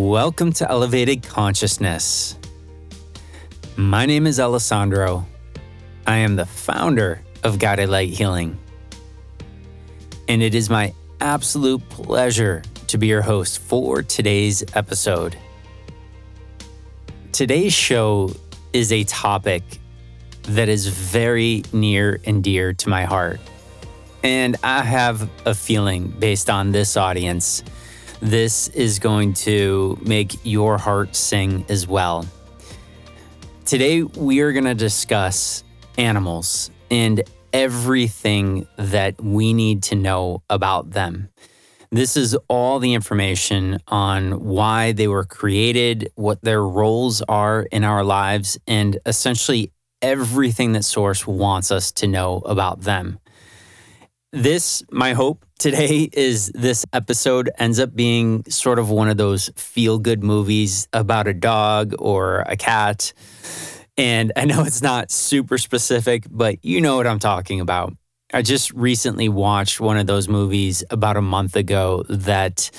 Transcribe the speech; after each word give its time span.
Welcome 0.00 0.52
to 0.54 0.68
Elevated 0.68 1.22
Consciousness. 1.22 2.38
My 3.76 4.06
name 4.06 4.26
is 4.26 4.40
Alessandro. 4.40 5.26
I 6.06 6.16
am 6.16 6.36
the 6.36 6.46
founder 6.46 7.22
of 7.44 7.58
Guided 7.58 7.90
Light 7.90 8.08
Healing. 8.08 8.58
And 10.26 10.42
it 10.42 10.54
is 10.54 10.70
my 10.70 10.94
absolute 11.20 11.86
pleasure 11.90 12.62
to 12.86 12.96
be 12.96 13.08
your 13.08 13.20
host 13.20 13.58
for 13.58 14.02
today's 14.02 14.64
episode. 14.74 15.36
Today's 17.32 17.74
show 17.74 18.34
is 18.72 18.92
a 18.92 19.04
topic 19.04 19.62
that 20.44 20.70
is 20.70 20.86
very 20.86 21.62
near 21.74 22.20
and 22.24 22.42
dear 22.42 22.72
to 22.72 22.88
my 22.88 23.04
heart. 23.04 23.38
And 24.22 24.56
I 24.64 24.80
have 24.80 25.28
a 25.44 25.54
feeling 25.54 26.08
based 26.08 26.48
on 26.48 26.72
this 26.72 26.96
audience 26.96 27.62
this 28.20 28.68
is 28.68 28.98
going 28.98 29.32
to 29.32 29.98
make 30.02 30.36
your 30.44 30.78
heart 30.78 31.16
sing 31.16 31.64
as 31.68 31.86
well. 31.86 32.26
Today, 33.64 34.02
we 34.02 34.40
are 34.40 34.52
going 34.52 34.64
to 34.64 34.74
discuss 34.74 35.64
animals 35.96 36.70
and 36.90 37.22
everything 37.52 38.66
that 38.76 39.20
we 39.22 39.52
need 39.52 39.82
to 39.84 39.94
know 39.94 40.42
about 40.50 40.90
them. 40.90 41.28
This 41.90 42.16
is 42.16 42.36
all 42.48 42.78
the 42.78 42.94
information 42.94 43.80
on 43.88 44.44
why 44.44 44.92
they 44.92 45.08
were 45.08 45.24
created, 45.24 46.12
what 46.14 46.40
their 46.42 46.62
roles 46.62 47.20
are 47.22 47.62
in 47.72 47.82
our 47.82 48.04
lives, 48.04 48.58
and 48.66 48.98
essentially 49.06 49.72
everything 50.00 50.72
that 50.72 50.84
Source 50.84 51.26
wants 51.26 51.72
us 51.72 51.90
to 51.92 52.06
know 52.06 52.38
about 52.46 52.82
them. 52.82 53.18
This, 54.32 54.84
my 54.92 55.12
hope 55.12 55.44
today, 55.58 56.08
is 56.12 56.52
this 56.54 56.84
episode 56.92 57.50
ends 57.58 57.80
up 57.80 57.96
being 57.96 58.44
sort 58.48 58.78
of 58.78 58.88
one 58.88 59.08
of 59.08 59.16
those 59.16 59.50
feel 59.56 59.98
good 59.98 60.22
movies 60.22 60.86
about 60.92 61.26
a 61.26 61.34
dog 61.34 61.94
or 61.98 62.44
a 62.46 62.56
cat. 62.56 63.12
And 63.96 64.32
I 64.36 64.44
know 64.44 64.62
it's 64.62 64.82
not 64.82 65.10
super 65.10 65.58
specific, 65.58 66.26
but 66.30 66.64
you 66.64 66.80
know 66.80 66.96
what 66.96 67.08
I'm 67.08 67.18
talking 67.18 67.60
about. 67.60 67.92
I 68.32 68.42
just 68.42 68.70
recently 68.72 69.28
watched 69.28 69.80
one 69.80 69.96
of 69.96 70.06
those 70.06 70.28
movies 70.28 70.84
about 70.90 71.16
a 71.16 71.22
month 71.22 71.56
ago 71.56 72.04
that 72.08 72.70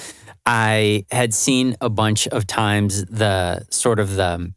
I 0.46 1.06
had 1.12 1.34
seen 1.34 1.76
a 1.82 1.90
bunch 1.90 2.30
of 2.30 2.48
times 2.48 3.04
the 3.06 3.66
sort 3.70 4.00
of 4.00 4.16
the 4.16 4.54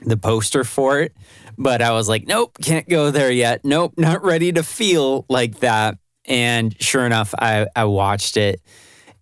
the 0.00 0.16
poster 0.16 0.64
for 0.64 1.00
it, 1.00 1.14
but 1.58 1.82
I 1.82 1.92
was 1.92 2.08
like, 2.08 2.26
nope, 2.26 2.56
can't 2.62 2.88
go 2.88 3.10
there 3.10 3.30
yet. 3.30 3.64
Nope, 3.64 3.94
not 3.96 4.22
ready 4.24 4.52
to 4.52 4.62
feel 4.62 5.26
like 5.28 5.60
that. 5.60 5.98
And 6.26 6.80
sure 6.80 7.06
enough, 7.06 7.34
I, 7.38 7.66
I 7.74 7.84
watched 7.84 8.36
it 8.36 8.60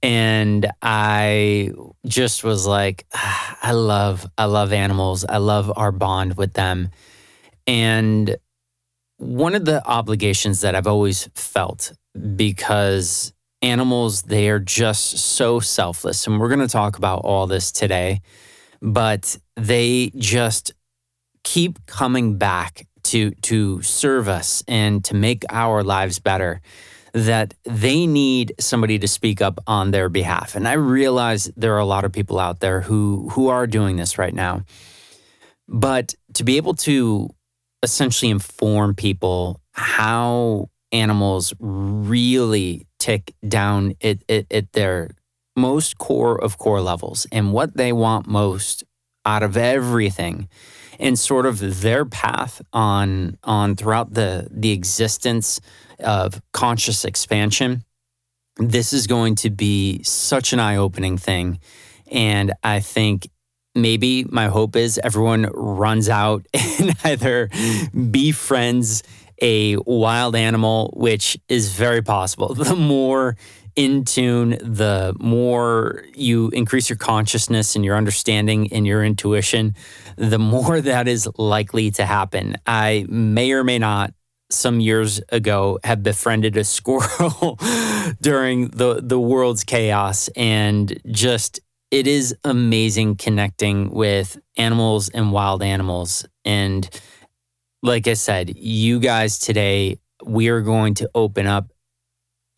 and 0.03 0.67
I 0.83 1.71
just 2.07 2.45
was 2.45 2.67
like, 2.67 3.07
ah, 3.15 3.59
I 3.63 3.73
love, 3.73 4.27
I 4.37 4.45
love 4.45 4.73
animals. 4.73 5.25
I 5.25 5.39
love 5.39 5.73
our 5.77 5.93
bond 5.93 6.37
with 6.37 6.53
them. 6.53 6.91
And 7.67 8.37
one 9.19 9.55
of 9.55 9.65
the 9.65 9.85
obligations 9.87 10.61
that 10.61 10.75
I've 10.75 10.87
always 10.87 11.29
felt 11.35 11.93
because 12.37 13.33
animals, 13.63 14.23
they 14.23 14.49
are 14.49 14.61
just 14.61 15.19
so 15.19 15.61
selfless. 15.61 16.27
And 16.27 16.39
we're 16.39 16.49
going 16.49 16.61
to 16.61 16.69
talk 16.69 16.97
about 16.97 17.21
all 17.25 17.47
this 17.47 17.73
today, 17.73 18.21
but 18.81 19.37
they 19.57 20.13
just 20.17 20.73
keep 21.43 21.85
coming 21.87 22.39
back 22.39 22.87
to 23.09 23.31
to 23.43 23.83
serve 23.83 24.29
us 24.29 24.63
and 24.69 25.05
to 25.05 25.15
make 25.15 25.45
our 25.51 25.83
lives 25.83 26.19
better 26.19 26.61
that 27.15 27.55
they 27.65 28.07
need 28.07 28.55
somebody 28.61 28.99
to 28.99 29.09
speak 29.09 29.41
up 29.41 29.59
on 29.67 29.91
their 29.91 30.09
behalf. 30.09 30.55
And 30.55 30.69
I 30.69 30.75
realize 30.75 31.51
there 31.57 31.75
are 31.75 31.79
a 31.79 31.87
lot 31.87 32.05
of 32.05 32.13
people 32.13 32.39
out 32.39 32.61
there 32.61 32.83
who 32.83 33.29
who 33.31 33.49
are 33.49 33.67
doing 33.67 33.97
this 33.97 34.19
right 34.19 34.35
now. 34.35 34.63
But 35.67 36.15
to 36.35 36.45
be 36.45 36.57
able 36.57 36.75
to 36.75 37.31
essentially 37.83 38.31
inform 38.31 38.95
people 38.95 39.61
how 39.73 40.69
animals 40.93 41.55
really 41.61 42.87
tick 42.99 43.35
down 43.47 43.95
at, 44.03 44.19
at, 44.29 44.47
at 44.51 44.73
their 44.73 45.11
most 45.57 45.99
core 45.99 46.41
of 46.41 46.59
core 46.59 46.81
levels 46.81 47.27
and 47.31 47.53
what 47.53 47.77
they 47.77 47.93
want 47.93 48.27
most 48.27 48.85
out 49.25 49.43
of 49.43 49.57
everything 49.57 50.49
and 50.99 51.19
sort 51.19 51.47
of 51.47 51.81
their 51.83 52.05
path 52.05 52.61
on 52.73 53.39
on 53.45 53.77
throughout 53.77 54.15
the 54.15 54.49
the 54.51 54.73
existence 54.73 55.61
of 56.01 56.41
conscious 56.53 57.05
expansion, 57.05 57.85
this 58.57 58.93
is 58.93 59.07
going 59.07 59.35
to 59.37 59.51
be 59.51 60.03
such 60.03 60.53
an 60.53 60.61
eye 60.61 60.77
opening 60.77 61.17
thing. 61.17 61.61
And 62.11 62.53
I 62.63 62.81
think 62.81 63.29
maybe 63.75 64.25
my 64.25 64.49
hope 64.49 64.77
is 64.77 65.01
everyone 65.03 65.51
runs 65.55 66.09
out 66.09 66.47
and 66.55 66.97
either 67.05 67.49
befriends 68.11 69.03
a 69.41 69.77
wild 69.77 70.35
animal, 70.35 70.93
which 70.97 71.39
is 71.49 71.73
very 71.73 72.03
possible. 72.03 72.55
The 72.55 72.75
more 72.75 73.37
in 73.77 74.05
tune, 74.05 74.59
the 74.61 75.15
more 75.21 76.03
you 76.15 76.49
increase 76.51 76.91
your 76.91 76.97
consciousness 76.97 77.77
and 77.77 77.85
your 77.85 77.97
understanding 77.97 78.73
and 78.73 78.85
your 78.85 79.05
intuition, 79.05 79.77
the 80.19 80.39
more 80.39 80.81
that 80.91 81.09
is 81.09 81.29
likely 81.39 81.91
to 81.93 82.05
happen. 82.05 82.57
I 82.67 83.07
may 83.09 83.53
or 83.53 83.65
may 83.65 83.79
not 83.79 84.13
some 84.51 84.81
years 84.81 85.21
ago 85.29 85.79
have 85.85 86.03
befriended 86.03 86.57
a 86.57 86.65
squirrel 86.65 87.59
during 88.21 88.69
the 88.69 89.01
the 89.03 89.21
world's 89.21 89.63
chaos 89.63 90.29
and 90.37 90.99
just 91.11 91.61
it 91.91 92.07
is 92.07 92.35
amazing 92.45 93.15
connecting 93.17 93.91
with 93.91 94.39
animals 94.57 95.11
and 95.11 95.33
wild 95.33 95.63
animals 95.63 96.25
and 96.47 96.89
like 97.83 98.09
I 98.09 98.15
said 98.15 98.57
you 98.57 99.01
guys 99.01 99.39
today 99.39 99.99
we 100.25 100.49
are 100.49 100.63
going 100.63 100.95
to 100.95 101.11
open 101.15 101.47
up 101.47 101.71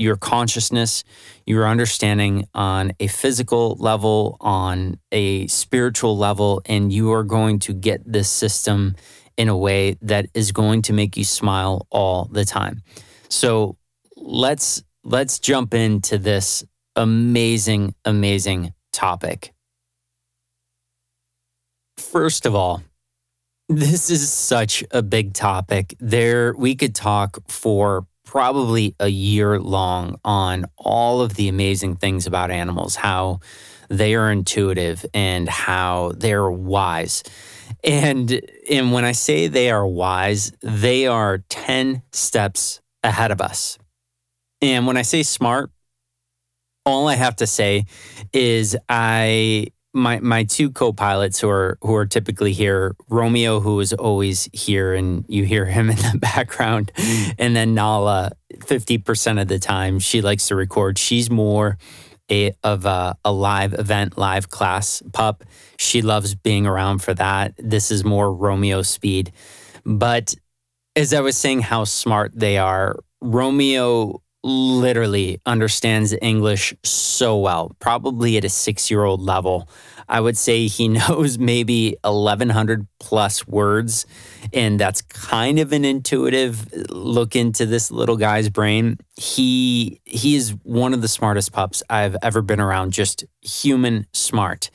your 0.00 0.16
consciousness, 0.16 1.04
your 1.46 1.68
understanding 1.68 2.46
on 2.54 2.92
a 3.00 3.06
physical 3.06 3.76
level, 3.78 4.36
on 4.40 4.98
a 5.12 5.46
spiritual 5.46 6.16
level, 6.16 6.62
and 6.64 6.92
you 6.92 7.12
are 7.12 7.22
going 7.22 7.58
to 7.60 7.74
get 7.74 8.00
this 8.10 8.28
system 8.28 8.96
in 9.36 9.48
a 9.48 9.56
way 9.56 9.96
that 10.02 10.26
is 10.34 10.52
going 10.52 10.82
to 10.82 10.92
make 10.92 11.16
you 11.16 11.24
smile 11.24 11.86
all 11.90 12.24
the 12.32 12.44
time. 12.44 12.82
So 13.28 13.76
let's 14.16 14.82
let's 15.04 15.38
jump 15.38 15.74
into 15.74 16.18
this 16.18 16.64
amazing 16.96 17.94
amazing 18.04 18.72
topic. 18.92 19.52
First 21.96 22.46
of 22.46 22.54
all, 22.54 22.82
this 23.68 24.10
is 24.10 24.32
such 24.32 24.82
a 24.90 25.02
big 25.02 25.32
topic. 25.32 25.94
There 26.00 26.54
we 26.56 26.74
could 26.74 26.94
talk 26.94 27.38
for 27.48 28.06
probably 28.30 28.94
a 29.00 29.08
year 29.08 29.58
long 29.58 30.14
on 30.24 30.64
all 30.76 31.20
of 31.20 31.34
the 31.34 31.48
amazing 31.48 31.96
things 31.96 32.28
about 32.28 32.48
animals, 32.48 32.94
how 32.94 33.40
they 33.88 34.14
are 34.14 34.30
intuitive 34.30 35.04
and 35.12 35.48
how 35.48 36.12
they're 36.16 36.48
wise. 36.48 37.24
And 37.82 38.40
and 38.70 38.92
when 38.92 39.04
I 39.04 39.12
say 39.12 39.48
they 39.48 39.68
are 39.68 39.84
wise, 39.84 40.52
they 40.62 41.08
are 41.08 41.38
10 41.48 42.02
steps 42.12 42.80
ahead 43.02 43.32
of 43.32 43.40
us. 43.40 43.78
And 44.62 44.86
when 44.86 44.96
I 44.96 45.02
say 45.02 45.24
smart, 45.24 45.72
all 46.86 47.08
I 47.08 47.16
have 47.16 47.34
to 47.36 47.48
say 47.48 47.86
is 48.32 48.76
I 48.88 49.72
my 49.92 50.20
my 50.20 50.44
two 50.44 50.70
co-pilots 50.70 51.40
who 51.40 51.48
are 51.48 51.78
who 51.82 51.94
are 51.94 52.06
typically 52.06 52.52
here, 52.52 52.94
Romeo 53.08 53.60
who 53.60 53.80
is 53.80 53.92
always 53.92 54.48
here 54.52 54.94
and 54.94 55.24
you 55.28 55.44
hear 55.44 55.66
him 55.66 55.90
in 55.90 55.96
the 55.96 56.18
background, 56.18 56.92
mm. 56.94 57.34
and 57.38 57.56
then 57.56 57.74
Nala 57.74 58.32
50% 58.58 59.40
of 59.40 59.48
the 59.48 59.58
time 59.58 59.98
she 59.98 60.20
likes 60.20 60.48
to 60.48 60.54
record. 60.54 60.98
She's 60.98 61.30
more 61.30 61.78
a, 62.30 62.52
of 62.62 62.86
a, 62.86 63.16
a 63.24 63.32
live 63.32 63.74
event, 63.74 64.16
live 64.16 64.50
class 64.50 65.02
pup. 65.12 65.44
She 65.78 66.02
loves 66.02 66.34
being 66.34 66.66
around 66.66 67.00
for 67.00 67.14
that. 67.14 67.54
This 67.58 67.90
is 67.90 68.04
more 68.04 68.32
Romeo 68.32 68.82
speed. 68.82 69.32
But 69.84 70.34
as 70.94 71.12
I 71.12 71.20
was 71.20 71.36
saying, 71.36 71.62
how 71.62 71.84
smart 71.84 72.32
they 72.34 72.58
are, 72.58 72.96
Romeo 73.20 74.22
literally 74.42 75.40
understands 75.44 76.14
English 76.22 76.74
so 76.82 77.38
well, 77.38 77.76
probably 77.78 78.36
at 78.36 78.44
a 78.44 78.48
six 78.48 78.90
year 78.90 79.04
old 79.04 79.20
level. 79.20 79.68
I 80.08 80.20
would 80.20 80.36
say 80.36 80.66
he 80.66 80.88
knows 81.08 81.38
maybe 81.38 81.96
1,100 82.02 82.86
plus 82.98 83.46
words. 83.46 84.06
And 84.52 84.78
that's 84.78 85.02
kind 85.02 85.58
of 85.58 85.72
an 85.72 85.84
intuitive 85.84 86.90
look 86.90 87.36
into 87.36 87.66
this 87.66 87.90
little 87.90 88.16
guy's 88.16 88.48
brain. 88.48 88.98
He, 89.16 90.00
he 90.04 90.34
is 90.34 90.50
one 90.62 90.94
of 90.94 91.02
the 91.02 91.08
smartest 91.08 91.52
pups 91.52 91.82
I've 91.88 92.16
ever 92.22 92.42
been 92.42 92.60
around, 92.60 92.92
just 92.92 93.24
human 93.42 94.06
smart. 94.12 94.70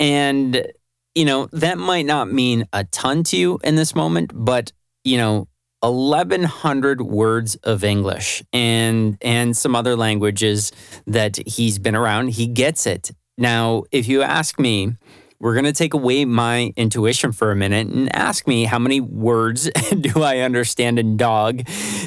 And, 0.00 0.66
you 1.14 1.24
know, 1.24 1.48
that 1.52 1.78
might 1.78 2.06
not 2.06 2.32
mean 2.32 2.66
a 2.72 2.84
ton 2.84 3.22
to 3.24 3.36
you 3.36 3.58
in 3.62 3.76
this 3.76 3.94
moment, 3.94 4.32
but, 4.34 4.72
you 5.04 5.16
know, 5.16 5.48
1100 5.80 7.02
words 7.02 7.54
of 7.56 7.84
English 7.84 8.42
and 8.52 9.16
and 9.22 9.56
some 9.56 9.76
other 9.76 9.96
languages 9.96 10.72
that 11.06 11.38
he's 11.46 11.78
been 11.78 11.94
around. 11.94 12.28
He 12.30 12.46
gets 12.48 12.86
it 12.86 13.10
Now, 13.38 13.84
if 13.92 14.08
you 14.08 14.22
ask 14.22 14.58
me, 14.58 14.96
we're 15.40 15.54
going 15.54 15.64
to 15.66 15.72
take 15.72 15.94
away 15.94 16.24
my 16.24 16.72
intuition 16.76 17.30
for 17.30 17.52
a 17.52 17.56
minute 17.56 17.86
and 17.86 18.14
ask 18.14 18.48
me 18.48 18.64
how 18.64 18.80
many 18.80 19.00
words 19.00 19.70
do 20.00 20.22
I 20.22 20.38
understand 20.38 20.98
in 20.98 21.16
dog 21.16 21.62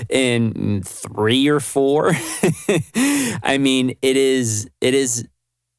in 0.10 0.84
3 0.84 1.48
or 1.48 1.62
4? 1.62 2.12
I 3.44 3.58
mean, 3.58 3.96
it 4.02 4.18
is 4.18 4.70
it 4.82 4.94
is 4.94 5.26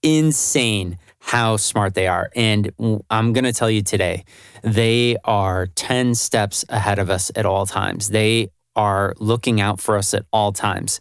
insane 0.02 0.98
how 1.24 1.56
smart 1.56 1.94
they 1.94 2.06
are. 2.08 2.30
And 2.34 2.72
I'm 3.08 3.32
going 3.32 3.44
to 3.44 3.52
tell 3.52 3.70
you 3.70 3.82
today, 3.82 4.24
they 4.62 5.16
are 5.24 5.68
10 5.68 6.14
steps 6.14 6.64
ahead 6.68 6.98
of 6.98 7.08
us 7.10 7.30
at 7.36 7.46
all 7.46 7.64
times. 7.64 8.08
They 8.08 8.50
are 8.74 9.14
looking 9.18 9.60
out 9.60 9.80
for 9.80 9.96
us 9.96 10.14
at 10.14 10.26
all 10.32 10.52
times. 10.52 11.00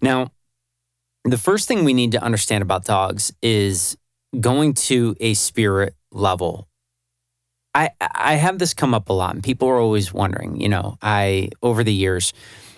Now, 0.00 0.32
the 1.24 1.38
first 1.38 1.68
thing 1.68 1.84
we 1.84 1.92
need 1.92 2.12
to 2.12 2.22
understand 2.22 2.62
about 2.62 2.84
dogs 2.84 3.32
is 3.42 3.96
going 4.40 4.74
to 4.74 5.14
a 5.20 5.34
spirit 5.34 5.94
level. 6.10 6.66
I 7.74 7.90
I 8.00 8.34
have 8.34 8.58
this 8.58 8.74
come 8.74 8.94
up 8.94 9.10
a 9.10 9.12
lot 9.12 9.34
and 9.34 9.44
people 9.44 9.68
are 9.68 9.78
always 9.78 10.12
wondering, 10.12 10.60
you 10.60 10.68
know, 10.68 10.96
I 11.02 11.50
over 11.62 11.84
the 11.84 11.92
years 11.92 12.32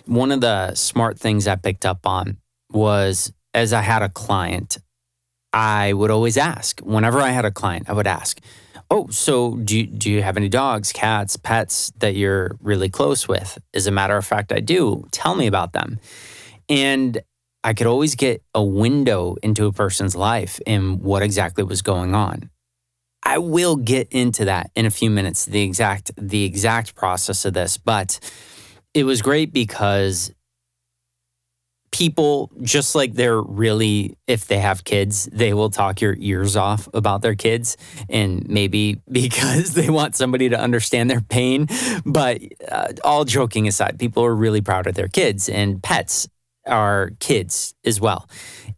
one 0.06 0.32
of 0.32 0.40
the 0.40 0.74
smart 0.74 1.18
things 1.18 1.46
I 1.46 1.56
picked 1.56 1.86
up 1.86 2.06
on 2.06 2.38
was 2.72 3.32
as 3.54 3.72
I 3.72 3.82
had 3.82 4.02
a 4.02 4.08
client, 4.08 4.78
I 5.52 5.92
would 5.92 6.10
always 6.10 6.36
ask, 6.36 6.80
whenever 6.80 7.20
I 7.20 7.30
had 7.30 7.44
a 7.44 7.50
client, 7.50 7.88
I 7.88 7.92
would 7.92 8.06
ask, 8.06 8.40
Oh, 8.90 9.08
so 9.08 9.56
do 9.56 9.78
you, 9.78 9.86
do 9.86 10.10
you 10.10 10.22
have 10.22 10.36
any 10.36 10.50
dogs, 10.50 10.92
cats, 10.92 11.38
pets 11.38 11.90
that 12.00 12.14
you're 12.14 12.58
really 12.60 12.90
close 12.90 13.26
with? 13.26 13.56
As 13.72 13.86
a 13.86 13.90
matter 13.90 14.18
of 14.18 14.26
fact, 14.26 14.52
I 14.52 14.60
do. 14.60 15.08
Tell 15.12 15.34
me 15.34 15.46
about 15.46 15.72
them. 15.72 15.98
And 16.68 17.22
I 17.64 17.72
could 17.72 17.86
always 17.86 18.16
get 18.16 18.42
a 18.54 18.62
window 18.62 19.36
into 19.42 19.64
a 19.64 19.72
person's 19.72 20.14
life 20.14 20.60
and 20.66 21.00
what 21.00 21.22
exactly 21.22 21.64
was 21.64 21.80
going 21.80 22.14
on. 22.14 22.50
I 23.22 23.38
will 23.38 23.76
get 23.76 24.08
into 24.10 24.44
that 24.46 24.70
in 24.74 24.84
a 24.84 24.90
few 24.90 25.08
minutes, 25.08 25.46
the 25.46 25.62
exact 25.62 26.10
the 26.18 26.44
exact 26.44 26.94
process 26.94 27.44
of 27.44 27.54
this, 27.54 27.78
but 27.78 28.18
it 28.92 29.04
was 29.04 29.22
great 29.22 29.54
because 29.54 30.32
people 31.92 32.50
just 32.62 32.94
like 32.94 33.12
they're 33.12 33.40
really 33.40 34.16
if 34.26 34.46
they 34.46 34.58
have 34.58 34.82
kids 34.82 35.28
they 35.30 35.52
will 35.52 35.70
talk 35.70 36.00
your 36.00 36.16
ears 36.18 36.56
off 36.56 36.88
about 36.94 37.22
their 37.22 37.34
kids. 37.34 37.76
And 38.08 38.48
maybe 38.48 39.00
because 39.10 39.74
they 39.74 39.90
want 39.90 40.16
somebody 40.16 40.48
to 40.48 40.58
understand 40.58 41.10
their 41.10 41.20
pain. 41.20 41.68
But 42.04 42.40
uh, 42.68 42.88
all 43.04 43.24
joking 43.24 43.68
aside 43.68 43.98
people 43.98 44.24
are 44.24 44.34
really 44.34 44.60
proud 44.60 44.86
of 44.86 44.94
their 44.94 45.08
kids. 45.08 45.48
And 45.48 45.82
pets 45.82 46.28
are 46.66 47.10
kids 47.20 47.74
as 47.84 48.00
well. 48.00 48.28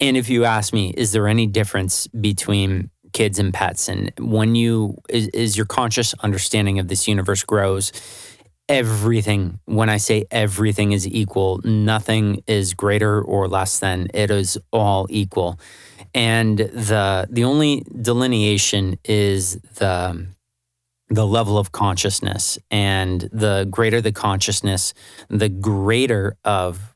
And 0.00 0.16
if 0.16 0.28
you 0.28 0.44
ask 0.44 0.72
me 0.72 0.90
is 0.96 1.12
there 1.12 1.28
any 1.28 1.46
difference 1.46 2.06
between 2.08 2.90
kids 3.12 3.38
and 3.38 3.54
pets? 3.54 3.88
And 3.88 4.12
when 4.18 4.54
you 4.54 4.96
is, 5.08 5.28
is 5.28 5.56
your 5.56 5.66
conscious 5.66 6.14
understanding 6.14 6.78
of 6.78 6.88
this 6.88 7.06
universe 7.06 7.44
grows 7.44 7.92
everything. 8.68 9.60
When 9.66 9.88
i 9.88 9.96
say 9.98 10.24
everything 10.30 10.92
is 10.92 11.06
equal 11.06 11.60
nothing 11.64 12.42
is 12.46 12.74
greater 12.74 13.20
or 13.20 13.48
less 13.48 13.78
than. 13.78 14.08
It 14.14 14.30
is 14.30 14.58
all 14.72 15.06
equal. 15.10 15.58
And 16.14 16.58
the 16.58 17.26
the 17.30 17.44
only 17.44 17.84
delineation 18.00 18.98
is 19.04 19.56
the 19.76 20.26
the 21.08 21.26
level 21.26 21.58
of 21.58 21.72
consciousness. 21.72 22.58
And 22.70 23.28
the 23.32 23.66
greater 23.70 24.00
the 24.00 24.12
consciousness 24.12 24.94
the 25.28 25.48
greater 25.48 26.36
of 26.44 26.94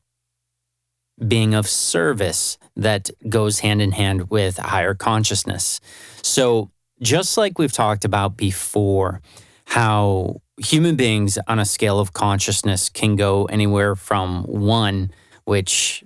being 1.27 1.53
of 1.53 1.67
service 1.67 2.57
that 2.75 3.09
goes 3.27 3.59
hand 3.59 3.81
in 3.81 3.91
hand 3.91 4.29
with 4.29 4.57
higher 4.57 4.93
consciousness. 4.93 5.79
So 6.21 6.71
just 7.01 7.37
like 7.37 7.59
we've 7.59 7.71
talked 7.71 8.05
about 8.05 8.37
before 8.37 9.21
how 9.65 10.41
human 10.59 10.95
beings 10.95 11.37
on 11.47 11.59
a 11.59 11.65
scale 11.65 11.99
of 11.99 12.13
consciousness 12.13 12.89
can 12.89 13.15
go 13.15 13.45
anywhere 13.45 13.95
from 13.95 14.43
one, 14.43 15.11
which 15.45 16.03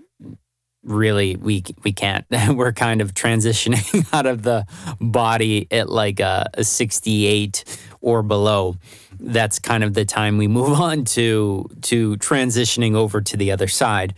really 0.84 1.36
we 1.36 1.64
we 1.84 1.92
can't. 1.92 2.26
We're 2.50 2.74
kind 2.74 3.02
of 3.02 3.14
transitioning 3.14 4.06
out 4.14 4.26
of 4.26 4.44
the 4.44 4.66
body 5.00 5.68
at 5.72 5.90
like 5.90 6.20
a, 6.20 6.50
a 6.54 6.64
68 6.64 7.64
or 8.02 8.24
below. 8.24 8.76
That's 9.20 9.60
kind 9.60 9.84
of 9.84 9.94
the 9.94 10.06
time 10.06 10.38
we 10.38 10.48
move 10.48 10.80
on 10.80 11.06
to 11.06 11.70
to 11.84 12.18
transitioning 12.18 12.96
over 12.96 13.22
to 13.22 13.38
the 13.38 13.52
other 13.52 13.68
side. 13.68 14.14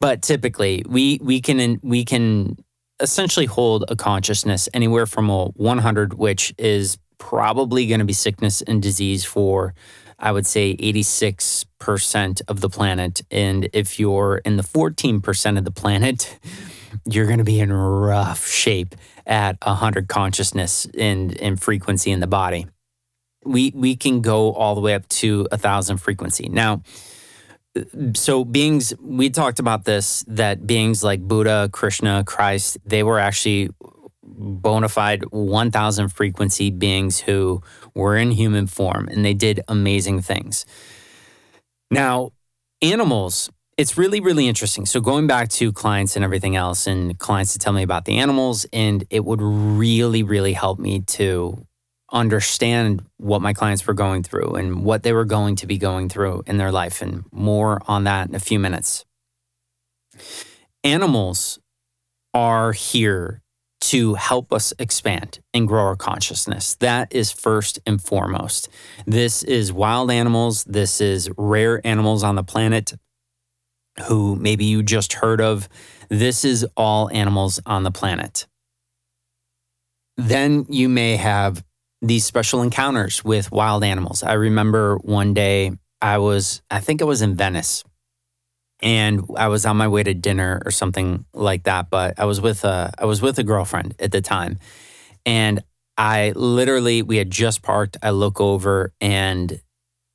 But 0.00 0.22
typically, 0.22 0.82
we 0.88 1.18
we 1.22 1.40
can 1.40 1.80
we 1.82 2.04
can 2.04 2.56
essentially 3.00 3.46
hold 3.46 3.84
a 3.88 3.96
consciousness 3.96 4.68
anywhere 4.72 5.06
from 5.06 5.28
a 5.28 5.46
100, 5.46 6.14
which 6.14 6.54
is 6.58 6.96
probably 7.18 7.86
going 7.86 8.00
to 8.00 8.04
be 8.04 8.12
sickness 8.12 8.62
and 8.62 8.82
disease 8.82 9.24
for, 9.24 9.74
I 10.18 10.32
would 10.32 10.46
say, 10.46 10.76
86% 10.76 12.42
of 12.48 12.60
the 12.60 12.68
planet. 12.68 13.22
And 13.30 13.68
if 13.72 13.98
you're 13.98 14.38
in 14.38 14.56
the 14.56 14.62
14% 14.62 15.58
of 15.58 15.64
the 15.64 15.70
planet, 15.70 16.38
you're 17.04 17.26
going 17.26 17.38
to 17.38 17.44
be 17.44 17.60
in 17.60 17.72
rough 17.72 18.46
shape 18.46 18.94
at 19.26 19.56
100 19.64 20.08
consciousness 20.08 20.86
and, 20.98 21.40
and 21.40 21.60
frequency 21.60 22.10
in 22.10 22.20
the 22.20 22.26
body. 22.26 22.66
We, 23.44 23.72
we 23.74 23.96
can 23.96 24.20
go 24.22 24.52
all 24.52 24.74
the 24.74 24.80
way 24.80 24.94
up 24.94 25.06
to 25.08 25.46
a 25.52 25.58
thousand 25.58 25.98
frequency. 25.98 26.48
Now, 26.48 26.82
so 28.14 28.44
beings 28.44 28.94
we 29.00 29.30
talked 29.30 29.58
about 29.58 29.84
this 29.84 30.24
that 30.28 30.66
beings 30.66 31.02
like 31.02 31.20
buddha 31.20 31.68
krishna 31.72 32.22
christ 32.24 32.78
they 32.86 33.02
were 33.02 33.18
actually 33.18 33.68
bona 34.26 34.88
fide 34.88 35.24
1000 35.30 36.08
frequency 36.08 36.70
beings 36.70 37.20
who 37.20 37.62
were 37.94 38.16
in 38.16 38.30
human 38.30 38.66
form 38.66 39.08
and 39.08 39.24
they 39.24 39.34
did 39.34 39.60
amazing 39.68 40.22
things. 40.22 40.64
Now, 41.90 42.30
animals, 42.82 43.50
it's 43.76 43.98
really, 43.98 44.20
really 44.20 44.48
interesting. 44.48 44.86
So, 44.86 45.00
going 45.00 45.26
back 45.26 45.48
to 45.50 45.72
clients 45.72 46.16
and 46.16 46.24
everything 46.24 46.56
else, 46.56 46.86
and 46.86 47.18
clients 47.18 47.52
to 47.54 47.58
tell 47.58 47.72
me 47.72 47.82
about 47.82 48.04
the 48.04 48.18
animals, 48.18 48.66
and 48.72 49.04
it 49.10 49.24
would 49.24 49.42
really, 49.42 50.22
really 50.22 50.52
help 50.52 50.78
me 50.78 51.00
to 51.00 51.66
understand 52.12 53.04
what 53.16 53.42
my 53.42 53.52
clients 53.52 53.86
were 53.86 53.94
going 53.94 54.22
through 54.22 54.54
and 54.54 54.84
what 54.84 55.02
they 55.02 55.12
were 55.12 55.24
going 55.24 55.56
to 55.56 55.66
be 55.66 55.78
going 55.78 56.08
through 56.08 56.44
in 56.46 56.56
their 56.56 56.70
life, 56.70 57.02
and 57.02 57.24
more 57.32 57.80
on 57.88 58.04
that 58.04 58.28
in 58.28 58.34
a 58.34 58.40
few 58.40 58.58
minutes. 58.58 59.04
Animals 60.84 61.58
are 62.32 62.72
here 62.72 63.40
to 63.84 64.14
help 64.14 64.50
us 64.50 64.72
expand 64.78 65.40
and 65.52 65.68
grow 65.68 65.82
our 65.82 65.96
consciousness. 65.96 66.74
That 66.76 67.14
is 67.14 67.30
first 67.30 67.78
and 67.84 68.00
foremost. 68.00 68.70
This 69.06 69.42
is 69.42 69.74
wild 69.74 70.10
animals, 70.10 70.64
this 70.64 71.02
is 71.02 71.30
rare 71.36 71.86
animals 71.86 72.22
on 72.22 72.34
the 72.34 72.42
planet 72.42 72.94
who 74.06 74.36
maybe 74.36 74.64
you 74.64 74.82
just 74.82 75.12
heard 75.14 75.40
of. 75.40 75.68
This 76.08 76.46
is 76.46 76.66
all 76.78 77.10
animals 77.10 77.60
on 77.66 77.82
the 77.82 77.90
planet. 77.90 78.46
Then 80.16 80.64
you 80.70 80.88
may 80.88 81.16
have 81.16 81.62
these 82.00 82.24
special 82.24 82.62
encounters 82.62 83.22
with 83.22 83.52
wild 83.52 83.84
animals. 83.84 84.22
I 84.22 84.32
remember 84.32 84.96
one 84.96 85.34
day 85.34 85.72
I 86.00 86.18
was, 86.18 86.62
I 86.70 86.80
think 86.80 87.02
I 87.02 87.04
was 87.04 87.20
in 87.20 87.34
Venice 87.34 87.84
and 88.82 89.24
I 89.36 89.48
was 89.48 89.66
on 89.66 89.76
my 89.76 89.88
way 89.88 90.02
to 90.02 90.14
dinner 90.14 90.62
or 90.64 90.70
something 90.70 91.24
like 91.32 91.64
that. 91.64 91.90
But 91.90 92.18
I 92.18 92.24
was 92.24 92.40
with 92.40 92.64
a 92.64 92.92
I 92.98 93.04
was 93.04 93.22
with 93.22 93.38
a 93.38 93.44
girlfriend 93.44 93.94
at 93.98 94.12
the 94.12 94.20
time, 94.20 94.58
and 95.26 95.62
I 95.96 96.32
literally 96.34 97.02
we 97.02 97.16
had 97.18 97.30
just 97.30 97.62
parked. 97.62 97.96
I 98.02 98.10
look 98.10 98.40
over 98.40 98.92
and 99.00 99.60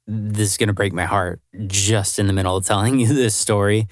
this 0.08 0.52
is 0.52 0.58
gonna 0.58 0.74
break 0.74 0.94
my 0.94 1.06
heart 1.06 1.42
just 1.68 2.20
in 2.20 2.28
the 2.28 2.34
middle 2.34 2.58
of 2.58 2.66
telling 2.66 3.00
you 3.02 3.08
this 3.08 3.36
story. 3.36 3.88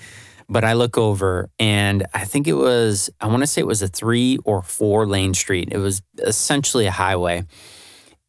But 0.49 0.63
I 0.63 0.73
look 0.73 0.97
over 0.97 1.49
and 1.59 2.05
I 2.13 2.23
think 2.23 2.47
it 2.47 2.53
was 2.53 3.09
I 3.19 3.27
want 3.27 3.43
to 3.43 3.47
say 3.47 3.61
it 3.61 3.67
was 3.67 3.81
a 3.81 3.87
three 3.87 4.37
or 4.45 4.61
four 4.61 5.05
lane 5.05 5.33
street. 5.33 5.69
It 5.71 5.77
was 5.79 6.01
essentially 6.19 6.85
a 6.85 6.91
highway 6.91 7.45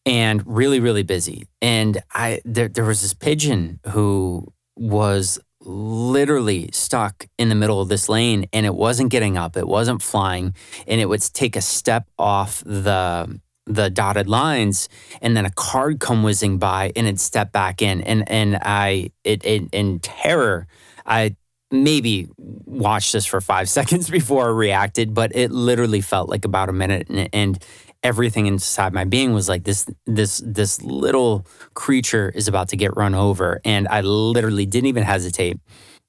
and 0.06 0.42
really 0.46 0.80
really 0.80 1.02
busy. 1.02 1.46
And 1.62 2.02
I 2.12 2.40
there 2.44 2.68
there 2.68 2.84
was 2.84 3.02
this 3.02 3.14
pigeon 3.14 3.80
who 3.88 4.52
was 4.76 5.38
literally 5.68 6.70
stuck 6.72 7.26
in 7.38 7.48
the 7.50 7.54
middle 7.54 7.80
of 7.80 7.88
this 7.88 8.08
lane 8.08 8.46
and 8.52 8.64
it 8.64 8.74
wasn't 8.74 9.10
getting 9.10 9.36
up, 9.36 9.56
it 9.56 9.68
wasn't 9.68 10.02
flying, 10.02 10.54
and 10.86 11.00
it 11.00 11.06
would 11.06 11.20
take 11.34 11.56
a 11.56 11.60
step 11.60 12.08
off 12.18 12.62
the 12.64 13.40
the 13.66 13.90
dotted 13.90 14.26
lines 14.26 14.88
and 15.20 15.36
then 15.36 15.44
a 15.44 15.50
card 15.50 16.00
come 16.00 16.22
whizzing 16.22 16.56
by 16.56 16.90
and 16.96 17.06
it'd 17.06 17.20
step 17.20 17.52
back 17.52 17.82
in 17.82 18.00
and 18.00 18.26
and 18.30 18.56
I 18.62 19.10
it, 19.24 19.44
it 19.44 19.68
in 19.72 20.00
terror 20.00 20.66
I 21.04 21.36
maybe 21.70 22.28
watched 22.38 23.12
this 23.12 23.26
for 23.26 23.40
five 23.40 23.68
seconds 23.78 24.08
before 24.10 24.46
I 24.46 24.50
reacted, 24.50 25.14
but 25.14 25.34
it 25.34 25.50
literally 25.50 26.00
felt 26.00 26.28
like 26.28 26.44
about 26.44 26.68
a 26.68 26.72
minute 26.72 27.08
and, 27.08 27.28
and 27.32 27.64
everything 28.02 28.46
inside 28.46 28.92
my 28.92 29.04
being 29.04 29.32
was 29.32 29.48
like 29.48 29.64
this 29.64 29.86
this 30.06 30.42
this 30.44 30.80
little 30.82 31.44
creature 31.74 32.30
is 32.34 32.46
about 32.46 32.68
to 32.68 32.76
get 32.76 32.96
run 32.96 33.14
over 33.14 33.60
and 33.64 33.88
i 33.88 34.00
literally 34.00 34.64
didn't 34.64 34.86
even 34.86 35.02
hesitate 35.02 35.58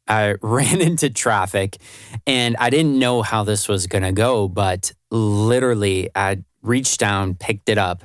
I 0.10 0.36
ran 0.42 0.82
into 0.82 1.10
traffic 1.10 1.78
and 2.26 2.58
I 2.58 2.70
didn't 2.70 2.98
know 2.98 3.22
how 3.22 3.44
this 3.44 3.68
was 3.68 3.88
going 3.88 4.04
to 4.04 4.12
go, 4.12 4.48
but 4.48 4.92
literally 5.12 6.10
I 6.16 6.44
reached 6.62 7.00
down, 7.00 7.36
picked 7.36 7.70
it 7.70 7.78
up, 7.78 8.04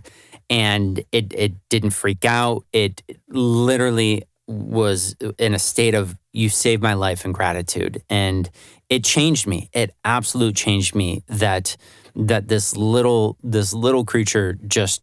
and 0.51 1.03
it, 1.11 1.33
it 1.33 1.55
didn't 1.71 1.91
freak 1.91 2.25
out. 2.25 2.65
It 2.73 3.03
literally 3.29 4.25
was 4.47 5.17
in 5.39 5.55
a 5.55 5.59
state 5.59 5.95
of 5.95 6.17
you 6.33 6.51
saved 6.51 6.83
my 6.83 6.95
life 6.95 7.25
and 7.25 7.33
gratitude. 7.33 8.03
And 8.11 8.51
it 8.91 9.03
changed 9.03 9.47
me. 9.47 9.71
It 9.73 9.95
absolutely 10.05 10.53
changed 10.53 10.95
me 10.95 11.23
that 11.29 11.77
that 12.15 12.49
this 12.49 12.77
little 12.77 13.37
this 13.43 13.75
little 13.75 14.05
creature 14.05 14.59
just 14.67 15.03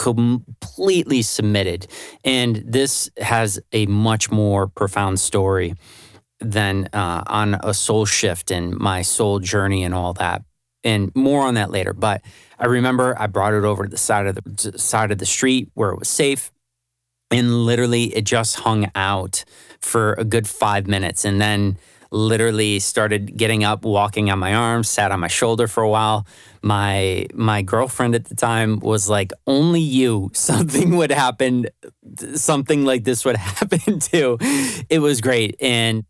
completely 0.00 1.20
submitted. 1.20 1.86
And 2.24 2.56
this 2.66 3.10
has 3.18 3.60
a 3.72 3.84
much 3.84 4.30
more 4.30 4.66
profound 4.66 5.20
story 5.20 5.74
than 6.40 6.88
uh, 6.94 7.22
on 7.26 7.54
a 7.62 7.74
soul 7.74 8.06
shift 8.06 8.50
and 8.50 8.74
my 8.78 9.02
soul 9.02 9.40
journey 9.40 9.84
and 9.84 9.94
all 9.94 10.14
that. 10.14 10.42
And 10.82 11.14
more 11.14 11.42
on 11.42 11.52
that 11.54 11.70
later. 11.70 11.92
But 11.92 12.22
I 12.58 12.64
remember 12.64 13.14
I 13.20 13.26
brought 13.26 13.52
it 13.52 13.64
over 13.64 13.84
to 13.84 13.90
the 13.90 13.98
side 13.98 14.26
of 14.26 14.38
the 14.42 14.78
side 14.78 15.10
of 15.10 15.18
the 15.18 15.26
street 15.26 15.68
where 15.74 15.90
it 15.90 15.98
was 15.98 16.08
safe. 16.08 16.50
And 17.30 17.66
literally 17.66 18.04
it 18.16 18.24
just 18.24 18.60
hung 18.60 18.90
out 18.94 19.44
for 19.80 20.14
a 20.14 20.24
good 20.24 20.48
five 20.48 20.86
minutes. 20.86 21.26
And 21.26 21.40
then 21.42 21.76
literally 22.10 22.78
started 22.78 23.36
getting 23.36 23.64
up, 23.64 23.84
walking 23.84 24.30
on 24.30 24.38
my 24.38 24.54
arms, 24.54 24.88
sat 24.88 25.12
on 25.12 25.20
my 25.20 25.28
shoulder 25.28 25.66
for 25.66 25.82
a 25.82 25.88
while. 25.88 26.26
My 26.62 27.26
my 27.34 27.62
girlfriend 27.62 28.14
at 28.14 28.26
the 28.26 28.34
time 28.34 28.80
was 28.80 29.08
like, 29.08 29.32
"Only 29.46 29.80
you, 29.80 30.30
something 30.34 30.96
would 30.96 31.12
happen, 31.12 31.66
something 32.34 32.84
like 32.84 33.04
this 33.04 33.24
would 33.24 33.36
happen 33.58 34.00
to." 34.00 34.38
It 34.88 35.00
was 35.00 35.20
great, 35.20 35.56
and 35.60 36.04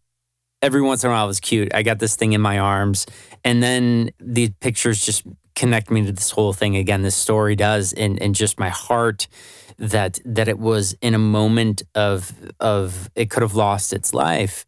every 0.62 0.82
once 0.82 1.04
in 1.04 1.10
a 1.10 1.12
while 1.12 1.24
it 1.24 1.28
was 1.28 1.40
cute. 1.40 1.74
I 1.74 1.82
got 1.82 1.98
this 1.98 2.16
thing 2.16 2.32
in 2.32 2.40
my 2.40 2.58
arms, 2.58 3.06
and 3.44 3.62
then 3.62 4.10
these 4.18 4.50
pictures 4.60 5.04
just 5.04 5.24
connect 5.54 5.90
me 5.90 6.04
to 6.06 6.12
this 6.12 6.30
whole 6.30 6.52
thing 6.52 6.76
again. 6.76 7.02
This 7.02 7.16
story 7.16 7.56
does, 7.56 7.92
and 7.92 8.20
and 8.22 8.34
just 8.34 8.58
my 8.58 8.70
heart 8.70 9.28
that 9.78 10.18
that 10.24 10.46
it 10.48 10.58
was 10.58 10.94
in 11.00 11.14
a 11.14 11.18
moment 11.18 11.82
of 11.94 12.32
of 12.60 13.10
it 13.14 13.30
could 13.30 13.42
have 13.42 13.54
lost 13.54 13.92
its 13.92 14.12
life 14.12 14.64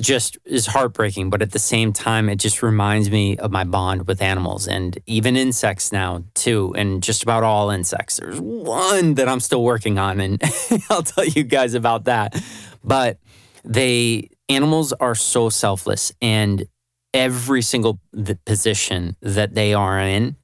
just 0.00 0.36
is 0.44 0.66
heartbreaking, 0.66 1.30
but 1.30 1.40
at 1.40 1.52
the 1.52 1.58
same 1.58 1.92
time, 1.92 2.28
it 2.28 2.36
just 2.36 2.62
reminds 2.62 3.10
me 3.10 3.36
of 3.38 3.50
my 3.50 3.64
bond 3.64 4.06
with 4.06 4.20
animals 4.20 4.68
and 4.68 4.98
even 5.06 5.36
insects 5.36 5.90
now, 5.90 6.24
too, 6.34 6.74
and 6.76 7.02
just 7.02 7.22
about 7.22 7.42
all 7.42 7.70
insects. 7.70 8.18
There's 8.18 8.40
one 8.40 9.14
that 9.14 9.28
I'm 9.28 9.40
still 9.40 9.62
working 9.62 9.98
on, 9.98 10.20
and 10.20 10.42
I'll 10.90 11.02
tell 11.02 11.24
you 11.24 11.42
guys 11.44 11.74
about 11.74 12.04
that. 12.04 12.42
But 12.84 13.18
they, 13.64 14.28
animals 14.48 14.92
are 14.94 15.14
so 15.14 15.48
selfless, 15.48 16.12
and 16.20 16.66
every 17.14 17.62
single 17.62 17.98
position 18.44 19.16
that 19.22 19.54
they 19.54 19.72
are 19.72 19.98
in, 19.98 20.36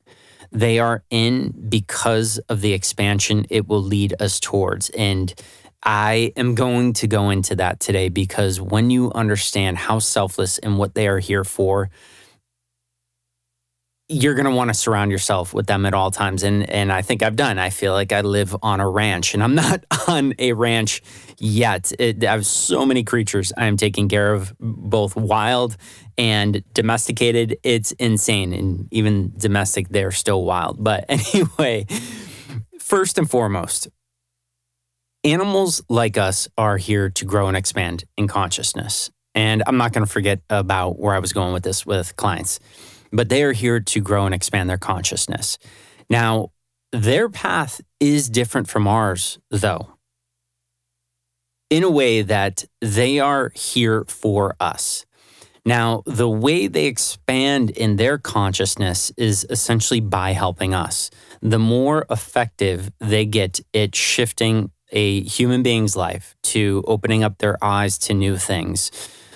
they 0.51 0.79
are 0.79 1.05
in 1.11 1.67
because 1.69 2.39
of 2.49 2.63
the 2.63 2.73
expansion 2.73 3.47
it 3.51 3.67
will 3.69 3.83
lead 3.83 4.15
us 4.21 4.41
towards. 4.41 4.91
And 4.91 5.35
I 5.83 6.33
am 6.37 6.55
going 6.55 6.93
to 6.95 7.07
go 7.07 7.31
into 7.31 7.57
that 7.57 7.81
today 7.81 8.09
because 8.09 8.61
when 8.61 8.91
you 8.91 9.11
understand 9.15 9.79
how 9.79 9.99
selfless 9.99 10.59
and 10.59 10.79
what 10.79 10.95
they 10.95 11.09
are 11.09 11.19
here 11.19 11.45
for, 11.45 11.91
you're 14.09 14.35
going 14.35 14.47
to 14.47 14.55
want 14.55 14.69
to 14.69 14.75
surround 14.75 15.11
yourself 15.11 15.55
with 15.55 15.67
them 15.67 15.87
at 15.87 15.95
all 15.95 16.11
times 16.11 16.43
and 16.43 16.69
and 16.69 16.93
I 16.93 17.03
think 17.03 17.23
I've 17.23 17.37
done. 17.37 17.59
I 17.59 17.71
feel 17.71 17.93
like 17.93 18.13
I 18.13 18.21
live 18.21 18.55
on 18.63 18.81
a 18.81 18.89
ranch 18.89 19.33
and 19.35 19.43
I'm 19.43 19.55
not 19.57 19.85
on 20.07 20.35
a 20.39 20.53
ranch 20.53 21.03
yet. 21.39 21.93
It, 21.99 22.23
I 22.25 22.33
have 22.33 22.47
so 22.47 22.85
many 22.85 23.05
creatures 23.05 23.53
I 23.57 23.67
am 23.67 23.77
taking 23.77 24.09
care 24.09 24.35
of 24.35 24.55
both 24.61 25.17
wild 25.17 25.77
and 26.19 26.63
domesticated. 26.75 27.57
It's 27.63 27.93
insane 27.93 28.53
and 28.53 28.89
even 28.93 29.33
domestic 29.37 29.89
they're 29.89 30.13
still 30.13 30.45
wild. 30.45 30.83
But 30.83 31.07
anyway, 31.09 31.87
first 32.79 33.19
and 33.19 33.29
foremost, 33.29 33.89
animals 35.25 35.83
like 35.89 36.19
us 36.19 36.49
are 36.59 36.77
here 36.77 37.09
to 37.11 37.25
grow 37.25 37.49
and 37.49 37.57
expand 37.57 38.05
in 38.17 38.29
consciousness. 38.29 39.11
And 39.35 39.63
I'm 39.67 39.77
not 39.77 39.93
going 39.93 40.05
to 40.05 40.11
forget 40.13 40.41
about 40.51 40.99
where 40.99 41.15
I 41.15 41.19
was 41.19 41.33
going 41.33 41.53
with 41.53 41.63
this 41.63 41.87
with 41.87 42.17
clients, 42.17 42.61
but 43.13 43.29
they 43.29 43.43
are 43.43 43.53
here 43.53 43.81
to 43.81 44.01
grow 44.01 44.27
and 44.27 44.35
expand 44.35 44.69
their 44.69 44.79
consciousness. 44.79 45.59
Now, 46.11 46.53
their 46.93 47.29
path 47.29 47.81
is 48.01 48.29
different 48.29 48.69
from 48.69 48.87
ours, 48.87 49.39
though, 49.51 49.95
in 51.71 51.83
a 51.83 51.91
way 51.91 52.21
that 52.21 52.65
they 52.81 53.19
are 53.19 53.51
here 53.55 54.05
for 54.09 54.55
us. 54.61 55.07
Now, 55.65 56.03
the 56.07 56.29
way 56.29 56.67
they 56.67 56.87
expand 56.87 57.71
in 57.71 57.97
their 57.97 58.19
consciousness 58.19 59.13
is 59.17 59.47
essentially 59.49 60.01
by 60.01 60.33
helping 60.33 60.75
us. 60.75 61.09
The 61.41 61.61
more 61.61 62.05
effective 62.11 62.91
they 62.99 63.25
get 63.25 63.61
at 63.73 63.95
shifting 63.95 64.73
a 64.93 65.23
human 65.23 65.63
being's 65.63 65.97
life 65.97 66.37
to 66.45 66.85
opening 66.87 67.25
up 67.25 67.39
their 67.39 67.63
eyes 67.65 67.99
to 67.99 68.15
new 68.15 68.37
things, 68.37 68.91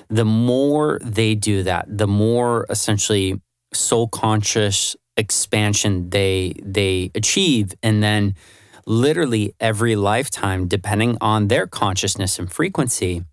the 0.08 0.24
more 0.24 1.00
they 1.02 1.34
do 1.34 1.62
that, 1.62 1.86
the 1.88 2.06
more 2.06 2.66
essentially 2.70 3.40
soul 3.72 4.06
conscious 4.08 4.94
expansion 5.16 6.10
they 6.10 6.54
they 6.62 7.10
achieve. 7.14 7.74
And 7.82 8.02
then 8.02 8.34
literally 8.86 9.54
every 9.58 9.96
lifetime 9.96 10.68
depending 10.68 11.16
on 11.20 11.48
their 11.48 11.66
consciousness 11.66 12.38
and 12.38 12.52
frequency 12.52 13.24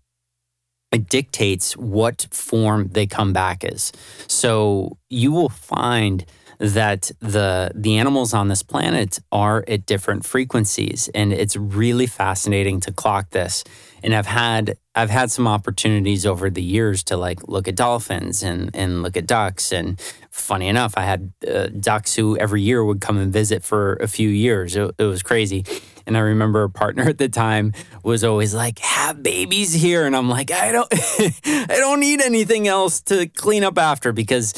it 0.94 1.08
dictates 1.08 1.76
what 1.76 2.28
form 2.30 2.88
they 2.92 3.06
come 3.06 3.32
back 3.32 3.64
as. 3.64 3.90
So 4.28 4.96
you 5.10 5.32
will 5.32 5.48
find 5.48 6.24
that 6.58 7.10
the 7.20 7.70
the 7.74 7.98
animals 7.98 8.34
on 8.34 8.48
this 8.48 8.62
planet 8.62 9.18
are 9.32 9.64
at 9.68 9.86
different 9.86 10.24
frequencies. 10.24 11.08
And 11.14 11.32
it's 11.32 11.56
really 11.56 12.06
fascinating 12.06 12.80
to 12.80 12.92
clock 12.92 13.30
this. 13.30 13.64
And 14.02 14.14
I've 14.14 14.26
had 14.26 14.76
I've 14.94 15.10
had 15.10 15.30
some 15.30 15.48
opportunities 15.48 16.24
over 16.26 16.50
the 16.50 16.62
years 16.62 17.02
to 17.04 17.16
like 17.16 17.48
look 17.48 17.66
at 17.68 17.76
dolphins 17.76 18.42
and 18.42 18.70
and 18.74 19.02
look 19.02 19.16
at 19.16 19.26
ducks. 19.26 19.72
And 19.72 20.00
funny 20.30 20.68
enough 20.68 20.94
I 20.96 21.02
had 21.02 21.32
uh, 21.48 21.68
ducks 21.68 22.14
who 22.14 22.36
every 22.38 22.62
year 22.62 22.84
would 22.84 23.00
come 23.00 23.18
and 23.18 23.32
visit 23.32 23.64
for 23.64 23.94
a 23.94 24.06
few 24.06 24.28
years. 24.28 24.76
It, 24.76 24.94
it 24.98 25.04
was 25.04 25.22
crazy. 25.22 25.64
And 26.06 26.18
I 26.18 26.20
remember 26.20 26.62
a 26.64 26.70
partner 26.70 27.04
at 27.08 27.18
the 27.18 27.28
time 27.28 27.72
was 28.02 28.24
always 28.24 28.54
like 28.54 28.78
have 28.80 29.22
babies 29.22 29.72
here. 29.72 30.06
And 30.06 30.14
I'm 30.14 30.28
like 30.28 30.50
I 30.50 30.70
don't 30.70 30.88
I 31.46 31.76
don't 31.78 32.00
need 32.00 32.20
anything 32.20 32.68
else 32.68 33.00
to 33.02 33.26
clean 33.26 33.64
up 33.64 33.78
after 33.78 34.12
because 34.12 34.54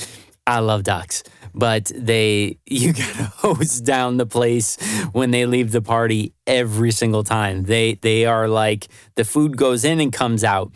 I 0.46 0.58
love 0.58 0.82
ducks 0.82 1.22
but 1.56 1.90
they 1.96 2.58
you 2.66 2.92
gotta 2.92 3.24
hose 3.24 3.80
down 3.80 4.18
the 4.18 4.26
place 4.26 4.76
when 5.12 5.30
they 5.30 5.46
leave 5.46 5.72
the 5.72 5.82
party 5.82 6.32
every 6.46 6.92
single 6.92 7.24
time. 7.24 7.64
They 7.64 7.94
they 7.94 8.26
are 8.26 8.46
like 8.46 8.88
the 9.16 9.24
food 9.24 9.56
goes 9.56 9.84
in 9.84 9.98
and 9.98 10.12
comes 10.12 10.44
out. 10.44 10.70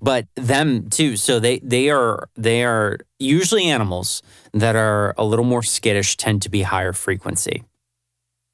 But 0.00 0.26
them 0.34 0.90
too. 0.90 1.16
So 1.16 1.40
they 1.40 1.58
they 1.60 1.88
are 1.90 2.28
they 2.36 2.64
are 2.64 2.98
usually 3.18 3.64
animals 3.64 4.22
that 4.52 4.76
are 4.76 5.14
a 5.16 5.24
little 5.24 5.44
more 5.44 5.62
skittish 5.62 6.16
tend 6.16 6.42
to 6.42 6.50
be 6.50 6.62
higher 6.62 6.92
frequency. 6.92 7.64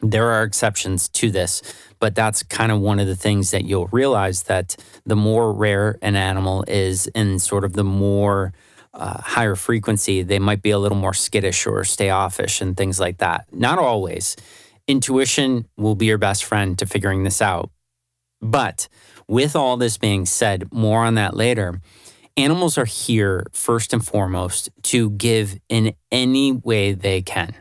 There 0.01 0.29
are 0.31 0.43
exceptions 0.43 1.09
to 1.11 1.31
this, 1.31 1.63
but 2.01 2.15
that's 2.15 2.43
kind 2.43 2.73
of 2.73 2.81
one 2.81 2.99
of 2.99 3.07
the 3.07 3.15
things 3.15 3.53
that 3.53 3.65
you'll 3.65 3.87
realize 3.89 4.45
that 4.45 4.77
the 5.05 5.15
more 5.15 5.53
rare 5.53 5.97
an 6.03 6.17
animal 6.17 6.65
is 6.67 7.09
and 7.15 7.41
sort 7.41 7.65
of 7.65 7.75
the 7.75 7.85
more 7.85 8.53
uh, 8.95 9.21
higher 9.21 9.55
frequency, 9.55 10.23
they 10.23 10.39
might 10.39 10.63
be 10.63 10.71
a 10.71 10.79
little 10.79 10.99
more 10.99 11.15
skittish 11.15 11.67
or 11.67 11.85
stay 11.85 12.11
offish 12.11 12.61
and 12.61 12.77
things 12.77 13.01
like 13.01 13.19
that. 13.19 13.47
Not 13.53 13.79
always. 13.79 14.37
Intuition 14.87 15.67
will 15.77 15.95
be 15.95 16.07
your 16.07 16.19
best 16.19 16.45
friend 16.45 16.79
to 16.79 16.87
figuring 16.87 17.25
this 17.25 17.41
out. 17.41 17.71
But 18.41 18.89
with 19.29 19.55
all 19.55 19.77
this 19.77 19.99
being 19.99 20.27
said, 20.27 20.73
more 20.73 21.05
on 21.05 21.15
that 21.15 21.37
later. 21.37 21.81
Animals 22.37 22.79
are 22.79 22.87
here 22.87 23.47
first 23.53 23.93
and 23.93 24.05
foremost 24.05 24.71
to 24.85 25.11
give 25.11 25.59
in 25.69 25.95
any 26.11 26.53
way 26.53 26.93
they 26.93 27.21
can 27.21 27.55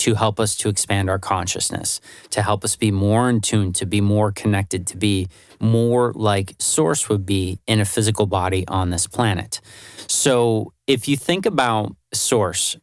to 0.00 0.14
help 0.14 0.40
us 0.40 0.56
to 0.56 0.68
expand 0.68 1.10
our 1.10 1.18
consciousness, 1.18 2.00
to 2.30 2.42
help 2.42 2.64
us 2.64 2.74
be 2.74 2.90
more 2.90 3.28
in 3.28 3.40
tune, 3.40 3.72
to 3.74 3.84
be 3.84 4.00
more 4.00 4.32
connected, 4.32 4.86
to 4.86 4.96
be 4.96 5.28
more 5.60 6.12
like 6.14 6.54
Source 6.58 7.08
would 7.10 7.26
be 7.26 7.60
in 7.66 7.80
a 7.80 7.84
physical 7.84 8.26
body 8.26 8.66
on 8.66 8.88
this 8.88 9.06
planet. 9.06 9.60
So 10.06 10.72
if 10.86 11.06
you 11.06 11.16
think 11.16 11.44
about 11.44 11.94
Source, 12.14 12.78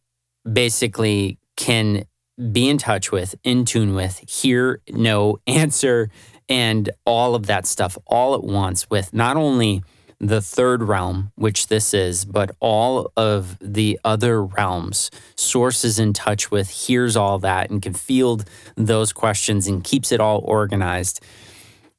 basically 0.51 1.39
can 1.55 2.03
be 2.51 2.69
in 2.69 2.77
touch 2.77 3.12
with, 3.12 3.33
in 3.43 3.65
tune 3.65 3.95
with, 3.95 4.24
hear, 4.29 4.81
know, 4.88 5.39
answer, 5.47 6.09
and 6.47 6.89
all 7.03 7.33
of 7.33 7.47
that 7.47 7.65
stuff 7.65 7.97
all 8.05 8.36
at 8.36 8.43
once 8.43 8.89
with 8.89 9.12
not 9.12 9.36
only 9.36 9.83
the 10.19 10.41
third 10.41 10.83
realm, 10.83 11.31
which 11.36 11.67
this 11.67 11.93
is, 11.93 12.25
but 12.25 12.51
all 12.59 13.12
of 13.17 13.57
the 13.62 14.00
other 14.03 14.43
realms. 14.43 15.12
Source 15.36 15.83
is 15.86 16.00
in 16.00 16.13
touch 16.13 16.51
with, 16.51 16.69
hears 16.69 17.15
all 17.15 17.39
that, 17.39 17.69
and 17.69 17.81
can 17.81 17.93
field 17.93 18.45
those 18.75 19.13
questions 19.13 19.67
and 19.67 19.83
keeps 19.83 20.12
it 20.12 20.19
all 20.19 20.41
organized. 20.45 21.21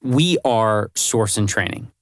We 0.03 0.39
are 0.45 0.91
source 0.97 1.39
in 1.39 1.47
training. 1.47 1.93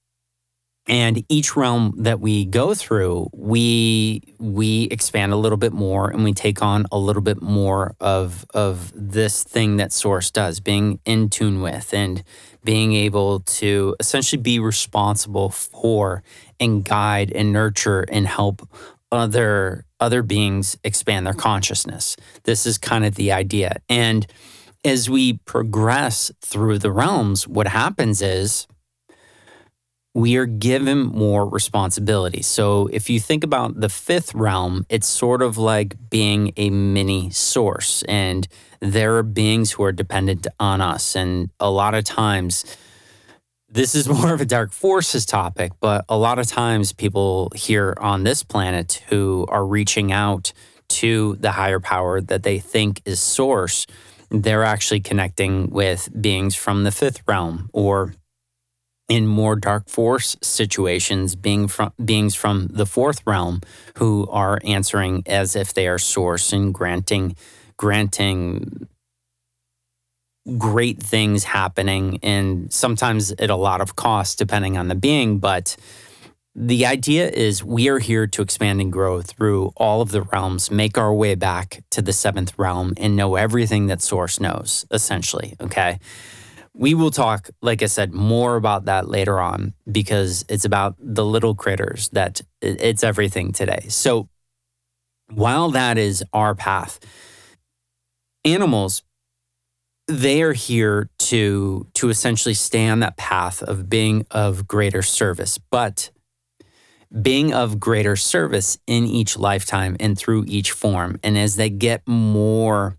and 0.87 1.23
each 1.27 1.55
realm 1.55 1.93
that 1.97 2.19
we 2.19 2.45
go 2.45 2.73
through 2.73 3.29
we 3.33 4.21
we 4.39 4.83
expand 4.85 5.33
a 5.33 5.35
little 5.35 5.57
bit 5.57 5.73
more 5.73 6.09
and 6.09 6.23
we 6.23 6.33
take 6.33 6.61
on 6.61 6.85
a 6.91 6.97
little 6.97 7.21
bit 7.21 7.41
more 7.41 7.93
of 7.99 8.45
of 8.53 8.91
this 8.95 9.43
thing 9.43 9.77
that 9.77 9.91
source 9.91 10.31
does 10.31 10.59
being 10.59 10.99
in 11.05 11.29
tune 11.29 11.61
with 11.61 11.93
and 11.93 12.23
being 12.67 12.91
able 12.91 13.39
to 13.39 13.95
essentially 13.97 14.41
be 14.41 14.59
responsible 14.59 15.49
for 15.49 16.21
and 16.59 16.83
guide 16.83 17.31
and 17.31 17.53
nurture 17.53 18.01
and 18.11 18.27
help 18.27 18.67
other 19.09 19.85
other 20.01 20.21
beings 20.21 20.77
expand 20.83 21.25
their 21.25 21.33
consciousness. 21.33 22.17
This 22.43 22.65
is 22.65 22.77
kind 22.77 23.05
of 23.05 23.15
the 23.15 23.31
idea. 23.31 23.77
And 23.87 24.27
as 24.83 25.09
we 25.09 25.37
progress 25.45 26.29
through 26.41 26.79
the 26.79 26.91
realms 26.91 27.47
what 27.47 27.67
happens 27.67 28.21
is 28.21 28.67
we 30.17 30.35
are 30.35 30.47
given 30.47 31.03
more 31.03 31.47
responsibility. 31.47 32.41
So 32.41 32.87
if 32.87 33.07
you 33.07 33.19
think 33.19 33.43
about 33.43 33.79
the 33.79 33.87
fifth 33.87 34.33
realm, 34.33 34.83
it's 34.89 35.05
sort 35.05 35.43
of 35.43 35.59
like 35.59 35.93
being 36.09 36.53
a 36.57 36.71
mini 36.71 37.29
source, 37.29 38.01
and 38.07 38.47
there 38.79 39.17
are 39.17 39.21
beings 39.21 39.73
who 39.73 39.83
are 39.83 39.91
dependent 39.91 40.47
on 40.59 40.81
us. 40.81 41.15
And 41.15 41.51
a 41.59 41.69
lot 41.69 41.93
of 41.93 42.03
times, 42.03 42.65
this 43.69 43.93
is 43.93 44.09
more 44.17 44.33
of 44.33 44.41
a 44.41 44.45
dark 44.45 44.71
forces 44.71 45.23
topic, 45.23 45.73
but 45.79 46.03
a 46.09 46.17
lot 46.17 46.39
of 46.39 46.47
times 46.47 46.93
people 46.93 47.51
here 47.53 47.95
on 47.99 48.23
this 48.23 48.41
planet 48.41 49.03
who 49.09 49.45
are 49.49 49.67
reaching 49.67 50.11
out 50.11 50.51
to 50.89 51.35
the 51.39 51.51
higher 51.51 51.79
power 51.79 52.21
that 52.21 52.41
they 52.41 52.57
think 52.57 53.03
is 53.05 53.19
source, 53.19 53.85
they're 54.31 54.63
actually 54.63 54.99
connecting 54.99 55.69
with 55.69 56.09
beings 56.19 56.55
from 56.55 56.85
the 56.85 56.91
fifth 56.91 57.21
realm 57.27 57.69
or 57.71 58.15
in 59.07 59.25
more 59.25 59.55
dark 59.55 59.89
force 59.89 60.35
situations, 60.41 61.35
being 61.35 61.67
from 61.67 61.93
beings 62.03 62.35
from 62.35 62.67
the 62.67 62.85
fourth 62.85 63.21
realm 63.25 63.61
who 63.97 64.27
are 64.29 64.59
answering 64.63 65.23
as 65.25 65.55
if 65.55 65.73
they 65.73 65.87
are 65.87 65.97
source 65.97 66.51
and 66.51 66.73
granting 66.73 67.35
granting 67.77 68.87
great 70.57 71.01
things 71.01 71.43
happening 71.43 72.19
and 72.23 72.71
sometimes 72.71 73.31
at 73.33 73.49
a 73.49 73.55
lot 73.55 73.81
of 73.81 73.95
cost 73.95 74.37
depending 74.37 74.77
on 74.77 74.87
the 74.87 74.95
being 74.95 75.39
but 75.39 75.75
the 76.55 76.85
idea 76.85 77.29
is 77.29 77.63
we 77.63 77.89
are 77.89 77.99
here 77.99 78.25
to 78.25 78.41
expand 78.41 78.79
and 78.79 78.91
grow 78.91 79.21
through 79.21 79.71
all 79.75 80.01
of 80.01 80.11
the 80.11 80.21
realms 80.21 80.71
make 80.71 80.97
our 80.97 81.13
way 81.13 81.35
back 81.35 81.83
to 81.89 82.01
the 82.01 82.13
seventh 82.13 82.57
realm 82.57 82.93
and 82.95 83.15
know 83.15 83.35
everything 83.35 83.87
that 83.87 84.01
source 84.01 84.39
knows 84.39 84.85
essentially 84.89 85.53
okay 85.59 85.99
we 86.77 86.93
will 86.93 87.09
talk, 87.09 87.49
like 87.61 87.81
I 87.81 87.87
said, 87.87 88.13
more 88.13 88.55
about 88.55 88.85
that 88.85 89.09
later 89.09 89.39
on 89.39 89.73
because 89.91 90.45
it's 90.47 90.63
about 90.63 90.95
the 90.99 91.25
little 91.25 91.55
critters 91.55 92.09
that 92.09 92.41
it's 92.61 93.03
everything 93.03 93.51
today. 93.51 93.85
So 93.89 94.29
while 95.33 95.71
that 95.71 95.97
is 95.97 96.23
our 96.33 96.53
path, 96.53 96.99
animals, 98.45 99.01
they 100.07 100.43
are 100.43 100.53
here 100.53 101.09
to 101.17 101.87
to 101.95 102.09
essentially 102.09 102.53
stay 102.53 102.87
on 102.87 102.99
that 102.99 103.17
path 103.17 103.63
of 103.63 103.89
being 103.89 104.25
of 104.29 104.67
greater 104.67 105.01
service, 105.01 105.57
but 105.57 106.11
being 107.21 107.53
of 107.53 107.79
greater 107.79 108.15
service 108.15 108.77
in 108.85 109.05
each 109.05 109.35
lifetime 109.37 109.97
and 109.99 110.17
through 110.17 110.45
each 110.47 110.71
form. 110.71 111.19
And 111.23 111.37
as 111.37 111.55
they 111.55 111.69
get 111.71 112.07
more 112.07 112.97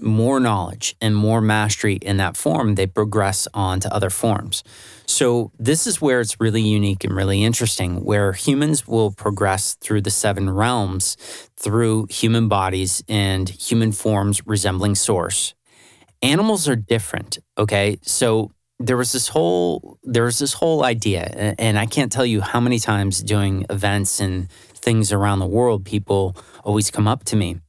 more 0.00 0.40
knowledge 0.40 0.96
and 1.00 1.14
more 1.14 1.40
mastery 1.40 1.94
in 1.96 2.16
that 2.18 2.36
form, 2.36 2.74
they 2.74 2.86
progress 2.86 3.46
on 3.54 3.80
to 3.80 3.94
other 3.94 4.10
forms. 4.10 4.62
So, 5.06 5.52
this 5.58 5.86
is 5.86 6.00
where 6.00 6.20
it's 6.20 6.40
really 6.40 6.62
unique 6.62 7.04
and 7.04 7.14
really 7.14 7.44
interesting, 7.44 8.04
where 8.04 8.32
humans 8.32 8.86
will 8.86 9.10
progress 9.10 9.74
through 9.74 10.00
the 10.02 10.10
seven 10.10 10.50
realms 10.50 11.16
through 11.56 12.06
human 12.10 12.48
bodies 12.48 13.02
and 13.08 13.48
human 13.48 13.92
forms 13.92 14.46
resembling 14.46 14.94
source. 14.94 15.54
Animals 16.22 16.68
are 16.68 16.76
different, 16.76 17.38
okay? 17.58 17.98
So, 18.02 18.50
there 18.80 18.96
was 18.96 19.12
this 19.12 19.28
whole 19.28 19.98
there 20.02 20.24
was 20.24 20.38
this 20.38 20.52
whole 20.54 20.84
idea 20.84 21.54
and 21.58 21.78
I 21.78 21.86
can't 21.86 22.10
tell 22.10 22.26
you 22.26 22.40
how 22.40 22.60
many 22.60 22.78
times 22.78 23.22
doing 23.22 23.64
events 23.70 24.20
and 24.20 24.50
things 24.50 25.12
around 25.12 25.38
the 25.38 25.46
world 25.46 25.84
people 25.84 26.36
always 26.64 26.90
come 26.90 27.06
up 27.06 27.24
to 27.24 27.36
me 27.36 27.60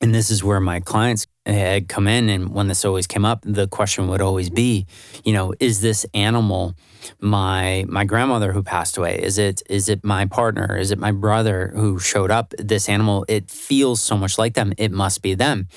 and 0.00 0.14
this 0.14 0.30
is 0.30 0.44
where 0.44 0.60
my 0.60 0.80
clients 0.80 1.26
had 1.52 1.88
come 1.88 2.06
in 2.06 2.28
and 2.28 2.54
when 2.54 2.68
this 2.68 2.84
always 2.84 3.06
came 3.06 3.24
up 3.24 3.40
the 3.42 3.66
question 3.68 4.08
would 4.08 4.20
always 4.20 4.50
be 4.50 4.86
you 5.24 5.32
know 5.32 5.54
is 5.60 5.80
this 5.80 6.04
animal 6.14 6.74
my 7.20 7.84
my 7.88 8.04
grandmother 8.04 8.52
who 8.52 8.62
passed 8.62 8.96
away? 8.96 9.20
Is 9.22 9.38
it 9.38 9.62
is 9.68 9.88
it 9.88 10.04
my 10.04 10.26
partner? 10.26 10.76
Is 10.76 10.90
it 10.90 10.98
my 10.98 11.12
brother 11.12 11.72
who 11.74 11.98
showed 11.98 12.30
up? 12.30 12.54
This 12.58 12.88
animal 12.88 13.24
it 13.28 13.50
feels 13.50 14.00
so 14.00 14.16
much 14.16 14.38
like 14.38 14.54
them. 14.54 14.72
It 14.78 14.92
must 14.92 15.22
be 15.22 15.34
them. 15.34 15.68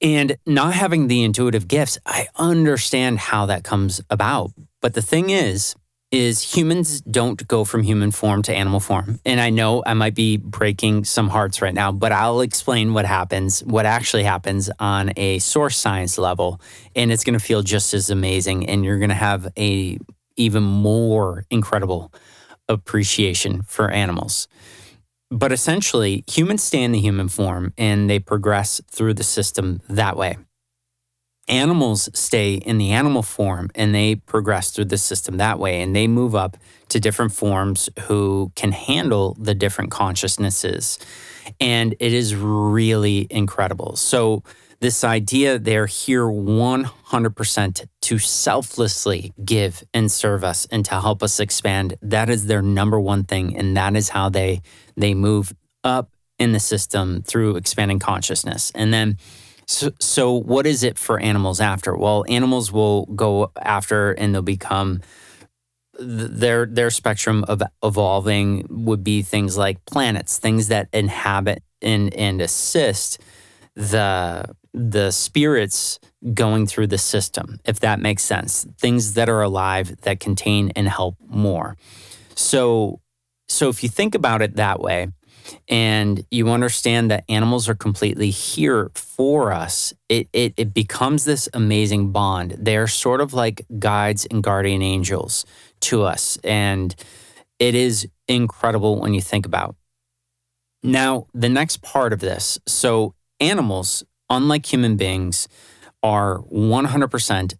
And 0.00 0.36
not 0.46 0.74
having 0.74 1.08
the 1.08 1.24
intuitive 1.24 1.66
gifts 1.66 1.98
i 2.06 2.28
understand 2.36 3.18
how 3.18 3.46
that 3.46 3.64
comes 3.64 4.00
about. 4.10 4.52
But 4.80 4.94
the 4.94 5.02
thing 5.02 5.30
is 5.30 5.74
is 6.10 6.54
humans 6.54 7.02
don't 7.02 7.46
go 7.48 7.64
from 7.64 7.82
human 7.82 8.10
form 8.10 8.42
to 8.42 8.54
animal 8.54 8.80
form. 8.80 9.20
And 9.26 9.40
I 9.40 9.50
know 9.50 9.82
I 9.84 9.94
might 9.94 10.14
be 10.14 10.38
breaking 10.38 11.04
some 11.04 11.28
hearts 11.28 11.60
right 11.60 11.74
now, 11.74 11.92
but 11.92 12.12
I'll 12.12 12.40
explain 12.40 12.94
what 12.94 13.04
happens, 13.04 13.60
what 13.60 13.84
actually 13.84 14.22
happens 14.22 14.70
on 14.78 15.12
a 15.16 15.38
source 15.38 15.76
science 15.76 16.16
level. 16.16 16.60
And 16.96 17.12
it's 17.12 17.24
going 17.24 17.38
to 17.38 17.44
feel 17.44 17.62
just 17.62 17.92
as 17.92 18.08
amazing. 18.08 18.68
And 18.68 18.84
you're 18.84 18.98
going 18.98 19.10
to 19.10 19.14
have 19.14 19.52
a 19.58 19.98
even 20.36 20.62
more 20.62 21.44
incredible 21.50 22.12
appreciation 22.68 23.62
for 23.62 23.90
animals. 23.90 24.48
But 25.30 25.52
essentially, 25.52 26.24
humans 26.26 26.62
stay 26.62 26.82
in 26.82 26.92
the 26.92 27.00
human 27.00 27.28
form 27.28 27.74
and 27.76 28.08
they 28.08 28.18
progress 28.18 28.80
through 28.90 29.14
the 29.14 29.24
system 29.24 29.82
that 29.88 30.16
way 30.16 30.38
animals 31.48 32.08
stay 32.12 32.54
in 32.54 32.78
the 32.78 32.92
animal 32.92 33.22
form 33.22 33.70
and 33.74 33.94
they 33.94 34.14
progress 34.14 34.70
through 34.70 34.86
the 34.86 34.98
system 34.98 35.36
that 35.38 35.58
way 35.58 35.80
and 35.80 35.94
they 35.94 36.06
move 36.06 36.34
up 36.34 36.56
to 36.88 37.00
different 37.00 37.32
forms 37.32 37.88
who 38.00 38.52
can 38.56 38.72
handle 38.72 39.36
the 39.38 39.54
different 39.54 39.90
consciousnesses. 39.90 40.98
And 41.60 41.94
it 42.00 42.12
is 42.12 42.34
really 42.34 43.26
incredible. 43.30 43.96
So 43.96 44.42
this 44.80 45.02
idea 45.02 45.58
they're 45.58 45.86
here 45.86 46.24
100% 46.24 47.86
to 48.00 48.18
selflessly 48.18 49.32
give 49.44 49.82
and 49.92 50.10
serve 50.10 50.44
us 50.44 50.66
and 50.70 50.84
to 50.84 51.00
help 51.00 51.22
us 51.22 51.40
expand. 51.40 51.96
That 52.00 52.30
is 52.30 52.46
their 52.46 52.62
number 52.62 53.00
one 53.00 53.24
thing 53.24 53.56
and 53.56 53.76
that 53.76 53.96
is 53.96 54.10
how 54.10 54.28
they 54.28 54.60
they 54.96 55.14
move 55.14 55.52
up 55.84 56.12
in 56.38 56.52
the 56.52 56.60
system 56.60 57.22
through 57.22 57.56
expanding 57.56 57.98
consciousness. 57.98 58.70
And 58.74 58.92
then 58.92 59.18
so, 59.68 59.90
so 60.00 60.32
what 60.32 60.66
is 60.66 60.82
it 60.82 60.98
for 60.98 61.20
animals 61.20 61.60
after? 61.60 61.94
Well, 61.94 62.24
animals 62.28 62.72
will 62.72 63.04
go 63.06 63.52
after 63.60 64.12
and 64.12 64.34
they'll 64.34 64.42
become 64.42 65.02
their 66.00 66.64
their 66.64 66.90
spectrum 66.90 67.44
of 67.48 67.62
evolving 67.82 68.66
would 68.70 69.04
be 69.04 69.20
things 69.20 69.58
like 69.58 69.84
planets, 69.84 70.38
things 70.38 70.68
that 70.68 70.88
inhabit 70.92 71.62
and 71.82 72.14
and 72.14 72.40
assist 72.40 73.20
the 73.74 74.44
the 74.72 75.10
spirits 75.10 75.98
going 76.32 76.66
through 76.66 76.86
the 76.86 76.98
system, 76.98 77.58
if 77.64 77.80
that 77.80 78.00
makes 78.00 78.22
sense. 78.22 78.66
Things 78.78 79.14
that 79.14 79.28
are 79.28 79.42
alive 79.42 80.00
that 80.02 80.18
contain 80.18 80.70
and 80.76 80.88
help 80.88 81.16
more. 81.26 81.76
So 82.34 83.00
so 83.48 83.68
if 83.68 83.82
you 83.82 83.90
think 83.90 84.14
about 84.14 84.40
it 84.40 84.56
that 84.56 84.80
way, 84.80 85.08
and 85.68 86.24
you 86.30 86.48
understand 86.50 87.10
that 87.10 87.24
animals 87.28 87.68
are 87.68 87.74
completely 87.74 88.30
here 88.30 88.90
for 88.94 89.52
us, 89.52 89.92
it, 90.08 90.28
it, 90.32 90.54
it 90.56 90.74
becomes 90.74 91.24
this 91.24 91.48
amazing 91.52 92.12
bond. 92.12 92.56
They're 92.58 92.86
sort 92.86 93.20
of 93.20 93.32
like 93.32 93.64
guides 93.78 94.26
and 94.26 94.42
guardian 94.42 94.82
angels 94.82 95.44
to 95.80 96.02
us. 96.02 96.38
And 96.44 96.94
it 97.58 97.74
is 97.74 98.08
incredible 98.26 99.00
when 99.00 99.14
you 99.14 99.20
think 99.20 99.46
about. 99.46 99.76
Now, 100.82 101.26
the 101.34 101.48
next 101.48 101.82
part 101.82 102.12
of 102.12 102.20
this 102.20 102.58
so, 102.66 103.14
animals, 103.40 104.04
unlike 104.30 104.64
human 104.66 104.96
beings, 104.96 105.48
are 106.02 106.38
100% 106.38 107.54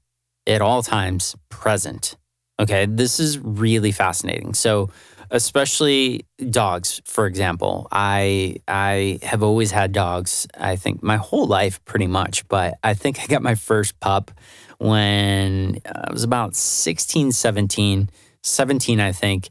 at 0.46 0.60
all 0.62 0.82
times 0.82 1.36
present. 1.48 2.16
Okay, 2.60 2.86
this 2.86 3.20
is 3.20 3.38
really 3.38 3.92
fascinating. 3.92 4.54
So, 4.54 4.90
especially 5.30 6.26
dogs 6.50 7.00
for 7.04 7.26
example. 7.26 7.88
I 7.92 8.56
i 8.66 9.18
have 9.22 9.42
always 9.42 9.70
had 9.70 9.92
dogs 9.92 10.46
i 10.58 10.76
think 10.76 11.02
my 11.02 11.16
whole 11.16 11.46
life 11.46 11.84
pretty 11.84 12.06
much 12.06 12.46
but 12.48 12.78
i 12.82 12.94
think 12.94 13.20
i 13.20 13.26
got 13.26 13.42
my 13.42 13.54
first 13.54 13.98
pup 14.00 14.30
when 14.78 15.80
i 15.86 16.12
was 16.12 16.24
about 16.24 16.54
16 16.54 17.32
17 17.32 18.10
17 18.42 19.00
i 19.00 19.12
think. 19.12 19.48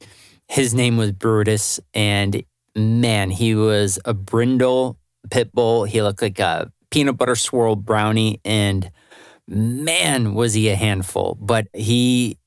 His 0.50 0.74
name 0.74 0.98
was 0.98 1.12
brutus 1.12 1.80
and 1.94 2.44
man 2.76 3.32
he 3.32 3.54
was 3.56 4.00
a 4.06 4.14
brindle 4.14 4.98
pit 5.30 5.52
bull. 5.54 5.84
He 5.84 6.02
looked 6.02 6.22
like 6.22 6.40
a 6.40 6.72
peanut 6.90 7.18
butter 7.18 7.36
swirl 7.36 7.76
brownie 7.76 8.40
and 8.46 8.92
man 9.48 10.34
was 10.34 10.54
he 10.54 10.70
a 10.70 10.76
handful. 10.76 11.38
But 11.40 11.68
he 11.74 12.38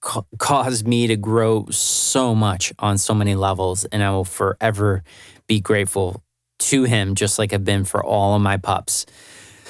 ca- 0.00 0.22
caused 0.38 0.86
me 0.86 1.06
to 1.06 1.16
grow 1.16 1.66
so 1.70 2.34
much 2.34 2.72
on 2.78 2.98
so 2.98 3.14
many 3.14 3.34
levels. 3.34 3.84
And 3.86 4.02
I 4.02 4.10
will 4.10 4.24
forever 4.24 5.02
be 5.46 5.60
grateful 5.60 6.22
to 6.60 6.84
him, 6.84 7.14
just 7.14 7.38
like 7.38 7.52
I've 7.52 7.64
been 7.64 7.84
for 7.84 8.04
all 8.04 8.34
of 8.34 8.42
my 8.42 8.56
pups. 8.56 9.06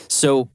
So, 0.09 0.51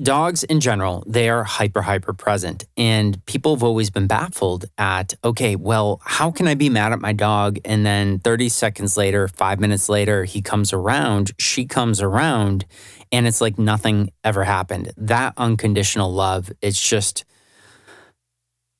dogs 0.00 0.44
in 0.44 0.60
general, 0.60 1.04
they 1.06 1.28
are 1.28 1.44
hyper, 1.44 1.82
hyper 1.82 2.12
present. 2.12 2.64
And 2.76 3.24
people 3.26 3.54
have 3.54 3.62
always 3.62 3.90
been 3.90 4.06
baffled 4.06 4.66
at, 4.78 5.14
okay, 5.24 5.56
well, 5.56 6.00
how 6.04 6.30
can 6.30 6.46
I 6.46 6.54
be 6.54 6.70
mad 6.70 6.92
at 6.92 7.00
my 7.00 7.12
dog? 7.12 7.58
And 7.64 7.84
then 7.84 8.20
30 8.20 8.48
seconds 8.48 8.96
later, 8.96 9.28
five 9.28 9.60
minutes 9.60 9.88
later, 9.88 10.24
he 10.24 10.40
comes 10.40 10.72
around, 10.72 11.32
she 11.38 11.66
comes 11.66 12.00
around, 12.00 12.64
and 13.12 13.26
it's 13.26 13.40
like 13.40 13.58
nothing 13.58 14.10
ever 14.22 14.44
happened. 14.44 14.92
That 14.96 15.34
unconditional 15.36 16.12
love, 16.12 16.50
it's 16.62 16.80
just, 16.80 17.24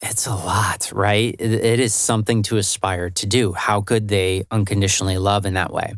it's 0.03 0.27
a 0.27 0.35
lot, 0.35 0.91
right? 0.95 1.35
It 1.39 1.81
is 1.81 1.95
something 1.95 2.43
to 2.45 2.57
aspire 2.57 3.11
to 3.11 3.27
do. 3.27 3.53
How 3.53 3.81
could 3.81 4.09
they 4.09 4.45
unconditionally 4.51 5.19
love 5.19 5.45
in 5.45 5.55
that 5.55 5.73
way? 5.73 5.95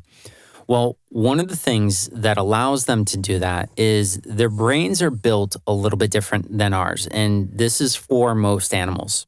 Well, 0.66 0.98
one 1.08 1.38
of 1.38 1.48
the 1.48 1.56
things 1.56 2.08
that 2.12 2.38
allows 2.38 2.86
them 2.86 3.04
to 3.06 3.16
do 3.16 3.38
that 3.38 3.70
is 3.76 4.18
their 4.18 4.48
brains 4.48 5.02
are 5.02 5.10
built 5.10 5.56
a 5.66 5.72
little 5.72 5.98
bit 5.98 6.10
different 6.10 6.56
than 6.56 6.72
ours. 6.72 7.06
And 7.08 7.50
this 7.52 7.80
is 7.80 7.94
for 7.94 8.34
most 8.34 8.72
animals. 8.74 9.26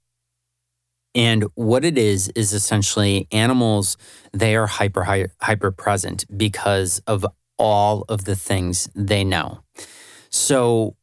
And 1.14 1.44
what 1.54 1.84
it 1.84 1.96
is, 1.96 2.28
is 2.30 2.52
essentially 2.52 3.28
animals, 3.30 3.96
they 4.32 4.56
are 4.56 4.66
hyper, 4.66 5.28
hyper 5.40 5.70
present 5.70 6.24
because 6.36 7.00
of 7.06 7.24
all 7.56 8.04
of 8.08 8.24
the 8.24 8.34
things 8.34 8.88
they 8.94 9.22
know. 9.22 9.60
So, 10.30 10.96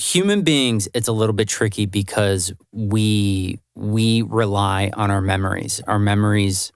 human 0.00 0.42
beings, 0.42 0.88
it's 0.94 1.08
a 1.08 1.12
little 1.12 1.34
bit 1.34 1.48
tricky 1.48 1.86
because 1.86 2.52
we 2.72 3.60
we 3.74 4.22
rely 4.22 4.90
on 4.94 5.10
our 5.10 5.20
memories. 5.20 5.80
Our 5.86 5.98
memories 5.98 6.72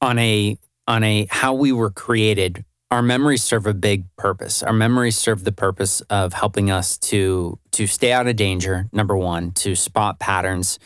on 0.00 0.18
a 0.18 0.58
on 0.86 1.02
a 1.02 1.26
how 1.30 1.54
we 1.54 1.72
were 1.72 1.90
created, 1.90 2.64
our 2.90 3.02
memories 3.02 3.42
serve 3.42 3.66
a 3.66 3.74
big 3.74 4.04
purpose. 4.16 4.62
Our 4.62 4.72
memories 4.72 5.16
serve 5.16 5.44
the 5.44 5.52
purpose 5.52 6.02
of 6.02 6.34
helping 6.34 6.70
us 6.70 6.98
to 6.98 7.58
to 7.72 7.86
stay 7.86 8.12
out 8.12 8.26
of 8.26 8.36
danger, 8.36 8.88
number 8.92 9.16
1, 9.16 9.52
to 9.52 9.74
spot 9.74 10.18
patterns, 10.20 10.78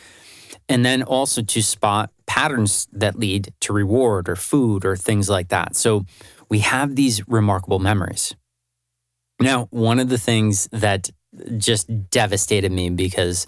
and 0.69 0.85
then 0.85 1.03
also 1.03 1.41
to 1.41 1.61
spot 1.61 2.11
patterns 2.25 2.87
that 2.93 3.19
lead 3.19 3.53
to 3.61 3.73
reward 3.73 4.29
or 4.29 4.35
food 4.35 4.85
or 4.85 4.95
things 4.95 5.29
like 5.29 5.49
that. 5.49 5.75
So 5.75 6.05
we 6.49 6.59
have 6.59 6.95
these 6.95 7.27
remarkable 7.27 7.79
memories. 7.79 8.35
Now, 9.39 9.67
one 9.69 9.99
of 9.99 10.09
the 10.09 10.17
things 10.17 10.67
that 10.71 11.11
just 11.57 12.09
devastated 12.09 12.71
me 12.71 12.89
because 12.89 13.47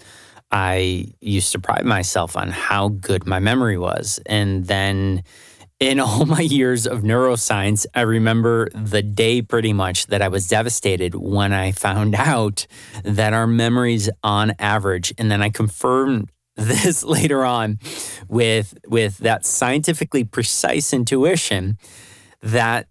I 0.50 1.06
used 1.20 1.52
to 1.52 1.58
pride 1.58 1.84
myself 1.84 2.36
on 2.36 2.50
how 2.50 2.88
good 2.88 3.26
my 3.26 3.38
memory 3.38 3.78
was. 3.78 4.20
And 4.26 4.66
then 4.66 5.22
in 5.78 6.00
all 6.00 6.26
my 6.26 6.40
years 6.40 6.86
of 6.86 7.00
neuroscience, 7.00 7.86
I 7.94 8.02
remember 8.02 8.68
the 8.74 9.02
day 9.02 9.42
pretty 9.42 9.72
much 9.72 10.06
that 10.08 10.22
I 10.22 10.28
was 10.28 10.48
devastated 10.48 11.14
when 11.14 11.52
I 11.52 11.72
found 11.72 12.14
out 12.18 12.66
that 13.04 13.32
our 13.32 13.46
memories 13.46 14.10
on 14.22 14.52
average, 14.58 15.12
and 15.18 15.30
then 15.30 15.42
I 15.42 15.48
confirmed 15.48 16.30
this 16.56 17.02
later 17.04 17.44
on 17.44 17.78
with 18.28 18.74
with 18.86 19.18
that 19.18 19.46
scientifically 19.46 20.24
precise 20.24 20.92
intuition 20.92 21.78
that 22.42 22.88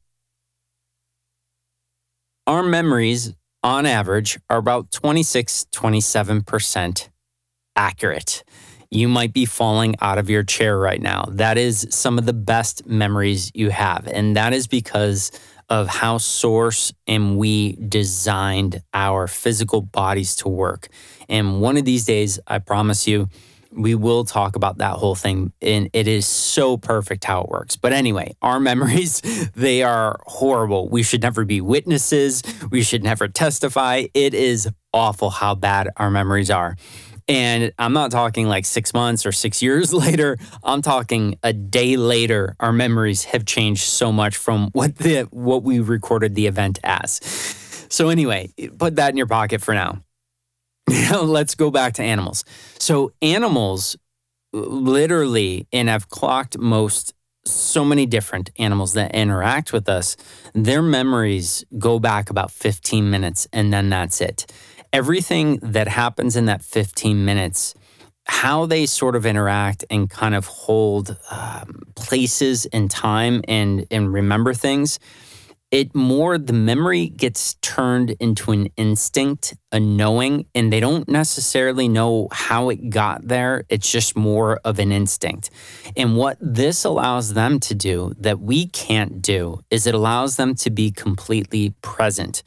our 2.47 2.63
memories 2.63 3.34
on 3.63 3.86
average 3.86 4.39
are 4.50 4.58
about 4.58 4.91
26 4.91 5.67
27% 5.72 7.10
accurate 7.76 8.43
you 8.91 9.08
might 9.08 9.34
be 9.34 9.45
falling 9.45 9.95
out 10.02 10.17
of 10.17 10.30
your 10.30 10.43
chair 10.43 10.78
right 10.78 11.02
now. 11.02 11.26
That 11.30 11.58
is 11.58 11.88
some 11.91 12.17
of 12.17 12.26
the 12.26 12.34
best 12.34 12.88
memories 12.88 13.52
you 13.54 13.69
have. 13.69 14.08
And 14.08 14.36
that 14.36 14.54
is 14.54 14.67
because 14.67 15.32
of 15.69 15.88
how 15.88 16.17
Source 16.17 16.91
and 17.06 17.38
we 17.38 17.74
designed 17.74 18.82
our 18.93 19.28
physical 19.28 19.82
bodies 19.82 20.36
to 20.38 20.50
work. 20.50 20.88
And 21.28 21.62
one 21.62 21.78
of 21.78 21.86
these 21.86 22.06
days, 22.06 22.39
I 22.48 22.58
promise 22.58 23.08
you, 23.08 23.30
we 23.71 23.95
will 23.95 24.23
talk 24.23 24.55
about 24.55 24.77
that 24.79 24.93
whole 24.93 25.15
thing 25.15 25.51
and 25.62 25.89
it 25.93 26.08
is 26.08 26.25
so 26.25 26.77
perfect 26.77 27.23
how 27.23 27.41
it 27.41 27.49
works 27.49 27.75
but 27.75 27.93
anyway 27.93 28.36
our 28.41 28.60
memories 28.69 29.21
they 29.55 29.84
are 29.84 30.19
horrible 30.25 30.89
we 30.89 31.03
should 31.03 31.21
never 31.21 31.45
be 31.45 31.62
witnesses 31.62 32.41
we 32.71 32.82
should 32.84 33.03
never 33.03 33.27
testify 33.27 34.05
it 34.13 34.34
is 34.34 34.69
awful 34.93 35.29
how 35.29 35.53
bad 35.53 35.89
our 35.97 36.10
memories 36.10 36.49
are 36.49 36.75
and 37.29 37.71
I'm 37.77 37.93
not 37.93 38.10
talking 38.10 38.47
like 38.47 38.65
six 38.65 38.91
months 38.91 39.23
or 39.23 39.32
six 39.32 39.62
years 39.62 39.93
later. 40.05 40.36
I'm 40.63 40.82
talking 40.82 41.38
a 41.43 41.53
day 41.53 41.95
later. 41.95 42.55
Our 42.60 42.73
memories 42.73 43.25
have 43.25 43.45
changed 43.45 43.84
so 43.84 44.12
much 44.12 44.36
from 44.36 44.69
what 44.73 44.95
the 44.97 45.27
what 45.29 45.62
we 45.62 45.79
recorded 45.79 46.34
the 46.34 46.47
event 46.47 46.79
as. 46.84 47.19
So 47.89 48.10
anyway, 48.10 48.49
put 48.79 48.95
that 48.95 49.12
in 49.12 49.17
your 49.17 49.27
pocket 49.27 49.62
for 49.62 49.75
now. 49.75 50.01
Now 51.12 51.21
let's 51.21 51.56
go 51.56 51.71
back 51.71 51.93
to 51.93 52.04
animals. 52.04 52.43
So 52.80 53.12
animals 53.21 53.95
literally, 54.54 55.67
and 55.71 55.89
I've 55.89 56.10
clocked 56.10 56.58
most 56.58 57.13
so 57.45 57.86
many 57.86 58.06
different 58.06 58.49
animals 58.60 58.93
that 58.93 59.13
interact 59.15 59.71
with 59.71 59.88
us, 59.88 60.17
their 60.54 60.82
memories 60.82 61.63
go 61.78 61.99
back 61.99 62.30
about 62.30 62.52
15 62.52 63.10
minutes 63.10 63.47
and 63.54 63.71
then 63.71 63.89
that's 63.89 64.21
it 64.21 64.45
everything 64.93 65.58
that 65.62 65.88
happens 65.88 66.36
in 66.36 66.45
that 66.45 66.63
15 66.63 67.23
minutes, 67.23 67.73
how 68.25 68.65
they 68.65 68.86
sort 68.86 69.15
of 69.15 69.25
interact 69.25 69.86
and 69.89 70.10
kind 70.10 70.36
of 70.36 70.45
hold 70.45 71.17
um, 71.32 71.82
places 71.95 72.65
in 72.67 72.88
time 72.88 73.41
and, 73.47 73.86
and 73.91 74.13
remember 74.13 74.54
things, 74.54 74.99
it 75.71 75.93
more 75.93 76.38
the 76.38 76.53
memory 76.53 77.10
gets 77.10 77.53
turned 77.55 78.12
into 78.19 78.51
an 78.51 78.69
instinct, 78.75 79.55
a 79.71 79.79
knowing, 79.79 80.47
and 80.55 80.73
they 80.73 80.79
don't 80.79 81.08
necessarily 81.08 81.88
know 81.88 82.27
how 82.32 82.69
it 82.69 82.89
got 82.89 83.27
there. 83.27 83.65
It's 83.69 83.91
just 83.91 84.15
more 84.15 84.60
of 84.65 84.79
an 84.79 84.91
instinct. 84.91 85.51
And 85.95 86.17
what 86.17 86.38
this 86.41 86.86
allows 86.86 87.34
them 87.36 87.60
to 87.62 87.75
do 87.75 88.13
that 88.19 88.39
we 88.39 88.67
can't 88.67 89.21
do 89.21 89.60
is 89.69 89.86
it 89.86 89.93
allows 89.93 90.38
them 90.38 90.55
to 90.55 90.71
be 90.71 90.91
completely 90.91 91.75
present. 91.82 92.41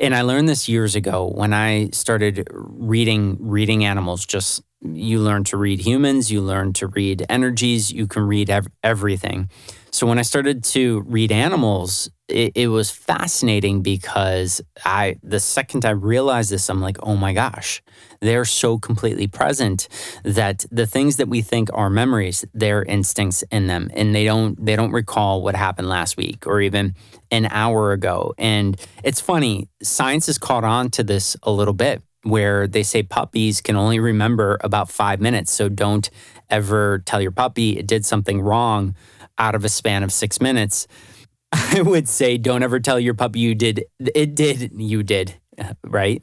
And 0.00 0.14
I 0.14 0.22
learned 0.22 0.48
this 0.48 0.68
years 0.68 0.96
ago 0.96 1.30
when 1.34 1.52
I 1.52 1.90
started 1.90 2.48
reading 2.52 3.36
reading 3.38 3.84
animals. 3.84 4.24
Just 4.24 4.62
you 4.80 5.20
learn 5.20 5.44
to 5.44 5.56
read 5.56 5.80
humans, 5.80 6.32
you 6.32 6.40
learn 6.40 6.72
to 6.74 6.86
read 6.88 7.24
energies, 7.28 7.92
you 7.92 8.06
can 8.06 8.26
read 8.26 8.50
ev- 8.50 8.66
everything. 8.82 9.48
So 9.94 10.06
when 10.06 10.18
I 10.18 10.22
started 10.22 10.64
to 10.64 11.02
read 11.02 11.30
animals, 11.30 12.10
it, 12.26 12.52
it, 12.54 12.68
was 12.68 12.90
fascinating 12.90 13.82
because 13.82 14.62
I 14.86 15.16
the 15.22 15.38
second 15.38 15.84
I 15.84 15.90
realized 15.90 16.50
this, 16.50 16.70
I'm 16.70 16.80
like, 16.80 16.96
oh 17.02 17.14
my 17.14 17.34
gosh, 17.34 17.82
they're 18.20 18.46
so 18.46 18.78
completely 18.78 19.26
present 19.26 19.88
that 20.24 20.64
the 20.70 20.86
things 20.86 21.16
that 21.18 21.28
we 21.28 21.42
think 21.42 21.68
are 21.74 21.90
memories, 21.90 22.42
they're 22.54 22.82
instincts 22.84 23.44
in 23.52 23.66
them, 23.66 23.90
and 23.92 24.14
they 24.14 24.24
don't 24.24 24.64
they 24.64 24.76
don't 24.76 24.92
recall 24.92 25.42
what 25.42 25.54
happened 25.54 25.90
last 25.90 26.16
week 26.16 26.46
or 26.46 26.62
even 26.62 26.94
an 27.30 27.48
hour 27.50 27.92
ago. 27.92 28.32
And 28.38 28.80
it's 29.04 29.20
funny, 29.20 29.68
science 29.82 30.24
has 30.24 30.38
caught 30.38 30.64
on 30.64 30.88
to 30.92 31.04
this 31.04 31.36
a 31.42 31.50
little 31.50 31.74
bit 31.74 32.02
where 32.22 32.66
they 32.66 32.82
say 32.82 33.02
puppies 33.02 33.60
can 33.60 33.76
only 33.76 33.98
remember 33.98 34.56
about 34.62 34.88
five 34.90 35.20
minutes. 35.20 35.52
So 35.52 35.68
don't 35.68 36.08
ever 36.48 37.00
tell 37.04 37.20
your 37.20 37.32
puppy 37.32 37.78
it 37.78 37.86
did 37.86 38.06
something 38.06 38.40
wrong 38.40 38.94
out 39.38 39.54
of 39.54 39.64
a 39.64 39.68
span 39.68 40.02
of 40.02 40.12
six 40.12 40.40
minutes. 40.40 40.86
I 41.52 41.82
would 41.82 42.08
say 42.08 42.38
don't 42.38 42.62
ever 42.62 42.80
tell 42.80 42.98
your 42.98 43.14
puppy 43.14 43.40
you 43.40 43.54
did, 43.54 43.84
it 43.98 44.34
did, 44.34 44.72
you 44.76 45.02
did, 45.02 45.34
right? 45.84 46.22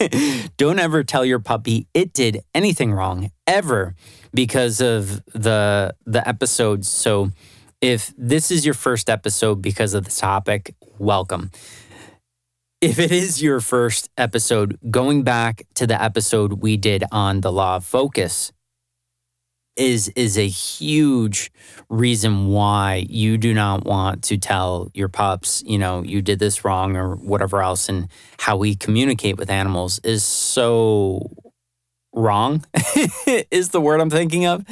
don't 0.56 0.78
ever 0.78 1.04
tell 1.04 1.24
your 1.24 1.38
puppy 1.38 1.86
it 1.94 2.12
did 2.12 2.40
anything 2.54 2.92
wrong 2.92 3.30
ever 3.46 3.94
because 4.32 4.80
of 4.80 5.24
the 5.26 5.94
the 6.06 6.26
episodes. 6.26 6.88
So 6.88 7.30
if 7.80 8.12
this 8.16 8.50
is 8.50 8.64
your 8.64 8.74
first 8.74 9.10
episode 9.10 9.62
because 9.62 9.94
of 9.94 10.04
the 10.04 10.10
topic, 10.10 10.74
welcome. 10.98 11.50
If 12.80 12.98
it 12.98 13.12
is 13.12 13.42
your 13.42 13.60
first 13.60 14.10
episode, 14.18 14.78
going 14.90 15.22
back 15.22 15.66
to 15.74 15.86
the 15.86 16.00
episode 16.02 16.62
we 16.62 16.76
did 16.76 17.04
on 17.10 17.40
the 17.40 17.50
law 17.50 17.76
of 17.76 17.84
focus 17.86 18.52
is 19.76 20.08
is 20.10 20.38
a 20.38 20.46
huge 20.46 21.50
reason 21.88 22.48
why 22.48 23.06
you 23.08 23.36
do 23.36 23.52
not 23.52 23.84
want 23.84 24.22
to 24.24 24.36
tell 24.36 24.90
your 24.94 25.08
pups, 25.08 25.62
you 25.66 25.78
know, 25.78 26.02
you 26.02 26.22
did 26.22 26.38
this 26.38 26.64
wrong 26.64 26.96
or 26.96 27.16
whatever 27.16 27.62
else 27.62 27.88
and 27.88 28.08
how 28.38 28.56
we 28.56 28.74
communicate 28.74 29.36
with 29.36 29.50
animals 29.50 30.00
is 30.04 30.22
so 30.22 31.30
wrong 32.14 32.64
is 33.50 33.70
the 33.70 33.80
word 33.80 34.00
I'm 34.00 34.10
thinking 34.10 34.46
of 34.46 34.64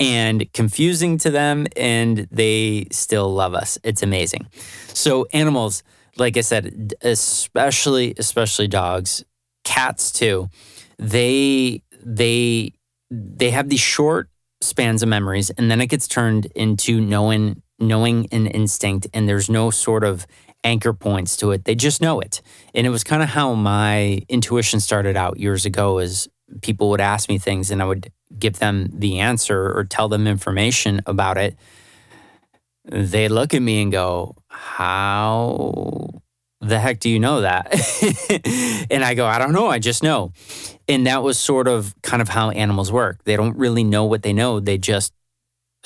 and 0.00 0.50
confusing 0.52 1.18
to 1.18 1.30
them 1.30 1.66
and 1.76 2.26
they 2.30 2.86
still 2.90 3.32
love 3.32 3.54
us. 3.54 3.78
It's 3.84 4.02
amazing. 4.02 4.46
So 4.94 5.26
animals, 5.32 5.82
like 6.16 6.36
I 6.36 6.40
said, 6.40 6.94
especially 7.02 8.14
especially 8.16 8.68
dogs, 8.68 9.24
cats 9.64 10.10
too, 10.10 10.48
they 10.98 11.82
they 12.02 12.72
they 13.10 13.50
have 13.50 13.68
these 13.68 13.80
short 13.80 14.30
spans 14.66 15.02
of 15.02 15.08
memories 15.08 15.50
and 15.50 15.70
then 15.70 15.80
it 15.80 15.86
gets 15.86 16.08
turned 16.08 16.46
into 16.54 17.00
knowing 17.00 17.62
knowing 17.78 18.26
an 18.32 18.46
instinct 18.46 19.06
and 19.12 19.28
there's 19.28 19.50
no 19.50 19.70
sort 19.70 20.02
of 20.04 20.26
anchor 20.64 20.92
points 20.92 21.36
to 21.36 21.52
it. 21.52 21.64
They 21.64 21.74
just 21.74 22.00
know 22.00 22.20
it. 22.20 22.42
And 22.74 22.86
it 22.86 22.90
was 22.90 23.04
kind 23.04 23.22
of 23.22 23.28
how 23.28 23.54
my 23.54 24.22
intuition 24.28 24.80
started 24.80 25.16
out 25.16 25.38
years 25.38 25.64
ago 25.64 25.98
is 25.98 26.28
people 26.62 26.90
would 26.90 27.00
ask 27.00 27.28
me 27.28 27.38
things 27.38 27.70
and 27.70 27.82
I 27.82 27.84
would 27.86 28.10
give 28.38 28.58
them 28.58 28.88
the 28.92 29.20
answer 29.20 29.72
or 29.76 29.84
tell 29.84 30.08
them 30.08 30.26
information 30.26 31.02
about 31.06 31.38
it. 31.38 31.56
They 32.84 33.28
look 33.28 33.54
at 33.54 33.62
me 33.62 33.82
and 33.82 33.92
go, 33.92 34.36
"How 34.48 36.22
the 36.60 36.78
heck 36.78 37.00
do 37.00 37.10
you 37.10 37.18
know 37.18 37.42
that?" 37.42 37.66
and 38.90 39.04
I 39.04 39.14
go, 39.14 39.26
"I 39.26 39.38
don't 39.38 39.52
know, 39.52 39.68
I 39.68 39.78
just 39.78 40.02
know." 40.02 40.32
And 40.88 41.06
that 41.06 41.22
was 41.22 41.38
sort 41.38 41.68
of 41.68 41.94
kind 42.02 42.22
of 42.22 42.28
how 42.28 42.50
animals 42.50 42.92
work. 42.92 43.24
They 43.24 43.36
don't 43.36 43.56
really 43.56 43.84
know 43.84 44.04
what 44.04 44.22
they 44.22 44.32
know. 44.32 44.60
They 44.60 44.78
just 44.78 45.12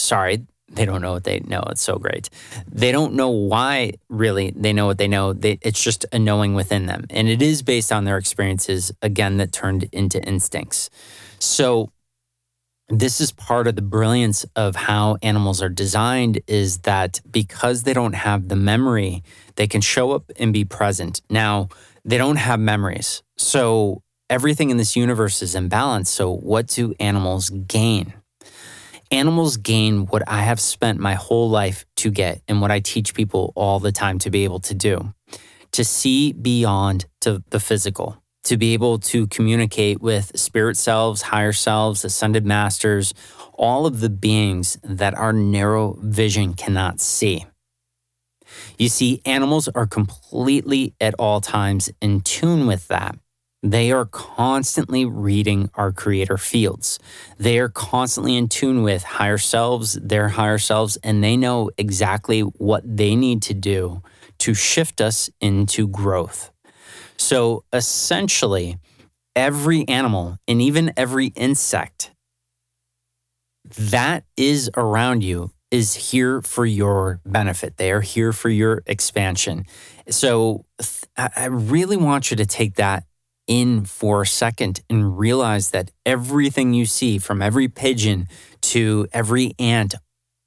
sorry, 0.00 0.46
they 0.72 0.85
don't 0.85 1.02
know 1.02 1.12
what 1.12 1.24
they 1.24 1.40
know. 1.40 1.62
It's 1.68 1.83
so 1.83 1.98
great. 1.98 2.30
They 2.70 2.92
don't 2.92 3.14
know 3.14 3.30
why 3.30 3.94
really 4.09 4.52
they 4.54 4.72
know 4.72 4.87
what 4.87 4.98
they 4.98 5.09
know. 5.09 5.33
They, 5.33 5.59
it's 5.62 5.83
just 5.83 6.06
a 6.12 6.18
knowing 6.18 6.54
within 6.54 6.87
them. 6.87 7.06
And 7.11 7.28
it 7.28 7.42
is 7.42 7.62
based 7.62 7.92
on 7.92 8.04
their 8.04 8.18
experiences, 8.18 8.92
again, 9.02 9.37
that 9.38 9.52
turned 9.52 9.88
into 9.92 10.22
instincts. 10.22 10.88
So, 11.38 11.90
this 12.90 13.20
is 13.20 13.33
part 13.33 13.66
of 13.66 13.76
the 13.76 13.83
brilliance 13.83 14.44
of 14.57 14.76
how 14.76 15.16
animals 15.22 15.62
are 15.62 15.68
designed 15.68 16.40
is 16.46 16.79
that 16.79 17.20
because 17.31 17.85
they 17.85 17.94
don't 17.94 18.14
have 18.14 18.48
the 18.48 18.57
memory, 18.57 19.22
they 19.57 19.66
can 19.66 19.81
show 19.81 20.12
up 20.12 20.31
and 20.37 20.53
be 20.53 20.64
present. 20.64 21.22
Now, 21.31 21.68
they 22.05 22.18
don't 22.18 22.37
have 22.37 22.61
memories. 22.61 23.22
So, 23.38 24.03
everything 24.29 24.70
in 24.70 24.76
this 24.76 24.96
universe 24.96 25.40
is 25.42 25.55
imbalanced. 25.55 26.09
So, 26.09 26.35
what 26.35 26.66
do 26.66 26.94
animals 27.00 27.50
gain? 27.50 28.14
animals 29.11 29.57
gain 29.57 30.07
what 30.07 30.22
I 30.29 30.42
have 30.42 30.61
spent 30.61 31.00
my 31.00 31.14
whole 31.14 31.50
life 31.50 31.85
to 31.96 32.11
get 32.11 32.42
and 32.46 32.61
what 32.61 32.70
I 32.70 32.81
teach 32.81 33.12
people 33.12 33.53
all 33.57 33.81
the 33.81 33.92
time 33.92 34.20
to 34.20 34.31
be 34.31 34.44
able 34.44 34.61
to 34.61 34.74
do 34.74 35.12
to 35.72 35.85
see 35.85 36.33
beyond 36.33 37.07
to 37.20 37.42
the 37.50 37.61
physical, 37.61 38.22
to 38.44 38.57
be 38.57 38.72
able 38.74 38.98
to 38.98 39.26
communicate 39.26 40.00
with 40.00 40.38
spirit 40.38 40.76
selves, 40.76 41.22
higher 41.22 41.53
selves, 41.53 42.05
ascended 42.05 42.46
masters, 42.46 43.14
all 43.55 43.87
of 43.87 44.00
the 44.00 44.11
beings 44.11 44.79
that 44.83 45.14
our 45.14 45.33
narrow 45.33 45.98
vision 46.00 46.55
cannot 46.55 47.00
see. 47.00 47.44
You 48.79 48.88
see, 48.88 49.20
animals 49.24 49.68
are 49.68 49.87
completely 49.87 50.94
at 51.00 51.14
all 51.18 51.40
times 51.40 51.90
in 52.00 52.20
tune 52.20 52.66
with 52.66 52.88
that. 52.88 53.16
They 53.62 53.92
are 53.92 54.07
constantly 54.07 55.05
reading 55.05 55.68
our 55.74 55.92
creator 55.92 56.38
fields. 56.38 56.98
They 57.38 57.59
are 57.59 57.68
constantly 57.68 58.37
in 58.37 58.48
tune 58.48 58.83
with 58.83 59.03
higher 59.03 59.37
selves, 59.37 59.98
their 60.03 60.31
higher 60.31 60.57
selves, 60.57 60.96
and 61.03 61.22
they 61.22 61.37
know 61.37 61.70
exactly 61.76 62.40
what 62.40 62.83
they 62.87 63.14
need 63.14 63.42
to 63.42 63.55
do 63.55 64.03
to 64.38 64.55
shift 64.55 65.03
us 65.03 65.29
into 65.42 65.87
growth. 65.87 66.50
So 67.20 67.64
essentially, 67.72 68.78
every 69.37 69.87
animal 69.87 70.38
and 70.48 70.61
even 70.62 70.92
every 70.96 71.26
insect 71.28 72.12
that 73.78 74.24
is 74.38 74.70
around 74.74 75.22
you 75.22 75.52
is 75.70 75.94
here 76.11 76.40
for 76.40 76.64
your 76.64 77.20
benefit. 77.24 77.76
They 77.76 77.92
are 77.92 78.00
here 78.00 78.33
for 78.33 78.48
your 78.48 78.83
expansion. 78.87 79.66
So 80.09 80.64
I 81.16 81.44
really 81.46 81.98
want 81.98 82.30
you 82.30 82.37
to 82.38 82.46
take 82.46 82.74
that 82.76 83.04
in 83.46 83.85
for 83.85 84.22
a 84.22 84.26
second 84.26 84.80
and 84.88 85.18
realize 85.18 85.70
that 85.70 85.90
everything 86.06 86.72
you 86.72 86.87
see, 86.87 87.18
from 87.18 87.42
every 87.42 87.68
pigeon 87.68 88.26
to 88.62 89.06
every 89.12 89.52
ant, 89.59 89.94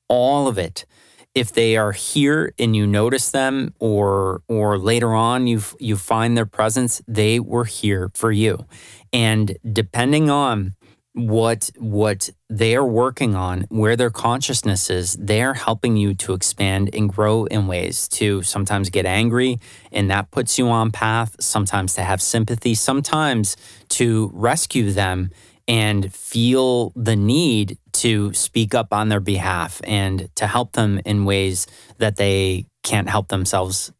all 0.10 0.48
of 0.48 0.58
it, 0.58 0.86
if 1.34 1.52
they 1.52 1.78
are 1.78 1.92
here 1.92 2.54
and 2.60 2.76
you 2.76 2.86
notice 2.86 3.32
them 3.32 3.74
or 3.80 4.42
or 4.48 4.78
later 4.78 5.14
on 5.14 5.48
you 5.48 5.62
you 5.80 5.96
find 5.96 6.38
their 6.38 6.46
presence, 6.46 7.02
they 7.08 7.40
were 7.40 7.66
here 7.66 8.12
for 8.14 8.32
you. 8.32 8.66
And 9.12 9.58
depending 9.72 10.30
on 10.30 10.76
what 11.14 11.70
what 11.78 12.30
they're 12.50 12.84
working 12.84 13.36
on, 13.36 13.66
where 13.70 13.96
their 13.96 14.10
consciousness 14.10 14.90
is, 14.90 15.16
they're 15.20 15.54
helping 15.54 15.96
you 15.96 16.14
to 16.16 16.34
expand 16.34 16.90
and 16.94 17.10
grow 17.10 17.46
in 17.46 17.68
ways 17.68 18.08
to 18.10 18.42
sometimes 18.42 18.90
get 18.90 19.06
angry 19.06 19.60
and 19.92 20.10
that 20.10 20.32
puts 20.32 20.58
you 20.58 20.68
on 20.68 20.92
path, 20.92 21.36
sometimes 21.40 21.94
to 21.96 22.02
have 22.02 22.22
sympathy, 22.22 22.74
sometimes 22.74 23.56
to 23.90 24.32
rescue 24.34 24.92
them 24.92 25.30
and 25.68 26.14
feel 26.14 26.92
the 26.96 27.16
need 27.16 27.78
to 27.94 28.34
speak 28.34 28.76
up 28.76 28.92
on 28.92 29.10
their 29.10 29.20
behalf 29.20 29.82
and 29.86 30.30
to 30.36 30.48
help 30.48 30.74
them 30.74 31.00
in 31.06 31.26
ways 31.26 31.68
that 32.00 32.18
they 32.18 32.66
can't 32.84 33.10
help 33.10 33.30
themselves 33.30 33.92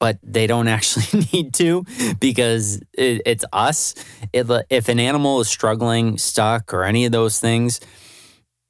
but 0.00 0.18
they 0.22 0.46
don't 0.46 0.68
actually 0.76 1.26
need 1.32 1.54
to 1.54 1.84
because 2.20 2.76
it, 2.92 3.22
it's 3.26 3.44
us. 3.52 3.94
It, 4.32 4.46
if 4.70 4.88
an 4.88 5.00
animal 5.00 5.40
is 5.40 5.48
struggling, 5.48 6.18
stuck, 6.18 6.72
or 6.72 6.84
any 6.84 7.04
of 7.04 7.12
those 7.12 7.40
things, 7.40 7.80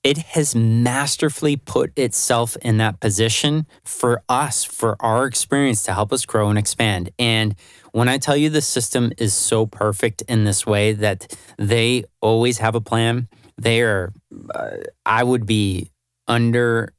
it 0.02 0.18
has 0.18 0.54
masterfully 0.54 1.56
put 1.56 1.96
itself 1.98 2.56
in 2.62 2.78
that 2.78 3.00
position 3.00 3.66
for 3.84 4.22
us, 4.28 4.64
for 4.64 4.96
our 5.00 5.26
experience 5.26 5.82
to 5.84 5.92
help 5.92 6.12
us 6.12 6.24
grow 6.24 6.48
and 6.48 6.58
expand. 6.58 7.10
And 7.18 7.54
when 7.92 8.08
I 8.08 8.18
tell 8.18 8.36
you 8.36 8.48
the 8.48 8.62
system 8.62 9.12
is 9.18 9.34
so 9.34 9.66
perfect 9.66 10.22
in 10.22 10.44
this 10.44 10.64
way 10.66 10.92
that 10.92 11.36
they 11.58 12.04
always 12.20 12.58
have 12.58 12.74
a 12.74 12.80
plan, 12.80 13.28
they 13.56 13.82
are, 13.82 14.12
uh, 14.54 14.76
I 15.04 15.24
would 15.24 15.46
be 15.46 15.90
under 16.28 16.92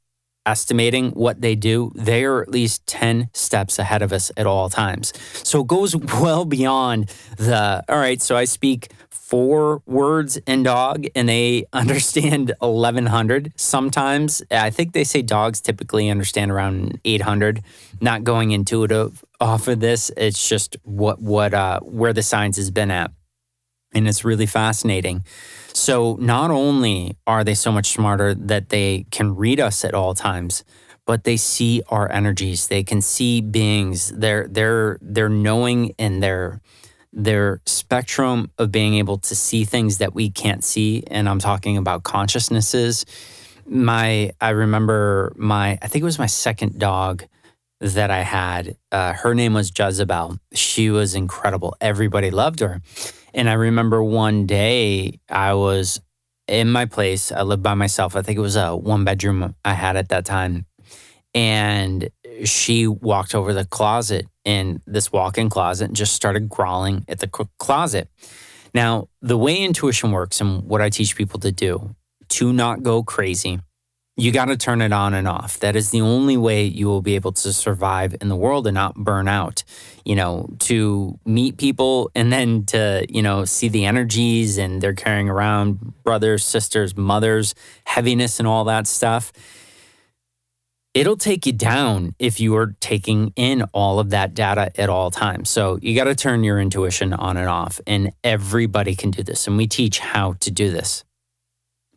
estimating 0.46 1.10
what 1.10 1.40
they 1.40 1.54
do, 1.54 1.92
they 1.94 2.24
are 2.24 2.42
at 2.42 2.48
least 2.48 2.86
10 2.86 3.28
steps 3.32 3.78
ahead 3.78 4.02
of 4.02 4.12
us 4.12 4.32
at 4.36 4.46
all 4.46 4.68
times. 4.68 5.12
So 5.32 5.60
it 5.60 5.66
goes 5.66 5.96
well 6.20 6.44
beyond 6.44 7.12
the, 7.36 7.84
all 7.88 7.98
right, 7.98 8.20
so 8.20 8.36
I 8.36 8.44
speak 8.44 8.92
four 9.10 9.80
words 9.86 10.38
in 10.38 10.64
dog 10.64 11.06
and 11.14 11.28
they 11.28 11.64
understand 11.72 12.52
1100 12.58 13.52
sometimes 13.54 14.42
i 14.50 14.70
think 14.70 14.92
they 14.92 15.04
say 15.04 15.22
dogs 15.22 15.60
typically 15.60 16.10
understand 16.10 16.50
around 16.50 16.98
800 17.04 17.62
not 18.00 18.24
going 18.24 18.50
intuitive 18.50 19.24
off 19.40 19.68
of 19.68 19.78
this 19.78 20.10
it's 20.16 20.48
just 20.48 20.76
what 20.82 21.22
what 21.22 21.54
uh 21.54 21.78
where 21.80 22.12
the 22.12 22.22
science 22.22 22.56
has 22.56 22.70
been 22.70 22.90
at. 22.90 23.10
And 23.92 24.06
it's 24.06 24.24
really 24.24 24.46
fascinating 24.46 25.24
so 25.72 26.16
not 26.20 26.50
only 26.50 27.16
are 27.26 27.44
they 27.44 27.54
so 27.54 27.72
much 27.72 27.90
smarter 27.90 28.34
that 28.34 28.68
they 28.68 29.06
can 29.10 29.36
read 29.36 29.60
us 29.60 29.84
at 29.84 29.94
all 29.94 30.14
times, 30.14 30.64
but 31.06 31.24
they 31.24 31.36
see 31.36 31.82
our 31.88 32.10
energies. 32.12 32.68
They 32.68 32.84
can 32.84 33.00
see 33.00 33.40
beings. 33.40 34.12
They're 34.14 34.46
they're 34.48 34.98
they're 35.00 35.28
knowing 35.28 35.88
in 35.98 36.20
their 36.20 36.60
their 37.12 37.60
spectrum 37.66 38.50
of 38.58 38.70
being 38.70 38.94
able 38.94 39.18
to 39.18 39.34
see 39.34 39.64
things 39.64 39.98
that 39.98 40.14
we 40.14 40.30
can't 40.30 40.62
see. 40.62 41.02
And 41.08 41.28
I'm 41.28 41.40
talking 41.40 41.76
about 41.76 42.04
consciousnesses. 42.04 43.04
My 43.66 44.32
I 44.40 44.50
remember 44.50 45.32
my 45.36 45.78
I 45.82 45.88
think 45.88 46.02
it 46.02 46.04
was 46.04 46.18
my 46.18 46.26
second 46.26 46.78
dog 46.78 47.24
that 47.80 48.10
I 48.10 48.20
had. 48.20 48.76
Uh, 48.92 49.14
her 49.14 49.34
name 49.34 49.54
was 49.54 49.72
Jezebel. 49.76 50.38
She 50.52 50.90
was 50.90 51.14
incredible. 51.14 51.76
Everybody 51.80 52.30
loved 52.30 52.60
her. 52.60 52.80
And 53.32 53.48
I 53.48 53.54
remember 53.54 54.02
one 54.02 54.46
day 54.46 55.20
I 55.28 55.54
was 55.54 56.00
in 56.46 56.70
my 56.70 56.84
place. 56.84 57.32
I 57.32 57.42
lived 57.42 57.62
by 57.62 57.74
myself. 57.74 58.16
I 58.16 58.22
think 58.22 58.36
it 58.36 58.42
was 58.42 58.56
a 58.56 58.76
one 58.76 59.04
bedroom 59.04 59.54
I 59.64 59.74
had 59.74 59.96
at 59.96 60.08
that 60.10 60.24
time. 60.24 60.66
And 61.32 62.10
she 62.44 62.86
walked 62.86 63.34
over 63.34 63.54
the 63.54 63.64
closet 63.64 64.26
in 64.44 64.82
this 64.86 65.12
walk 65.12 65.38
in 65.38 65.48
closet 65.48 65.86
and 65.86 65.96
just 65.96 66.14
started 66.14 66.48
growling 66.48 67.04
at 67.08 67.20
the 67.20 67.28
closet. 67.58 68.08
Now, 68.74 69.08
the 69.22 69.38
way 69.38 69.56
intuition 69.56 70.10
works 70.10 70.40
and 70.40 70.64
what 70.64 70.80
I 70.80 70.90
teach 70.90 71.16
people 71.16 71.40
to 71.40 71.52
do 71.52 71.94
to 72.30 72.52
not 72.52 72.82
go 72.82 73.02
crazy 73.02 73.60
you 74.20 74.32
got 74.32 74.46
to 74.46 74.56
turn 74.56 74.82
it 74.82 74.92
on 74.92 75.14
and 75.14 75.26
off. 75.26 75.58
That 75.60 75.76
is 75.76 75.90
the 75.90 76.02
only 76.02 76.36
way 76.36 76.64
you 76.64 76.86
will 76.86 77.00
be 77.00 77.14
able 77.14 77.32
to 77.32 77.52
survive 77.54 78.14
in 78.20 78.28
the 78.28 78.36
world 78.36 78.66
and 78.66 78.74
not 78.74 78.94
burn 78.94 79.28
out. 79.28 79.64
You 80.04 80.14
know, 80.14 80.48
to 80.60 81.18
meet 81.24 81.56
people 81.56 82.10
and 82.14 82.30
then 82.30 82.66
to, 82.66 83.06
you 83.08 83.22
know, 83.22 83.46
see 83.46 83.68
the 83.68 83.86
energies 83.86 84.58
and 84.58 84.82
they're 84.82 84.94
carrying 84.94 85.30
around 85.30 86.02
brothers, 86.02 86.44
sisters, 86.44 86.96
mothers, 86.96 87.54
heaviness 87.84 88.38
and 88.38 88.46
all 88.46 88.64
that 88.64 88.86
stuff. 88.86 89.32
It'll 90.92 91.16
take 91.16 91.46
you 91.46 91.52
down 91.52 92.14
if 92.18 92.40
you 92.40 92.56
are 92.56 92.74
taking 92.80 93.32
in 93.36 93.62
all 93.72 94.00
of 94.00 94.10
that 94.10 94.34
data 94.34 94.72
at 94.78 94.90
all 94.90 95.10
times. 95.10 95.48
So 95.48 95.78
you 95.80 95.94
got 95.94 96.04
to 96.04 96.16
turn 96.16 96.44
your 96.44 96.60
intuition 96.60 97.12
on 97.14 97.36
and 97.36 97.48
off. 97.48 97.80
And 97.86 98.12
everybody 98.22 98.94
can 98.96 99.12
do 99.12 99.22
this. 99.22 99.46
And 99.46 99.56
we 99.56 99.66
teach 99.66 100.00
how 100.00 100.34
to 100.40 100.50
do 100.50 100.70
this 100.70 101.04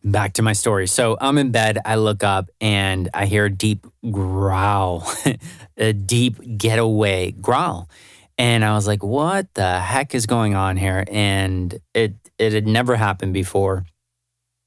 back 0.03 0.33
to 0.33 0.41
my 0.41 0.53
story. 0.53 0.87
So 0.87 1.17
I'm 1.19 1.37
in 1.37 1.51
bed. 1.51 1.79
I 1.85 1.95
look 1.95 2.23
up 2.23 2.49
and 2.59 3.09
I 3.13 3.25
hear 3.25 3.45
a 3.45 3.49
deep 3.49 3.85
growl, 4.11 5.07
a 5.77 5.93
deep 5.93 6.57
getaway 6.57 7.31
growl. 7.31 7.89
And 8.37 8.65
I 8.65 8.73
was 8.73 8.87
like, 8.87 9.03
what 9.03 9.53
the 9.53 9.79
heck 9.79 10.15
is 10.15 10.25
going 10.25 10.55
on 10.55 10.77
here? 10.77 11.05
And 11.09 11.79
it, 11.93 12.15
it 12.37 12.53
had 12.53 12.67
never 12.67 12.95
happened 12.95 13.33
before. 13.33 13.85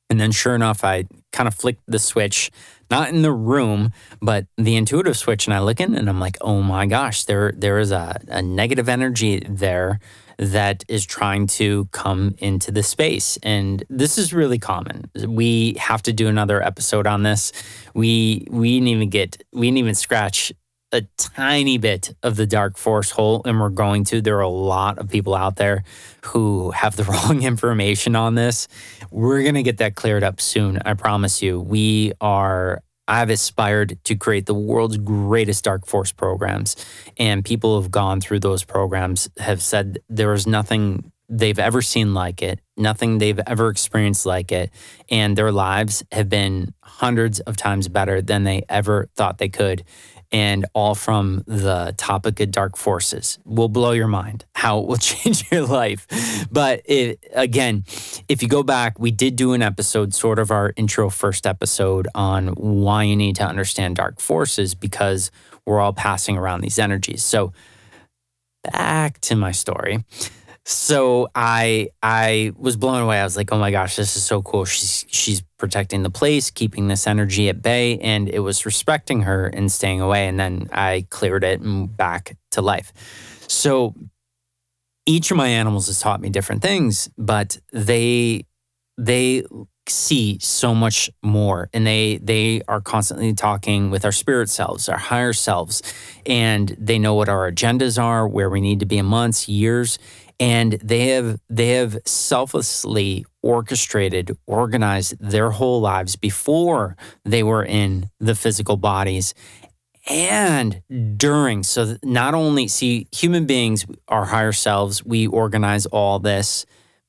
And 0.09 0.21
then, 0.21 0.31
sure 0.31 0.55
enough, 0.55 0.85
I 0.85 1.05
kind 1.33 1.49
of 1.49 1.55
flicked 1.55 1.83
the 1.89 1.99
switch, 1.99 2.53
not 2.91 3.09
in 3.09 3.23
the 3.23 3.33
room, 3.33 3.91
but 4.23 4.47
the 4.57 4.77
intuitive 4.77 5.17
switch. 5.17 5.47
And 5.47 5.55
I 5.55 5.59
look 5.59 5.81
in 5.81 5.97
and 5.97 6.09
I'm 6.09 6.21
like, 6.21 6.37
oh 6.41 6.63
my 6.63 6.87
gosh, 6.87 7.25
there, 7.25 7.53
there 7.57 7.81
is 7.81 7.91
a, 7.91 8.21
a 8.29 8.41
negative 8.41 8.89
energy 8.89 9.43
there 9.49 9.99
that 10.39 10.85
is 10.89 11.07
trying 11.07 11.47
to 11.47 11.87
come 11.93 12.35
into 12.39 12.71
the 12.71 12.83
space. 12.83 13.39
And 13.43 13.85
this 13.89 14.19
is 14.19 14.33
really 14.33 14.59
common. 14.59 15.11
We 15.27 15.77
have 15.79 16.03
to 16.03 16.13
do 16.13 16.29
another 16.29 16.63
episode 16.63 17.07
on 17.07 17.23
this. 17.23 17.53
We 17.95 18.47
we 18.51 18.75
didn't 18.75 18.89
even 18.89 19.11
get 19.11 19.43
we 19.53 19.67
didn't 19.69 19.79
even 19.79 19.95
scratch 19.95 20.53
a 20.93 21.03
tiny 21.17 21.79
bit 21.79 22.15
of 22.23 22.37
the 22.37 22.47
dark 22.47 22.79
force 22.79 23.11
hole 23.11 23.43
and 23.45 23.61
we're 23.61 23.69
going 23.69 24.05
to 24.05 24.21
there 24.21 24.37
are 24.37 24.41
a 24.43 24.49
lot 24.49 24.99
of 24.99 25.09
people 25.09 25.35
out 25.35 25.57
there 25.57 25.83
who 26.27 26.71
have 26.71 26.95
the 26.95 27.05
wrong 27.13 27.43
information 27.43 28.15
on 28.15 28.37
this 28.37 28.69
we're 29.11 29.43
going 29.43 29.57
to 29.57 29.65
get 29.65 29.79
that 29.79 29.97
cleared 29.97 30.23
up 30.23 30.41
soon 30.41 30.79
i 30.87 30.95
promise 30.95 31.43
you 31.43 31.61
we 31.61 32.13
are 32.21 32.83
I've 33.09 33.31
aspired 33.31 33.99
to 34.05 34.15
create 34.17 34.47
the 34.47 34.55
world's 34.55 34.99
greatest 34.99 35.65
dark 35.65 35.87
force 35.87 36.13
programs. 36.13 36.77
And 37.19 37.45
people 37.45 37.81
who've 37.81 37.91
gone 37.91 38.21
through 38.21 38.41
those 38.41 38.65
programs 38.65 39.29
have 39.39 39.63
said 39.63 39.99
there 40.09 40.33
is 40.33 40.47
nothing 40.47 41.13
they've 41.29 41.59
ever 41.59 41.83
seen 41.83 42.15
like 42.15 42.43
it, 42.43 42.61
nothing 42.77 43.19
they've 43.19 43.41
ever 43.47 43.69
experienced 43.69 44.27
like 44.27 44.53
it. 44.53 44.71
And 45.11 45.37
their 45.37 45.53
lives 45.53 46.05
have 46.13 46.29
been 46.29 46.73
hundreds 46.83 47.41
of 47.41 47.57
times 47.57 47.89
better 47.89 48.23
than 48.23 48.45
they 48.45 48.65
ever 48.69 49.09
thought 49.17 49.39
they 49.39 49.49
could 49.49 49.85
and 50.33 50.67
all 50.75 50.95
from 50.95 51.43
the 51.47 51.95
topic 51.97 52.41
of 52.41 52.51
dark 52.51 52.77
forces. 52.77 53.39
Will 53.45 53.69
blow 53.69 53.93
your 53.93 54.09
mind 54.09 54.45
how 54.55 54.81
it 54.81 54.87
will 54.87 54.97
change 54.97 55.51
your 55.51 55.67
life. 55.67 56.07
But 56.51 56.83
it, 56.85 57.25
again, 57.33 57.85
if 58.29 58.43
you 58.43 58.49
go 58.49 58.63
back, 58.63 58.99
we 58.99 59.11
did 59.11 59.37
do 59.37 59.53
an 59.53 59.63
episode, 59.63 60.15
sort 60.15 60.39
of 60.39 60.51
our 60.51 60.73
intro 60.77 61.11
first 61.11 61.47
episode 61.47 62.09
on 62.15 62.49
why 62.49 63.05
you 63.05 63.17
need 63.17 63.37
to 63.37 63.45
understand 63.45 63.97
dark 63.97 64.21
forces 64.21 64.75
because 64.75 65.31
we're 65.65 65.81
all 65.81 65.93
passing 65.93 66.37
around 66.37 66.61
these 66.61 66.79
energies. 66.79 67.23
So 67.23 67.53
back 68.73 69.21
to 69.21 69.37
my 69.37 69.53
story. 69.53 70.05
So 70.69 71.29
I 71.33 71.91
I 72.03 72.51
was 72.57 72.77
blown 72.77 73.01
away. 73.01 73.21
I 73.21 73.25
was 73.25 73.37
like, 73.37 73.53
"Oh 73.53 73.59
my 73.59 73.71
gosh, 73.71 73.95
this 73.95 74.17
is 74.17 74.25
so 74.25 74.43
cool. 74.43 74.65
She's 74.65 75.07
she's 75.09 75.41
protecting 75.59 76.03
the 76.03 76.11
place, 76.11 76.51
keeping 76.51 76.89
this 76.89 77.07
energy 77.07 77.49
at 77.49 77.63
bay, 77.63 77.99
and 77.99 78.29
it 78.29 78.41
was 78.41 78.67
respecting 78.67 79.23
her 79.23 79.47
and 79.47 79.71
staying 79.71 80.01
away." 80.01 80.27
And 80.27 80.41
then 80.41 80.69
I 80.73 81.07
cleared 81.09 81.45
it 81.45 81.61
and 81.61 81.97
back 81.97 82.37
to 82.51 82.63
life. 82.63 82.93
So 83.47 83.95
each 85.07 85.31
of 85.31 85.37
my 85.37 85.47
animals 85.47 85.87
has 85.87 86.01
taught 86.01 86.21
me 86.21 86.31
different 86.31 86.63
things, 86.63 87.09
but 87.17 87.59
they 87.73 88.45
they 88.99 89.45
see 89.89 90.39
so 90.41 90.75
much 90.75 91.09
more 91.23 91.69
and 91.73 91.87
they 91.87 92.17
they 92.17 92.61
are 92.67 92.81
constantly 92.81 93.33
talking 93.33 93.89
with 93.89 94.05
our 94.05 94.11
spirit 94.11 94.51
selves 94.51 94.89
our 94.89 94.99
higher 94.99 95.33
selves 95.33 95.81
and 96.27 96.75
they 96.77 96.99
know 96.99 97.15
what 97.15 97.29
our 97.29 97.49
agendas 97.53 98.03
are 98.03 98.27
where 98.27 98.51
we 98.51 98.61
need 98.61 98.81
to 98.81 98.87
be 98.87 98.99
in 98.99 99.07
months 99.07 99.49
years 99.49 99.97
and 100.39 100.73
they 100.83 101.09
have 101.09 101.41
they 101.49 101.71
have 101.71 101.99
selflessly 102.05 103.25
orchestrated 103.43 104.37
organized 104.47 105.17
their 105.19 105.51
whole 105.51 105.81
lives 105.81 106.17
before 106.17 106.97
they 107.25 107.43
were 107.43 107.65
in 107.65 108.11
the 108.21 108.35
physical 108.35 108.77
bodies. 108.77 109.35
And 110.09 110.83
during 111.17 111.63
so 111.63 111.97
not 112.03 112.35
only 112.35 112.69
see 112.69 113.09
human 113.13 113.47
beings 113.47 113.87
our 114.09 114.27
higher 114.27 114.53
selves 114.53 115.05
we 115.05 115.27
organize 115.27 115.87
all 115.87 116.19
this 116.19 116.67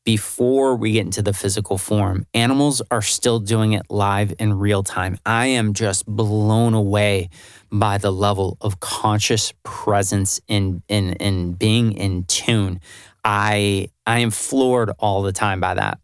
before 0.08 0.74
we 0.74 0.94
get 0.94 1.02
into 1.02 1.22
the 1.22 1.34
physical 1.34 1.78
form. 1.78 2.26
Animals 2.34 2.82
are 2.92 3.02
still 3.02 3.40
doing 3.42 3.74
it 3.74 3.82
live 3.90 4.34
in 4.40 4.58
real 4.58 4.82
time. 4.82 5.18
I 5.26 5.48
am 5.48 5.74
just 5.74 6.06
blown 6.06 6.74
away 6.74 7.30
by 7.70 7.98
the 7.98 8.10
level 8.10 8.58
of 8.62 8.80
conscious 8.80 9.54
presence 9.64 10.40
in 10.48 10.82
in 10.88 11.12
in 11.16 11.54
being 11.56 11.92
in 11.92 12.24
tune 12.24 12.80
I 13.28 13.90
I 14.06 14.20
am 14.20 14.32
floored 14.32 14.90
all 15.00 15.22
the 15.22 15.34
time 15.34 15.60
by 15.60 15.74
that. 15.74 16.00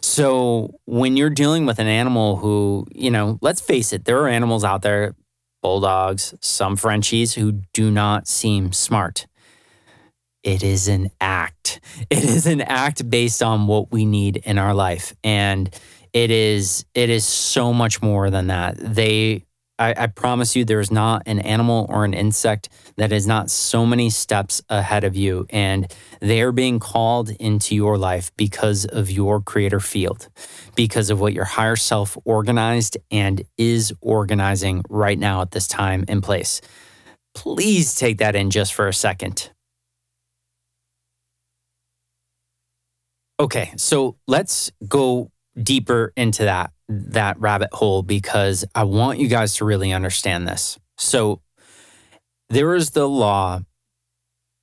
So 0.00 0.74
when 0.86 1.16
you're 1.18 1.30
dealing 1.30 1.66
with 1.66 1.78
an 1.78 1.86
animal 1.86 2.36
who, 2.36 2.86
you 2.92 3.10
know, 3.10 3.38
let's 3.42 3.60
face 3.60 3.92
it, 3.92 4.06
there 4.06 4.18
are 4.20 4.28
animals 4.28 4.64
out 4.64 4.80
there, 4.82 5.14
bulldogs, 5.60 6.34
some 6.40 6.76
Frenchies 6.76 7.34
who 7.34 7.60
do 7.74 7.90
not 7.90 8.26
seem 8.26 8.72
smart. 8.72 9.26
It 10.42 10.64
is 10.64 10.88
an 10.88 11.10
act. 11.20 11.80
It 12.10 12.24
is 12.24 12.46
an 12.46 12.62
act 12.62 13.08
based 13.08 13.42
on 13.42 13.66
what 13.66 13.92
we 13.92 14.06
need 14.06 14.38
in 14.38 14.58
our 14.58 14.74
life. 14.74 15.14
And 15.22 15.72
it 16.14 16.30
is 16.30 16.86
it 16.94 17.10
is 17.10 17.24
so 17.24 17.72
much 17.72 18.00
more 18.00 18.30
than 18.30 18.46
that. 18.46 18.76
They 18.78 19.44
I, 19.78 19.94
I 19.96 20.06
promise 20.06 20.54
you, 20.54 20.64
there 20.64 20.80
is 20.80 20.90
not 20.90 21.22
an 21.26 21.38
animal 21.40 21.86
or 21.88 22.04
an 22.04 22.14
insect 22.14 22.68
that 22.96 23.10
is 23.12 23.26
not 23.26 23.50
so 23.50 23.86
many 23.86 24.10
steps 24.10 24.62
ahead 24.68 25.04
of 25.04 25.16
you. 25.16 25.46
And 25.50 25.92
they 26.20 26.42
are 26.42 26.52
being 26.52 26.78
called 26.78 27.30
into 27.30 27.74
your 27.74 27.98
life 27.98 28.30
because 28.36 28.84
of 28.84 29.10
your 29.10 29.40
creator 29.40 29.80
field, 29.80 30.28
because 30.76 31.10
of 31.10 31.20
what 31.20 31.32
your 31.32 31.44
higher 31.44 31.76
self 31.76 32.16
organized 32.24 32.96
and 33.10 33.42
is 33.56 33.92
organizing 34.00 34.82
right 34.88 35.18
now 35.18 35.40
at 35.42 35.50
this 35.52 35.66
time 35.66 36.04
in 36.06 36.20
place. 36.20 36.60
Please 37.34 37.94
take 37.94 38.18
that 38.18 38.36
in 38.36 38.50
just 38.50 38.74
for 38.74 38.88
a 38.88 38.94
second. 38.94 39.50
Okay, 43.40 43.72
so 43.76 44.16
let's 44.28 44.70
go 44.86 45.30
deeper 45.60 46.12
into 46.16 46.44
that 46.44 46.71
that 46.88 47.38
rabbit 47.40 47.70
hole 47.72 48.02
because 48.02 48.64
I 48.74 48.84
want 48.84 49.18
you 49.18 49.28
guys 49.28 49.54
to 49.54 49.64
really 49.64 49.92
understand 49.92 50.46
this. 50.46 50.78
So 50.98 51.40
there 52.48 52.74
is 52.74 52.90
the 52.90 53.08
law 53.08 53.60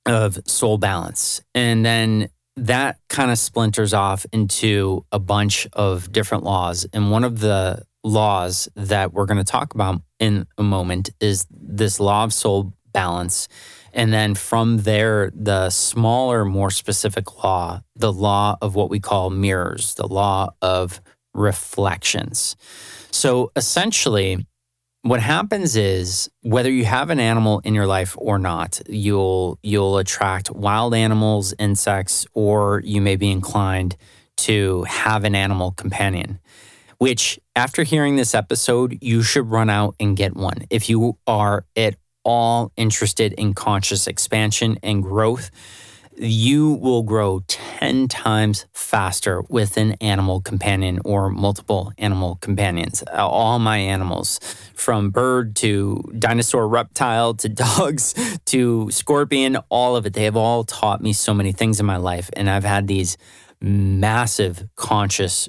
of 0.06 0.38
soul 0.46 0.78
balance 0.78 1.40
and 1.54 1.84
then 1.84 2.28
that 2.56 2.98
kind 3.08 3.30
of 3.30 3.38
splinters 3.38 3.94
off 3.94 4.26
into 4.32 5.04
a 5.12 5.18
bunch 5.18 5.66
of 5.72 6.10
different 6.10 6.42
laws 6.42 6.86
and 6.92 7.10
one 7.10 7.22
of 7.22 7.40
the 7.40 7.82
laws 8.02 8.68
that 8.76 9.12
we're 9.12 9.26
going 9.26 9.38
to 9.38 9.44
talk 9.44 9.74
about 9.74 10.00
in 10.18 10.46
a 10.56 10.62
moment 10.62 11.10
is 11.20 11.46
this 11.50 12.00
law 12.00 12.24
of 12.24 12.32
soul 12.32 12.72
balance 12.92 13.46
and 13.92 14.12
then 14.12 14.34
from 14.34 14.78
there, 14.78 15.30
the 15.34 15.70
smaller, 15.70 16.44
more 16.44 16.70
specific 16.70 17.42
law, 17.42 17.82
the 17.96 18.12
law 18.12 18.56
of 18.62 18.74
what 18.74 18.90
we 18.90 19.00
call 19.00 19.30
mirrors, 19.30 19.94
the 19.94 20.06
law 20.06 20.50
of 20.62 21.00
reflections. 21.34 22.56
So 23.10 23.52
essentially, 23.56 24.46
what 25.02 25.20
happens 25.20 25.76
is 25.76 26.30
whether 26.42 26.70
you 26.70 26.84
have 26.84 27.10
an 27.10 27.20
animal 27.20 27.60
in 27.60 27.74
your 27.74 27.86
life 27.86 28.14
or 28.18 28.38
not, 28.38 28.80
you'll 28.88 29.58
you'll 29.62 29.98
attract 29.98 30.50
wild 30.50 30.94
animals, 30.94 31.54
insects, 31.58 32.26
or 32.34 32.82
you 32.84 33.00
may 33.00 33.16
be 33.16 33.30
inclined 33.30 33.96
to 34.38 34.84
have 34.84 35.24
an 35.24 35.34
animal 35.34 35.72
companion. 35.72 36.38
Which, 36.98 37.40
after 37.56 37.82
hearing 37.82 38.16
this 38.16 38.34
episode, 38.34 38.98
you 39.00 39.22
should 39.22 39.50
run 39.50 39.70
out 39.70 39.94
and 39.98 40.14
get 40.16 40.36
one. 40.36 40.66
If 40.68 40.90
you 40.90 41.16
are 41.26 41.64
at 41.74 41.96
all 42.24 42.72
interested 42.76 43.32
in 43.32 43.54
conscious 43.54 44.06
expansion 44.06 44.78
and 44.82 45.02
growth, 45.02 45.50
you 46.20 46.74
will 46.74 47.02
grow 47.02 47.42
10 47.46 48.08
times 48.08 48.66
faster 48.72 49.42
with 49.48 49.76
an 49.76 49.92
animal 50.00 50.40
companion 50.40 51.00
or 51.04 51.30
multiple 51.30 51.92
animal 51.98 52.36
companions. 52.36 53.02
Uh, 53.06 53.26
all 53.26 53.58
my 53.58 53.78
animals, 53.78 54.38
from 54.74 55.10
bird 55.10 55.56
to 55.56 56.02
dinosaur 56.18 56.68
reptile 56.68 57.34
to 57.34 57.48
dogs 57.48 58.14
to 58.44 58.90
scorpion, 58.90 59.56
all 59.68 59.96
of 59.96 60.06
it, 60.06 60.12
they 60.12 60.24
have 60.24 60.36
all 60.36 60.64
taught 60.64 61.00
me 61.00 61.12
so 61.12 61.32
many 61.32 61.52
things 61.52 61.80
in 61.80 61.86
my 61.86 61.96
life. 61.96 62.28
And 62.34 62.50
I've 62.50 62.64
had 62.64 62.86
these 62.86 63.16
massive 63.60 64.68
conscious 64.76 65.48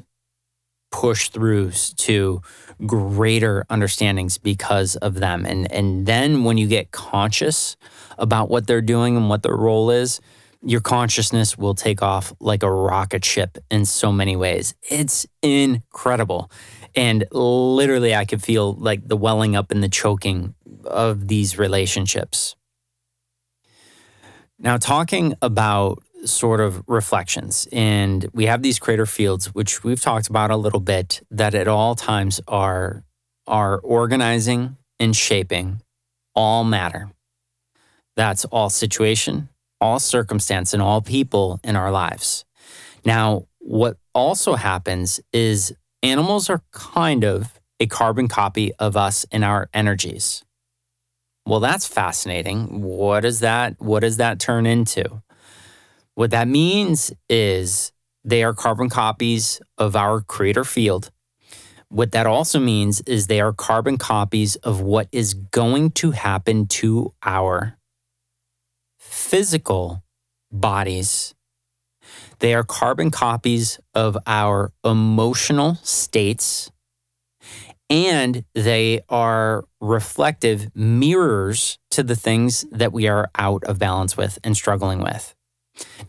push 0.92 1.30
throughs 1.32 1.96
to 1.96 2.42
greater 2.86 3.66
understandings 3.70 4.38
because 4.38 4.96
of 4.98 5.16
them. 5.16 5.46
And 5.46 5.72
and 5.72 6.06
then 6.06 6.44
when 6.44 6.58
you 6.58 6.68
get 6.68 6.92
conscious 6.92 7.78
about 8.18 8.50
what 8.50 8.68
they're 8.68 8.82
doing 8.82 9.16
and 9.16 9.30
what 9.30 9.44
their 9.44 9.56
role 9.56 9.90
is, 9.90 10.20
your 10.64 10.82
consciousness 10.82 11.58
will 11.58 11.74
take 11.74 12.02
off 12.02 12.34
like 12.40 12.64
a 12.64 12.72
rocket 12.72 13.26
ship 13.26 13.58
in 13.70 13.86
so 13.86 14.12
many 14.12 14.36
ways. 14.36 14.76
It's 14.90 15.26
incredible. 15.42 16.52
And 16.96 17.26
literally 17.32 18.14
I 18.14 18.26
could 18.26 18.44
feel 18.44 18.74
like 18.74 19.08
the 19.08 19.18
welling 19.18 19.56
up 19.56 19.72
and 19.72 19.84
the 19.84 19.90
choking 19.90 20.54
of 20.86 21.28
these 21.28 21.58
relationships. 21.58 22.56
Now 24.60 24.78
talking 24.78 25.34
about 25.42 26.04
sort 26.26 26.60
of 26.60 26.84
reflections. 26.88 27.68
And 27.72 28.28
we 28.34 28.46
have 28.46 28.62
these 28.62 28.80
creator 28.80 29.06
fields, 29.06 29.48
which 29.54 29.84
we've 29.84 30.02
talked 30.02 30.28
about 30.28 30.52
a 30.52 30.56
little 30.56 30.80
bit, 30.80 31.22
that 31.32 31.56
at 31.56 31.68
all 31.68 31.96
times 31.96 32.40
are, 32.48 33.04
are 33.48 33.80
organizing 33.80 34.78
and 35.00 35.16
shaping 35.16 35.82
all 36.36 36.64
matter. 36.64 37.12
That's 38.16 38.46
all 38.46 38.70
situation, 38.70 39.50
all 39.82 40.00
circumstance, 40.00 40.74
and 40.74 40.82
all 40.82 41.02
people 41.02 41.60
in 41.64 41.76
our 41.76 41.92
lives. 41.92 42.46
Now, 43.04 43.48
what 43.58 43.98
also 44.14 44.56
happens 44.56 45.20
is 45.34 45.74
animals 46.04 46.50
are 46.50 46.64
kind 46.72 47.24
of 47.24 47.60
a 47.80 47.88
carbon 47.88 48.28
copy 48.28 48.72
of 48.76 48.96
us 48.96 49.26
in 49.32 49.44
our 49.44 49.70
energies. 49.74 50.44
Well, 51.46 51.60
that's 51.60 51.88
fascinating. 51.88 52.82
What 52.82 53.22
does 53.22 53.40
that 53.40 53.76
what 53.80 54.02
does 54.02 54.18
that 54.18 54.40
turn 54.40 54.66
into? 54.66 55.24
What 56.14 56.32
that 56.32 56.48
means 56.48 57.12
is 57.30 57.92
they 58.24 58.44
are 58.44 58.54
carbon 58.54 58.90
copies 58.90 59.60
of 59.78 59.96
our 59.96 60.22
creator 60.22 60.64
field. 60.64 61.10
What 61.90 62.12
that 62.12 62.28
also 62.28 62.60
means 62.60 63.02
is 63.02 63.28
they 63.28 63.42
are 63.42 63.52
carbon 63.52 63.98
copies 63.98 64.56
of 64.58 64.82
what 64.82 65.08
is 65.12 65.34
going 65.34 65.92
to 65.92 66.12
happen 66.12 66.68
to 66.68 67.14
our 67.24 67.78
physical 69.22 70.04
bodies. 70.52 71.36
They 72.40 72.54
are 72.54 72.64
carbon 72.64 73.12
copies 73.12 73.80
of 73.94 74.18
our 74.26 74.74
emotional 74.84 75.76
states, 75.84 76.72
and 77.90 78.44
they 78.56 79.02
are 79.10 79.66
reflective 79.80 80.76
mirrors 80.76 81.78
to 81.92 82.04
the 82.04 82.16
things 82.16 82.66
that 82.72 82.92
we 82.92 83.08
are 83.08 83.30
out 83.38 83.64
of 83.66 83.78
balance 83.78 84.18
with 84.18 84.40
and 84.44 84.58
struggling 84.58 85.00
with. 85.00 85.36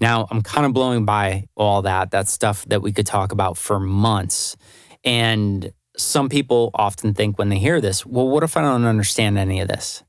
Now, 0.01 0.27
I'm 0.31 0.43
kind 0.43 0.67
of 0.67 0.73
blowing 0.73 1.05
by 1.05 1.49
all 1.55 1.83
that. 1.83 2.11
That's 2.11 2.33
stuff 2.33 2.65
that 2.67 2.83
we 2.83 2.93
could 2.93 3.07
talk 3.07 3.31
about 3.31 3.57
for 3.57 3.79
months. 3.79 4.57
And 5.05 5.73
some 5.97 6.29
people 6.29 6.71
often 6.75 7.15
think 7.15 7.39
when 7.39 7.51
they 7.51 7.59
hear 7.59 7.81
this, 7.81 8.07
well, 8.07 8.29
what 8.29 8.43
if 8.43 8.57
I 8.57 8.63
don't 8.63 8.87
understand 8.87 9.39
any 9.39 9.61
of 9.61 9.69
this? 9.69 10.03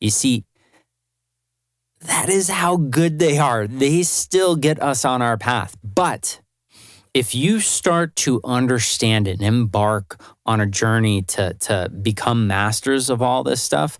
You 0.00 0.10
see, 0.10 0.44
that 2.00 2.28
is 2.28 2.48
how 2.48 2.76
good 2.76 3.18
they 3.18 3.38
are. 3.38 3.66
They 3.66 4.02
still 4.02 4.56
get 4.56 4.82
us 4.82 5.04
on 5.04 5.22
our 5.22 5.36
path. 5.36 5.76
But 5.82 6.40
if 7.12 7.34
you 7.34 7.60
start 7.60 8.16
to 8.16 8.40
understand 8.44 9.26
and 9.26 9.42
embark 9.42 10.20
on 10.46 10.60
a 10.60 10.66
journey 10.66 11.22
to, 11.22 11.54
to 11.54 11.90
become 11.90 12.46
masters 12.46 13.10
of 13.10 13.20
all 13.20 13.42
this 13.42 13.60
stuff, 13.60 13.98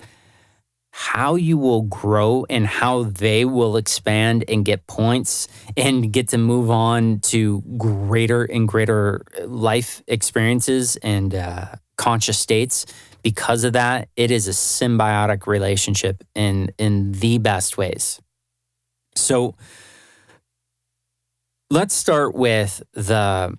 how 0.93 1.35
you 1.35 1.57
will 1.57 1.83
grow 1.83 2.45
and 2.51 2.67
how 2.67 3.05
they 3.05 3.45
will 3.45 3.77
expand 3.77 4.45
and 4.49 4.65
get 4.65 4.87
points 4.87 5.49
and 5.77 6.13
get 6.13 6.29
to 6.29 6.39
move 6.39 6.71
on 6.71 7.21
to 7.21 7.63
greater 7.77 8.45
and 8.45 8.67
greater 8.67 9.25
life 9.47 10.03
experiences 10.07 10.97
and 10.97 11.35
uh, 11.35 11.67
conscious 11.97 12.39
states. 12.39 12.87
Because 13.23 13.64
of 13.64 13.73
that, 13.75 14.09
it 14.16 14.31
is 14.31 14.49
a 14.49 14.53
symbiotic 14.53 15.47
relationship 15.47 16.25
in 16.35 16.73
in 16.79 17.12
the 17.12 17.39
best 17.39 17.79
ways. 17.79 18.21
So 19.14 19.57
let's 21.71 21.95
start 21.95 22.35
with 22.35 22.83
the 22.93 23.57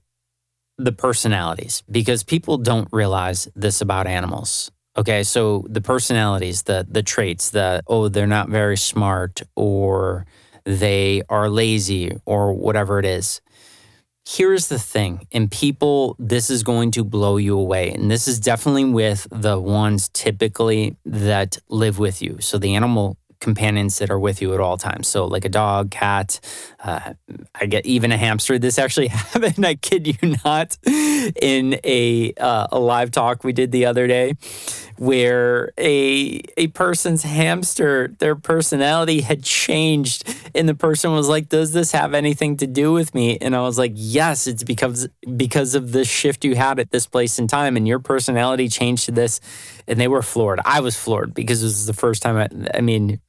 the 0.78 0.92
personalities 0.92 1.84
because 1.90 2.24
people 2.24 2.58
don't 2.58 2.88
realize 2.92 3.48
this 3.56 3.82
about 3.82 4.08
animals. 4.08 4.72
Okay, 4.98 5.24
so 5.24 5.66
the 5.70 5.82
personalities, 5.82 6.64
the 6.64 6.86
the 6.90 7.04
traits, 7.04 7.52
the 7.52 7.82
oh, 7.88 8.10
they're 8.10 8.28
not 8.28 8.50
very 8.50 8.78
smart 8.78 9.42
or 9.56 10.26
they 10.66 11.24
are 11.30 11.50
lazy 11.50 12.18
or 12.26 12.54
whatever 12.54 13.00
it 13.00 13.06
is. 13.06 13.42
Here's 14.28 14.68
the 14.68 14.78
thing, 14.78 15.28
and 15.32 15.52
people, 15.52 16.16
this 16.20 16.52
is 16.52 16.62
going 16.62 16.92
to 16.92 17.04
blow 17.04 17.38
you 17.38 17.58
away. 17.58 17.92
And 17.92 18.10
this 18.10 18.28
is 18.28 18.40
definitely 18.40 18.86
with 18.86 19.28
the 19.32 19.60
ones 19.60 20.10
typically 20.10 20.96
that 21.06 21.58
live 21.70 21.98
with 21.98 22.22
you. 22.22 22.38
So 22.40 22.60
the 22.60 22.76
animal 22.76 23.18
companions 23.42 23.98
that 23.98 24.10
are 24.10 24.20
with 24.20 24.42
you 24.42 24.54
at 24.54 24.62
all 24.62 24.78
times. 24.78 25.10
So, 25.10 25.26
like 25.26 25.44
a 25.44 25.50
dog, 25.50 25.92
cat, 25.92 26.40
uh, 26.84 27.14
I 27.54 27.66
get 27.66 27.86
even 27.86 28.14
a 28.14 28.18
hamster. 28.18 28.58
This 28.58 28.80
actually 28.80 29.08
happened, 29.10 29.66
I 29.66 29.76
kid 29.76 30.08
you 30.08 30.38
not, 30.46 30.78
in 30.86 31.80
a, 31.84 32.34
uh, 32.40 32.68
a 32.72 32.80
live 32.80 33.12
talk 33.12 33.44
we 33.44 33.52
did 33.52 33.72
the 33.72 33.86
other 33.86 34.08
day 34.08 34.36
where 35.02 35.72
a 35.80 36.40
a 36.58 36.68
person's 36.68 37.24
hamster 37.24 38.16
their 38.20 38.36
personality 38.36 39.22
had 39.22 39.42
changed 39.42 40.24
and 40.54 40.70
the 40.70 40.76
person 40.76 41.12
was 41.12 41.28
like 41.28 41.50
does 41.50 41.74
this 41.74 41.92
have 41.92 42.14
anything 42.14 42.56
to 42.56 42.68
do 42.68 42.94
with 42.94 43.16
me 43.16 43.36
and 43.42 43.56
i 43.56 43.62
was 43.62 43.80
like 43.80 43.94
yes 43.96 44.46
it's 44.46 44.64
because 44.64 45.08
because 45.36 45.74
of 45.74 45.92
the 45.92 46.06
shift 46.06 46.46
you 46.46 46.56
had 46.56 46.78
at 46.78 46.92
this 46.92 47.08
place 47.08 47.40
in 47.40 47.48
time 47.48 47.76
and 47.76 47.88
your 47.88 47.98
personality 47.98 48.68
changed 48.68 49.06
to 49.06 49.12
this 49.12 49.42
and 49.88 50.00
they 50.00 50.08
were 50.08 50.22
floored 50.22 50.60
i 50.66 50.80
was 50.80 50.96
floored 50.96 51.34
because 51.34 51.64
this 51.64 51.72
is 51.72 51.88
the 51.88 51.94
first 51.94 52.22
time 52.22 52.38
i, 52.38 52.48
I 52.78 52.82
mean 52.82 53.20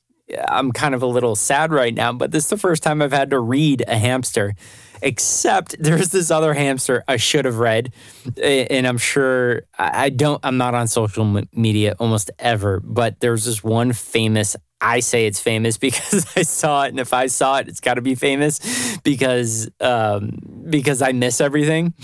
I'm 0.49 0.73
kind 0.73 0.95
of 0.95 1.03
a 1.03 1.07
little 1.07 1.37
sad 1.37 1.73
right 1.73 1.95
now, 1.95 2.13
but 2.13 2.31
this 2.31 2.45
is 2.45 2.51
the 2.51 2.57
first 2.57 2.83
time 2.83 3.03
I've 3.03 3.13
had 3.13 3.31
to 3.31 3.39
read 3.39 3.85
a 3.87 3.99
hamster. 3.99 4.55
Except 5.05 5.77
there's 5.81 6.11
this 6.11 6.31
other 6.31 6.55
hamster 6.55 7.03
I 7.09 7.17
should 7.17 7.45
have 7.45 7.59
read, 7.59 7.93
and 8.41 8.87
I'm 8.87 8.99
sure 8.99 9.63
I 9.79 10.11
don't. 10.11 10.41
I'm 10.45 10.59
not 10.59 10.75
on 10.75 10.87
social 10.87 11.43
media 11.53 11.97
almost 11.99 12.31
ever, 12.39 12.81
but 12.81 13.21
there's 13.21 13.45
this 13.45 13.65
one 13.65 13.93
famous. 13.93 14.57
I 14.81 15.01
say 15.01 15.27
it's 15.27 15.41
famous 15.41 15.77
because 15.79 16.27
I 16.37 16.43
saw 16.43 16.85
it, 16.85 16.91
and 16.91 17.01
if 17.01 17.13
I 17.13 17.27
saw 17.27 17.59
it, 17.59 17.69
it's 17.69 17.81
got 17.81 17.95
to 17.95 18.03
be 18.03 18.15
famous 18.15 18.99
because 18.99 19.69
um, 19.81 20.39
because 20.71 21.03
I 21.03 21.13
miss 21.13 21.41
everything 21.41 21.95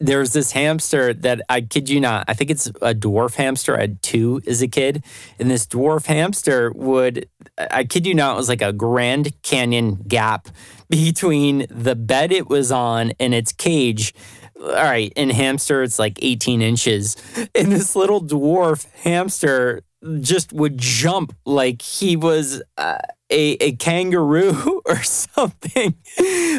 there's 0.00 0.32
this 0.32 0.52
hamster 0.52 1.14
that 1.14 1.42
I 1.48 1.60
kid 1.60 1.88
you 1.88 2.00
not, 2.00 2.24
I 2.28 2.34
think 2.34 2.50
it's 2.50 2.66
a 2.66 2.94
dwarf 2.94 3.34
hamster. 3.34 3.76
I 3.76 3.82
had 3.82 4.02
two 4.02 4.40
as 4.46 4.60
a 4.60 4.68
kid. 4.68 5.04
And 5.38 5.50
this 5.50 5.66
dwarf 5.66 6.06
hamster 6.06 6.72
would, 6.72 7.28
I 7.58 7.84
kid 7.84 8.06
you 8.06 8.14
not, 8.14 8.34
it 8.34 8.36
was 8.36 8.48
like 8.48 8.62
a 8.62 8.72
Grand 8.72 9.40
Canyon 9.42 9.96
gap 10.08 10.48
between 10.88 11.66
the 11.70 11.94
bed 11.94 12.32
it 12.32 12.48
was 12.48 12.72
on 12.72 13.12
and 13.20 13.34
its 13.34 13.52
cage. 13.52 14.14
All 14.60 14.72
right, 14.72 15.12
in 15.16 15.30
hamster, 15.30 15.82
it's 15.82 15.98
like 15.98 16.18
18 16.22 16.62
inches. 16.62 17.16
And 17.54 17.70
this 17.70 17.94
little 17.94 18.22
dwarf 18.22 18.86
hamster 19.02 19.82
just 20.20 20.52
would 20.52 20.76
jump 20.78 21.34
like 21.44 21.82
he 21.82 22.16
was 22.16 22.62
uh, 22.76 22.98
a, 23.34 23.56
a 23.60 23.72
kangaroo 23.72 24.80
or 24.86 25.02
something. 25.02 25.94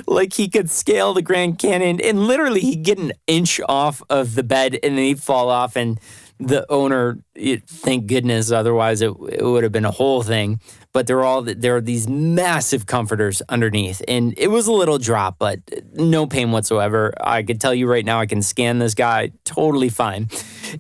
like 0.08 0.34
he 0.34 0.50
could 0.50 0.70
scale 0.70 1.14
the 1.14 1.22
Grand 1.22 1.58
Canyon 1.58 2.00
and 2.02 2.28
literally 2.28 2.60
he'd 2.60 2.84
get 2.84 3.00
an 3.00 3.14
inch 3.26 3.62
off 3.68 4.04
of 4.10 4.36
the 4.36 4.44
bed 4.44 4.78
and 4.84 4.98
then 4.98 5.06
he'd 5.06 5.22
fall 5.22 5.50
off 5.50 5.76
and 5.76 6.00
the 6.40 6.70
owner, 6.70 7.18
thank 7.66 8.08
goodness, 8.08 8.52
otherwise 8.52 9.02
it, 9.02 9.12
it 9.30 9.44
would 9.44 9.64
have 9.64 9.72
been 9.72 9.86
a 9.86 9.92
whole 9.92 10.22
thing. 10.22 10.60
But 10.92 11.08
there 11.08 11.20
are 11.20 11.24
all 11.24 11.42
there 11.42 11.76
are 11.78 11.82
these 11.82 12.08
massive 12.08 12.86
comforters 12.86 13.42
underneath, 13.50 14.02
and 14.08 14.34
it 14.38 14.48
was 14.48 14.68
a 14.68 14.72
little 14.72 14.98
drop, 14.98 15.38
but 15.40 15.60
no 15.94 16.26
pain 16.26 16.52
whatsoever. 16.52 17.14
I 17.20 17.44
could 17.44 17.60
tell 17.60 17.74
you 17.74 17.88
right 17.88 18.06
now, 18.06 18.20
I 18.20 18.26
can 18.26 18.42
scan 18.42 18.80
this 18.80 18.94
guy 18.94 19.32
totally 19.44 19.90
fine. 19.90 20.30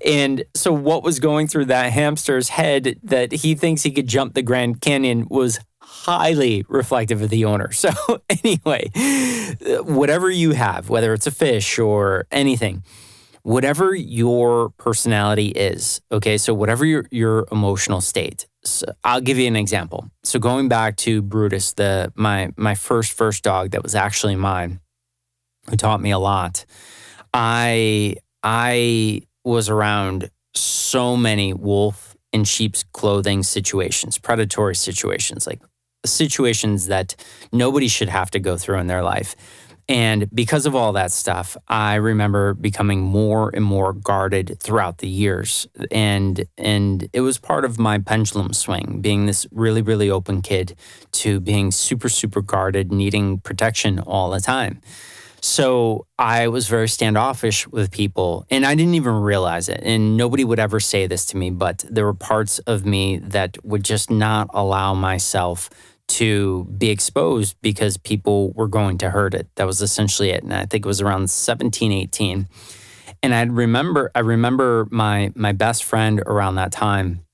And 0.05 0.45
so, 0.53 0.71
what 0.71 1.03
was 1.03 1.19
going 1.19 1.47
through 1.47 1.65
that 1.65 1.91
hamster's 1.91 2.49
head 2.49 2.97
that 3.03 3.33
he 3.33 3.55
thinks 3.55 3.83
he 3.83 3.91
could 3.91 4.07
jump 4.07 4.35
the 4.35 4.41
Grand 4.41 4.79
Canyon 4.79 5.27
was 5.29 5.59
highly 6.05 6.63
reflective 6.67 7.21
of 7.21 7.29
the 7.29 7.45
owner. 7.45 7.71
So, 7.85 7.91
anyway, 8.29 8.89
whatever 9.83 10.29
you 10.29 10.51
have, 10.51 10.89
whether 10.89 11.13
it's 11.13 11.27
a 11.27 11.31
fish 11.31 11.77
or 11.77 12.25
anything, 12.31 12.83
whatever 13.43 13.93
your 13.93 14.69
personality 14.71 15.49
is, 15.49 16.01
okay, 16.11 16.37
so 16.37 16.53
whatever 16.53 16.83
your, 16.85 17.05
your 17.11 17.45
emotional 17.51 18.01
state. 18.01 18.47
So 18.63 18.87
I'll 19.03 19.21
give 19.21 19.37
you 19.37 19.47
an 19.47 19.55
example. 19.55 20.09
So 20.23 20.39
going 20.39 20.67
back 20.67 20.97
to 20.97 21.21
Brutus, 21.21 21.73
the 21.73 22.11
my 22.15 22.51
my 22.57 22.73
first 22.73 23.13
first 23.13 23.43
dog 23.43 23.71
that 23.71 23.83
was 23.83 23.93
actually 23.93 24.35
mine, 24.35 24.79
who 25.69 25.77
taught 25.77 26.01
me 26.01 26.09
a 26.09 26.17
lot. 26.17 26.65
I 27.33 28.15
I 28.41 29.21
was 29.43 29.69
around 29.69 30.31
so 30.55 31.15
many 31.15 31.53
wolf 31.53 32.15
in 32.33 32.43
sheep's 32.43 32.83
clothing 32.93 33.43
situations, 33.43 34.17
predatory 34.17 34.75
situations, 34.75 35.45
like 35.45 35.61
situations 36.07 36.87
that 36.87 37.15
nobody 37.51 37.87
should 37.87 38.09
have 38.09 38.31
to 38.31 38.39
go 38.39 38.57
through 38.57 38.79
in 38.79 38.87
their 38.87 39.03
life. 39.03 39.35
And 39.87 40.27
because 40.33 40.65
of 40.65 40.73
all 40.73 40.93
that 40.93 41.11
stuff, 41.11 41.55
I 41.67 41.95
remember 41.95 42.55
becoming 42.55 43.01
more 43.01 43.51
and 43.53 43.63
more 43.63 43.93
guarded 43.93 44.57
throughout 44.59 44.97
the 44.97 45.07
years. 45.07 45.67
And 45.91 46.45
and 46.57 47.07
it 47.13 47.21
was 47.21 47.37
part 47.37 47.65
of 47.65 47.77
my 47.77 47.99
pendulum 47.99 48.53
swing, 48.53 48.99
being 49.01 49.27
this 49.27 49.45
really, 49.51 49.83
really 49.83 50.09
open 50.09 50.41
kid 50.41 50.75
to 51.13 51.39
being 51.39 51.71
super, 51.71 52.09
super 52.09 52.41
guarded, 52.41 52.91
needing 52.91 53.39
protection 53.39 53.99
all 53.99 54.31
the 54.31 54.39
time. 54.39 54.81
So 55.41 56.07
I 56.17 56.47
was 56.47 56.67
very 56.67 56.89
standoffish 56.89 57.67
with 57.67 57.91
people 57.91 58.47
and 58.49 58.65
I 58.65 58.73
didn't 58.73 58.95
even 58.95 59.13
realize 59.13 59.69
it. 59.69 59.79
And 59.83 60.17
nobody 60.17 60.43
would 60.43 60.57
ever 60.57 60.79
say 60.79 61.05
this 61.05 61.27
to 61.27 61.37
me, 61.37 61.51
but 61.51 61.85
there 61.87 62.05
were 62.05 62.15
parts 62.15 62.57
of 62.59 62.83
me 62.83 63.17
that 63.19 63.63
would 63.63 63.83
just 63.83 64.09
not 64.09 64.49
allow 64.55 64.95
myself 64.95 65.69
to 66.07 66.65
be 66.77 66.89
exposed 66.89 67.55
because 67.61 67.97
people 67.97 68.51
were 68.53 68.67
going 68.67 68.97
to 68.99 69.09
hurt 69.09 69.33
it. 69.33 69.47
That 69.55 69.67
was 69.67 69.81
essentially 69.81 70.29
it. 70.29 70.43
And 70.43 70.53
I 70.53 70.65
think 70.65 70.85
it 70.85 70.87
was 70.87 71.01
around 71.01 71.29
17, 71.29 71.91
18. 71.91 72.47
And 73.23 73.33
I 73.33 73.43
remember, 73.43 74.11
I 74.13 74.19
remember 74.19 74.87
my 74.91 75.31
my 75.35 75.51
best 75.51 75.83
friend 75.83 76.21
around 76.25 76.55
that 76.55 76.71
time, 76.71 77.25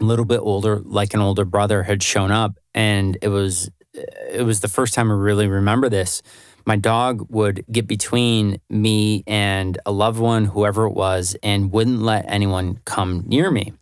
a 0.00 0.04
little 0.04 0.24
bit 0.24 0.40
older, 0.40 0.80
like 0.84 1.14
an 1.14 1.20
older 1.20 1.44
brother, 1.44 1.84
had 1.84 2.02
shown 2.02 2.30
up, 2.30 2.58
and 2.74 3.16
it 3.22 3.28
was 3.28 3.70
it 3.94 4.44
was 4.44 4.60
the 4.60 4.68
first 4.68 4.94
time 4.94 5.10
I 5.10 5.14
really 5.14 5.46
remember 5.46 5.88
this. 5.88 6.22
My 6.64 6.76
dog 6.76 7.26
would 7.30 7.64
get 7.70 7.86
between 7.86 8.60
me 8.70 9.24
and 9.26 9.78
a 9.84 9.92
loved 9.92 10.18
one, 10.18 10.46
whoever 10.46 10.86
it 10.86 10.92
was, 10.92 11.36
and 11.42 11.72
wouldn't 11.72 12.00
let 12.00 12.24
anyone 12.28 12.80
come 12.84 13.24
near 13.26 13.50
me. 13.50 13.72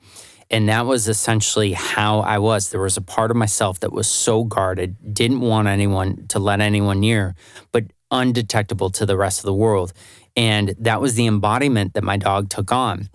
And 0.51 0.69
that 0.69 0.85
was 0.85 1.09
essentially 1.09 1.73
how 1.73 2.21
I 2.21 2.39
was. 2.39 2.71
There 2.71 2.81
was 2.81 2.97
a 2.97 3.03
part 3.03 3.31
of 3.31 3.37
myself 3.37 3.81
that 3.81 3.93
was 3.93 4.09
so 4.09 4.43
guarded, 4.45 5.15
didn't 5.15 5.41
want 5.41 5.69
anyone 5.69 6.27
to 6.29 6.39
let 6.39 6.61
anyone 6.61 7.01
near, 7.01 7.37
but 7.71 7.85
undetectable 8.11 8.91
to 8.91 9.07
the 9.07 9.17
rest 9.17 9.39
of 9.39 9.45
the 9.45 9.55
world. 9.55 9.93
And 10.37 10.75
that 10.79 11.01
was 11.01 11.15
the 11.15 11.27
embodiment 11.27 11.95
that 11.95 12.03
my 12.03 12.17
dog 12.17 12.49
took 12.49 12.73
on. 12.73 13.09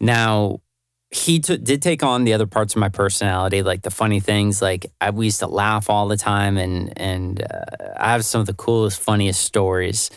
Now, 0.00 0.60
he 1.10 1.40
t- 1.40 1.56
did 1.56 1.82
take 1.82 2.02
on 2.02 2.24
the 2.24 2.32
other 2.32 2.46
parts 2.46 2.74
of 2.74 2.80
my 2.80 2.88
personality, 2.88 3.62
like 3.62 3.82
the 3.82 3.90
funny 3.90 4.20
things. 4.20 4.62
Like 4.62 4.90
I, 5.00 5.10
we 5.10 5.26
used 5.26 5.40
to 5.40 5.48
laugh 5.48 5.90
all 5.90 6.06
the 6.06 6.16
time, 6.16 6.56
and 6.56 6.92
and 6.96 7.42
uh, 7.42 7.64
I 7.96 8.12
have 8.12 8.24
some 8.24 8.40
of 8.40 8.46
the 8.46 8.54
coolest, 8.54 9.00
funniest 9.00 9.42
stories. 9.42 10.10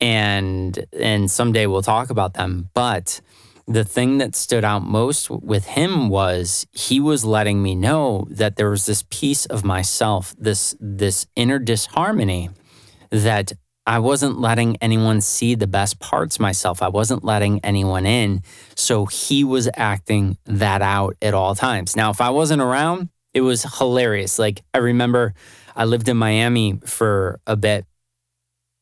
And 0.00 0.84
and 0.98 1.30
someday 1.30 1.66
we'll 1.66 1.82
talk 1.82 2.10
about 2.10 2.34
them. 2.34 2.70
But 2.74 3.20
the 3.66 3.84
thing 3.84 4.18
that 4.18 4.34
stood 4.34 4.64
out 4.64 4.82
most 4.82 5.30
with 5.30 5.66
him 5.66 6.08
was 6.08 6.66
he 6.72 7.00
was 7.00 7.24
letting 7.24 7.62
me 7.62 7.74
know 7.74 8.26
that 8.30 8.56
there 8.56 8.70
was 8.70 8.86
this 8.86 9.04
piece 9.10 9.46
of 9.46 9.64
myself, 9.64 10.34
this 10.38 10.76
this 10.80 11.26
inner 11.34 11.58
disharmony 11.58 12.50
that 13.10 13.52
I 13.86 13.98
wasn't 13.98 14.40
letting 14.40 14.76
anyone 14.80 15.20
see 15.20 15.54
the 15.54 15.66
best 15.66 15.98
parts 15.98 16.40
myself. 16.40 16.82
I 16.82 16.88
wasn't 16.88 17.22
letting 17.22 17.60
anyone 17.62 18.06
in. 18.06 18.42
So 18.76 19.04
he 19.06 19.44
was 19.44 19.68
acting 19.76 20.38
that 20.46 20.80
out 20.80 21.16
at 21.20 21.34
all 21.34 21.54
times. 21.54 21.94
Now, 21.94 22.10
if 22.10 22.20
I 22.20 22.30
wasn't 22.30 22.62
around, 22.62 23.10
it 23.34 23.42
was 23.42 23.64
hilarious. 23.78 24.38
Like 24.38 24.62
I 24.72 24.78
remember 24.78 25.34
I 25.76 25.84
lived 25.84 26.08
in 26.08 26.16
Miami 26.16 26.80
for 26.86 27.40
a 27.46 27.56
bit 27.56 27.84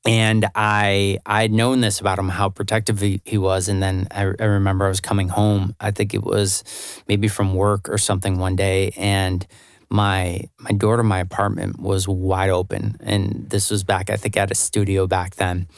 and 0.05 0.46
I 0.55 1.18
I'd 1.26 1.53
known 1.53 1.80
this 1.80 2.00
about 2.00 2.18
him, 2.18 2.28
how 2.28 2.48
protective 2.48 3.00
he, 3.00 3.20
he 3.24 3.38
was. 3.38 3.68
And 3.68 3.82
then 3.82 4.09
I, 4.11 4.22
I 4.38 4.44
remember 4.44 4.86
I 4.86 4.88
was 4.88 5.00
coming 5.00 5.28
home. 5.28 5.76
I 5.80 5.90
think 5.90 6.14
it 6.14 6.24
was 6.24 6.64
maybe 7.09 7.28
from 7.28 7.55
work 7.55 7.88
or 7.88 7.98
something 7.98 8.38
one 8.38 8.57
day. 8.57 8.92
And 8.96 9.46
my 9.92 10.40
my 10.59 10.70
door 10.70 10.96
to 10.96 11.03
my 11.03 11.18
apartment 11.18 11.78
was 11.78 12.09
wide 12.09 12.48
open 12.48 12.96
and 13.00 13.44
this 13.50 13.70
was 13.70 13.84
back 13.84 14.09
i 14.09 14.16
think 14.16 14.38
at 14.38 14.50
a 14.50 14.55
studio 14.55 15.07
back 15.07 15.34
then 15.36 15.68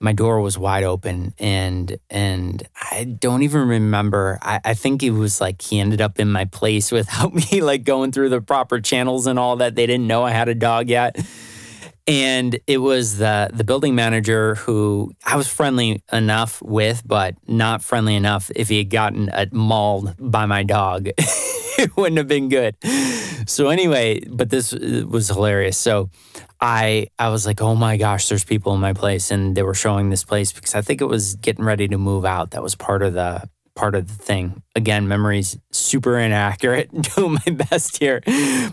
my 0.00 0.12
door 0.12 0.40
was 0.40 0.56
wide 0.56 0.84
open 0.84 1.34
and 1.38 1.98
and 2.08 2.66
i 2.90 3.04
don't 3.04 3.42
even 3.42 3.68
remember 3.68 4.38
I, 4.40 4.60
I 4.64 4.74
think 4.74 5.02
it 5.02 5.10
was 5.10 5.38
like 5.38 5.60
he 5.60 5.78
ended 5.80 6.00
up 6.00 6.18
in 6.18 6.32
my 6.32 6.46
place 6.46 6.90
without 6.98 7.34
me 7.34 7.60
like 7.60 7.84
going 7.84 8.10
through 8.10 8.30
the 8.30 8.40
proper 8.40 8.80
channels 8.80 9.26
and 9.26 9.38
all 9.38 9.56
that 9.56 9.74
they 9.74 9.84
didn't 9.84 10.06
know 10.06 10.24
i 10.24 10.30
had 10.30 10.48
a 10.48 10.54
dog 10.54 10.88
yet 10.88 11.16
and 12.08 12.58
it 12.66 12.78
was 12.78 13.18
the 13.18 13.50
the 13.52 13.64
building 13.64 13.94
manager 13.94 14.54
who 14.54 15.12
I 15.26 15.36
was 15.36 15.46
friendly 15.46 16.02
enough 16.10 16.60
with, 16.62 17.02
but 17.06 17.36
not 17.46 17.82
friendly 17.82 18.16
enough 18.16 18.50
if 18.56 18.70
he 18.70 18.78
had 18.78 18.88
gotten 18.88 19.28
uh, 19.28 19.46
mauled 19.52 20.14
by 20.18 20.46
my 20.46 20.62
dog. 20.62 21.08
it 21.18 21.94
wouldn't 21.96 22.16
have 22.16 22.26
been 22.26 22.48
good. 22.48 22.76
So 23.46 23.68
anyway, 23.68 24.20
but 24.26 24.48
this 24.48 24.72
uh, 24.72 25.04
was 25.06 25.28
hilarious. 25.28 25.76
So 25.76 26.08
I 26.62 27.08
I 27.18 27.28
was 27.28 27.44
like, 27.44 27.60
oh 27.60 27.74
my 27.74 27.98
gosh, 27.98 28.28
there's 28.28 28.44
people 28.44 28.74
in 28.74 28.80
my 28.80 28.94
place, 28.94 29.30
and 29.30 29.54
they 29.54 29.62
were 29.62 29.74
showing 29.74 30.08
this 30.08 30.24
place 30.24 30.50
because 30.50 30.74
I 30.74 30.80
think 30.80 31.02
it 31.02 31.06
was 31.06 31.36
getting 31.36 31.64
ready 31.64 31.88
to 31.88 31.98
move 31.98 32.24
out. 32.24 32.52
That 32.52 32.62
was 32.62 32.74
part 32.74 33.02
of 33.02 33.12
the 33.12 33.50
part 33.74 33.94
of 33.94 34.08
the 34.08 34.14
thing. 34.14 34.62
Again, 34.74 35.08
memories 35.08 35.58
super 35.72 36.18
inaccurate. 36.18 36.90
Doing 37.16 37.38
my 37.46 37.52
best 37.52 37.98
here, 37.98 38.22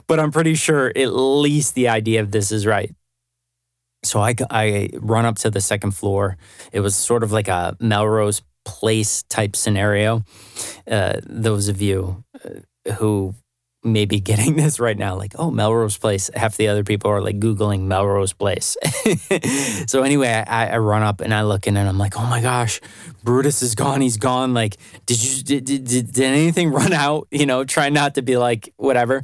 but 0.07 0.21
I'm 0.21 0.31
pretty 0.31 0.55
sure 0.55 0.93
at 0.95 1.13
least 1.13 1.75
the 1.75 1.89
idea 1.89 2.21
of 2.21 2.31
this 2.31 2.53
is 2.53 2.65
right. 2.65 2.95
So 4.05 4.21
I, 4.21 4.35
I 4.49 4.89
run 4.93 5.25
up 5.25 5.37
to 5.39 5.49
the 5.49 5.61
second 5.61 5.91
floor. 5.91 6.37
It 6.71 6.79
was 6.79 6.95
sort 6.95 7.23
of 7.23 7.31
like 7.31 7.47
a 7.47 7.75
Melrose 7.79 8.41
Place 8.63 9.23
type 9.23 9.55
scenario. 9.55 10.23
Uh, 10.89 11.19
those 11.23 11.67
of 11.67 11.81
you 11.81 12.23
uh, 12.43 12.93
who 12.93 13.35
may 13.83 14.05
be 14.05 14.19
getting 14.31 14.55
this 14.55 14.79
right 14.79 14.97
now, 14.97 15.15
like, 15.15 15.33
oh, 15.37 15.51
Melrose 15.51 15.97
Place. 15.97 16.29
Half 16.35 16.57
the 16.57 16.67
other 16.67 16.83
people 16.83 17.11
are 17.11 17.21
like 17.21 17.39
Googling 17.39 17.81
Melrose 17.81 18.33
Place. 18.33 18.75
so 19.87 20.03
anyway, 20.03 20.29
I, 20.29 20.67
I, 20.67 20.77
run 20.77 21.03
up 21.03 21.21
and 21.21 21.33
I 21.33 21.43
look 21.43 21.67
in 21.67 21.77
and 21.77 21.87
I'm 21.87 21.97
like, 21.97 22.17
oh 22.17 22.25
my 22.25 22.41
gosh, 22.41 22.81
Brutus 23.23 23.61
is 23.61 23.75
gone. 23.75 24.01
He's 24.01 24.17
gone. 24.17 24.53
Like, 24.53 24.77
did 25.05 25.23
you, 25.23 25.43
did, 25.43 25.65
did, 25.65 26.11
did 26.11 26.19
anything 26.19 26.71
run 26.71 26.93
out? 26.93 27.27
You 27.31 27.45
know, 27.45 27.63
try 27.63 27.89
not 27.89 28.15
to 28.15 28.21
be 28.21 28.37
like, 28.37 28.73
whatever. 28.77 29.21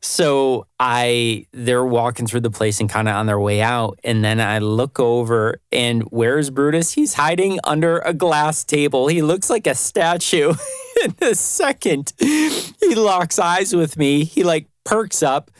So 0.00 0.66
I 0.78 1.46
they're 1.52 1.84
walking 1.84 2.26
through 2.26 2.40
the 2.40 2.50
place 2.50 2.80
and 2.80 2.88
kind 2.88 3.08
of 3.08 3.14
on 3.14 3.26
their 3.26 3.40
way 3.40 3.60
out. 3.60 3.98
And 4.04 4.24
then 4.24 4.40
I 4.40 4.58
look 4.58 5.00
over 5.00 5.60
and 5.72 6.02
where's 6.04 6.50
Brutus? 6.50 6.92
He's 6.92 7.14
hiding 7.14 7.58
under 7.64 7.98
a 7.98 8.14
glass 8.14 8.64
table. 8.64 9.08
He 9.08 9.22
looks 9.22 9.50
like 9.50 9.66
a 9.66 9.74
statue. 9.74 10.54
in 11.04 11.14
a 11.20 11.34
second, 11.34 12.12
he 12.18 12.94
locks 12.94 13.38
eyes 13.38 13.74
with 13.74 13.96
me. 13.96 14.24
He 14.24 14.44
like 14.44 14.66
perks 14.84 15.22
up, 15.22 15.50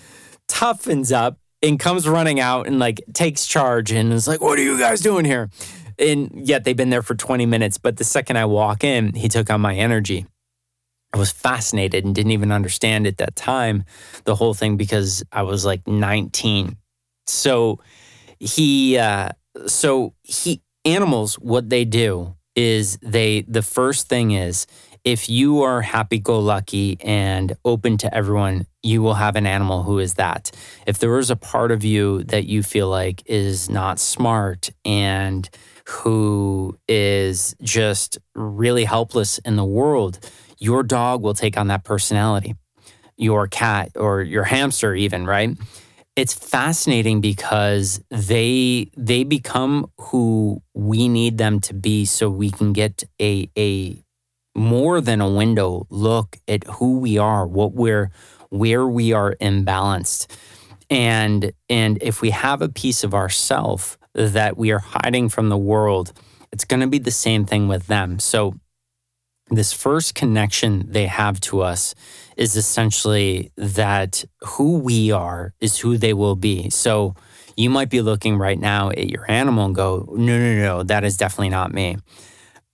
toughens 0.48 1.12
up, 1.12 1.38
and 1.62 1.78
comes 1.78 2.08
running 2.08 2.40
out 2.40 2.66
and 2.66 2.78
like 2.78 3.00
takes 3.12 3.46
charge 3.46 3.90
and 3.90 4.12
is 4.12 4.28
like, 4.28 4.40
What 4.40 4.58
are 4.58 4.62
you 4.62 4.78
guys 4.78 5.00
doing 5.00 5.24
here? 5.24 5.50
And 5.98 6.30
yet 6.34 6.64
they've 6.64 6.76
been 6.76 6.90
there 6.90 7.02
for 7.02 7.16
20 7.16 7.44
minutes. 7.46 7.76
But 7.76 7.96
the 7.96 8.04
second 8.04 8.36
I 8.36 8.44
walk 8.44 8.84
in, 8.84 9.14
he 9.14 9.28
took 9.28 9.50
on 9.50 9.60
my 9.60 9.74
energy. 9.74 10.26
I 11.12 11.18
was 11.18 11.30
fascinated 11.30 12.04
and 12.04 12.14
didn't 12.14 12.32
even 12.32 12.52
understand 12.52 13.06
at 13.06 13.16
that 13.18 13.34
time 13.34 13.84
the 14.24 14.34
whole 14.34 14.54
thing 14.54 14.76
because 14.76 15.24
I 15.32 15.42
was 15.42 15.64
like 15.64 15.86
19. 15.86 16.76
So 17.26 17.80
he, 18.38 18.98
uh, 18.98 19.30
so 19.66 20.14
he, 20.22 20.62
animals, 20.84 21.34
what 21.36 21.70
they 21.70 21.84
do 21.84 22.36
is 22.54 22.98
they, 23.02 23.42
the 23.42 23.62
first 23.62 24.08
thing 24.08 24.32
is 24.32 24.66
if 25.04 25.28
you 25.30 25.62
are 25.62 25.80
happy 25.80 26.18
go 26.18 26.38
lucky 26.38 26.98
and 27.00 27.56
open 27.64 27.96
to 27.98 28.14
everyone, 28.14 28.66
you 28.82 29.00
will 29.00 29.14
have 29.14 29.36
an 29.36 29.46
animal 29.46 29.82
who 29.82 29.98
is 29.98 30.14
that. 30.14 30.50
If 30.86 30.98
there 30.98 31.16
is 31.18 31.30
a 31.30 31.36
part 31.36 31.72
of 31.72 31.84
you 31.84 32.24
that 32.24 32.46
you 32.46 32.62
feel 32.62 32.88
like 32.88 33.22
is 33.24 33.70
not 33.70 33.98
smart 33.98 34.70
and 34.84 35.48
who 35.86 36.76
is 36.86 37.56
just 37.62 38.18
really 38.34 38.84
helpless 38.84 39.38
in 39.38 39.56
the 39.56 39.64
world, 39.64 40.18
your 40.58 40.82
dog 40.82 41.22
will 41.22 41.34
take 41.34 41.56
on 41.56 41.68
that 41.68 41.84
personality, 41.84 42.54
your 43.16 43.46
cat 43.46 43.92
or 43.96 44.22
your 44.22 44.44
hamster, 44.44 44.94
even, 44.94 45.26
right? 45.26 45.56
It's 46.16 46.34
fascinating 46.34 47.20
because 47.20 48.02
they 48.10 48.90
they 48.96 49.22
become 49.22 49.90
who 49.98 50.62
we 50.74 51.08
need 51.08 51.38
them 51.38 51.60
to 51.60 51.74
be 51.74 52.04
so 52.04 52.28
we 52.28 52.50
can 52.50 52.72
get 52.72 53.04
a 53.20 53.48
a 53.56 54.02
more 54.56 55.00
than 55.00 55.20
a 55.20 55.30
window 55.30 55.86
look 55.90 56.36
at 56.48 56.64
who 56.64 56.98
we 56.98 57.18
are, 57.18 57.46
what 57.46 57.72
we're 57.72 58.10
where 58.50 58.86
we 58.86 59.12
are 59.12 59.36
imbalanced. 59.40 60.26
And 60.90 61.52
and 61.68 61.98
if 62.02 62.20
we 62.20 62.30
have 62.30 62.62
a 62.62 62.68
piece 62.68 63.04
of 63.04 63.14
ourself 63.14 63.96
that 64.14 64.56
we 64.56 64.72
are 64.72 64.80
hiding 64.80 65.28
from 65.28 65.48
the 65.48 65.58
world, 65.58 66.12
it's 66.50 66.64
going 66.64 66.80
to 66.80 66.88
be 66.88 66.98
the 66.98 67.12
same 67.12 67.44
thing 67.44 67.68
with 67.68 67.86
them. 67.86 68.18
So 68.18 68.54
this 69.50 69.72
first 69.72 70.14
connection 70.14 70.90
they 70.90 71.06
have 71.06 71.40
to 71.40 71.62
us 71.62 71.94
is 72.36 72.56
essentially 72.56 73.50
that 73.56 74.24
who 74.42 74.78
we 74.78 75.10
are 75.10 75.54
is 75.60 75.78
who 75.78 75.96
they 75.96 76.12
will 76.12 76.36
be. 76.36 76.70
So 76.70 77.14
you 77.56 77.70
might 77.70 77.90
be 77.90 78.00
looking 78.00 78.38
right 78.38 78.58
now 78.58 78.90
at 78.90 79.08
your 79.10 79.28
animal 79.30 79.66
and 79.66 79.74
go, 79.74 80.06
no, 80.16 80.38
no, 80.38 80.54
no, 80.54 80.82
that 80.84 81.04
is 81.04 81.16
definitely 81.16 81.48
not 81.48 81.72
me. 81.72 81.96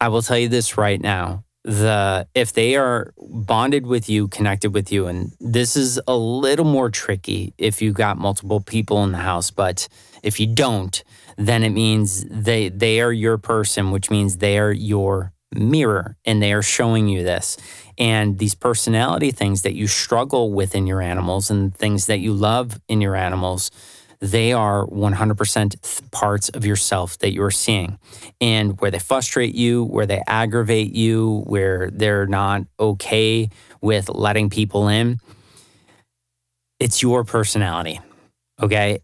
I 0.00 0.08
will 0.08 0.22
tell 0.22 0.38
you 0.38 0.48
this 0.48 0.76
right 0.76 1.00
now. 1.00 1.44
The 1.66 2.28
if 2.34 2.52
they 2.52 2.76
are 2.76 3.14
bonded 3.16 3.86
with 3.86 4.10
you, 4.10 4.28
connected 4.28 4.74
with 4.74 4.92
you, 4.92 5.06
and 5.06 5.32
this 5.40 5.76
is 5.76 5.98
a 6.06 6.14
little 6.14 6.66
more 6.66 6.90
tricky 6.90 7.54
if 7.56 7.80
you 7.80 7.92
got 7.92 8.18
multiple 8.18 8.60
people 8.60 9.02
in 9.02 9.12
the 9.12 9.18
house, 9.18 9.50
but 9.50 9.88
if 10.22 10.38
you 10.38 10.46
don't, 10.46 11.02
then 11.38 11.62
it 11.62 11.70
means 11.70 12.26
they 12.28 12.68
they 12.68 13.00
are 13.00 13.12
your 13.12 13.38
person, 13.38 13.92
which 13.92 14.10
means 14.10 14.36
they 14.36 14.58
are 14.58 14.72
your 14.72 15.32
mirror 15.54 16.16
and 16.24 16.42
they 16.42 16.52
are 16.52 16.62
showing 16.62 17.08
you 17.08 17.22
this. 17.22 17.56
And 17.96 18.38
these 18.38 18.54
personality 18.54 19.30
things 19.30 19.62
that 19.62 19.74
you 19.74 19.86
struggle 19.86 20.52
with 20.52 20.74
in 20.74 20.86
your 20.86 21.00
animals 21.00 21.50
and 21.50 21.74
things 21.74 22.06
that 22.06 22.18
you 22.18 22.32
love 22.32 22.80
in 22.88 23.00
your 23.00 23.14
animals, 23.14 23.70
they 24.20 24.52
are 24.52 24.86
100% 24.86 26.10
parts 26.10 26.48
of 26.48 26.64
yourself 26.64 27.18
that 27.18 27.32
you're 27.32 27.50
seeing. 27.50 27.98
And 28.40 28.80
where 28.80 28.90
they 28.90 28.98
frustrate 28.98 29.54
you, 29.54 29.84
where 29.84 30.06
they 30.06 30.22
aggravate 30.26 30.92
you, 30.92 31.42
where 31.46 31.90
they're 31.90 32.26
not 32.26 32.62
okay 32.80 33.50
with 33.80 34.08
letting 34.08 34.50
people 34.50 34.88
in, 34.88 35.18
it's 36.80 37.02
your 37.02 37.24
personality. 37.24 38.00
Okay. 38.60 38.98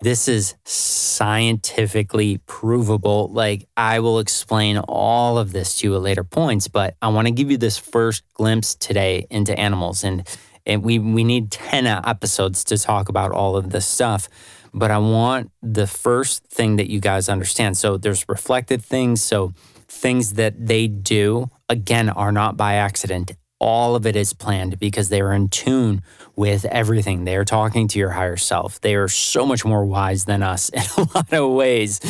This 0.00 0.28
is 0.28 0.54
scientifically 0.64 2.38
provable. 2.46 3.28
Like, 3.32 3.66
I 3.76 4.00
will 4.00 4.18
explain 4.18 4.76
all 4.78 5.38
of 5.38 5.52
this 5.52 5.78
to 5.78 5.88
you 5.88 5.94
at 5.96 6.02
later 6.02 6.24
points, 6.24 6.68
but 6.68 6.94
I 7.00 7.08
want 7.08 7.28
to 7.28 7.32
give 7.32 7.50
you 7.50 7.56
this 7.56 7.78
first 7.78 8.22
glimpse 8.34 8.74
today 8.74 9.26
into 9.30 9.58
animals. 9.58 10.04
And 10.04 10.28
and 10.66 10.82
we 10.82 10.98
we 10.98 11.24
need 11.24 11.50
10 11.50 11.86
episodes 11.86 12.64
to 12.64 12.76
talk 12.76 13.08
about 13.08 13.30
all 13.30 13.56
of 13.56 13.70
this 13.70 13.86
stuff 13.86 14.28
but 14.74 14.90
i 14.90 14.98
want 14.98 15.50
the 15.62 15.86
first 15.86 16.44
thing 16.46 16.76
that 16.76 16.90
you 16.90 17.00
guys 17.00 17.28
understand 17.28 17.76
so 17.76 17.96
there's 17.96 18.28
reflected 18.28 18.82
things 18.82 19.22
so 19.22 19.54
things 19.88 20.34
that 20.34 20.66
they 20.66 20.88
do 20.88 21.48
again 21.68 22.10
are 22.10 22.32
not 22.32 22.56
by 22.56 22.74
accident 22.74 23.32
all 23.58 23.94
of 23.96 24.06
it 24.06 24.16
is 24.16 24.32
planned 24.32 24.78
because 24.78 25.08
they 25.08 25.20
are 25.20 25.32
in 25.32 25.48
tune 25.48 26.02
with 26.34 26.64
everything. 26.66 27.24
They 27.24 27.36
are 27.36 27.44
talking 27.44 27.88
to 27.88 27.98
your 27.98 28.10
higher 28.10 28.36
self. 28.36 28.80
They 28.80 28.94
are 28.94 29.08
so 29.08 29.46
much 29.46 29.64
more 29.64 29.84
wise 29.84 30.26
than 30.26 30.42
us 30.42 30.68
in 30.74 30.82
a 30.96 31.08
lot 31.14 31.32
of 31.32 31.52
ways. 31.52 32.00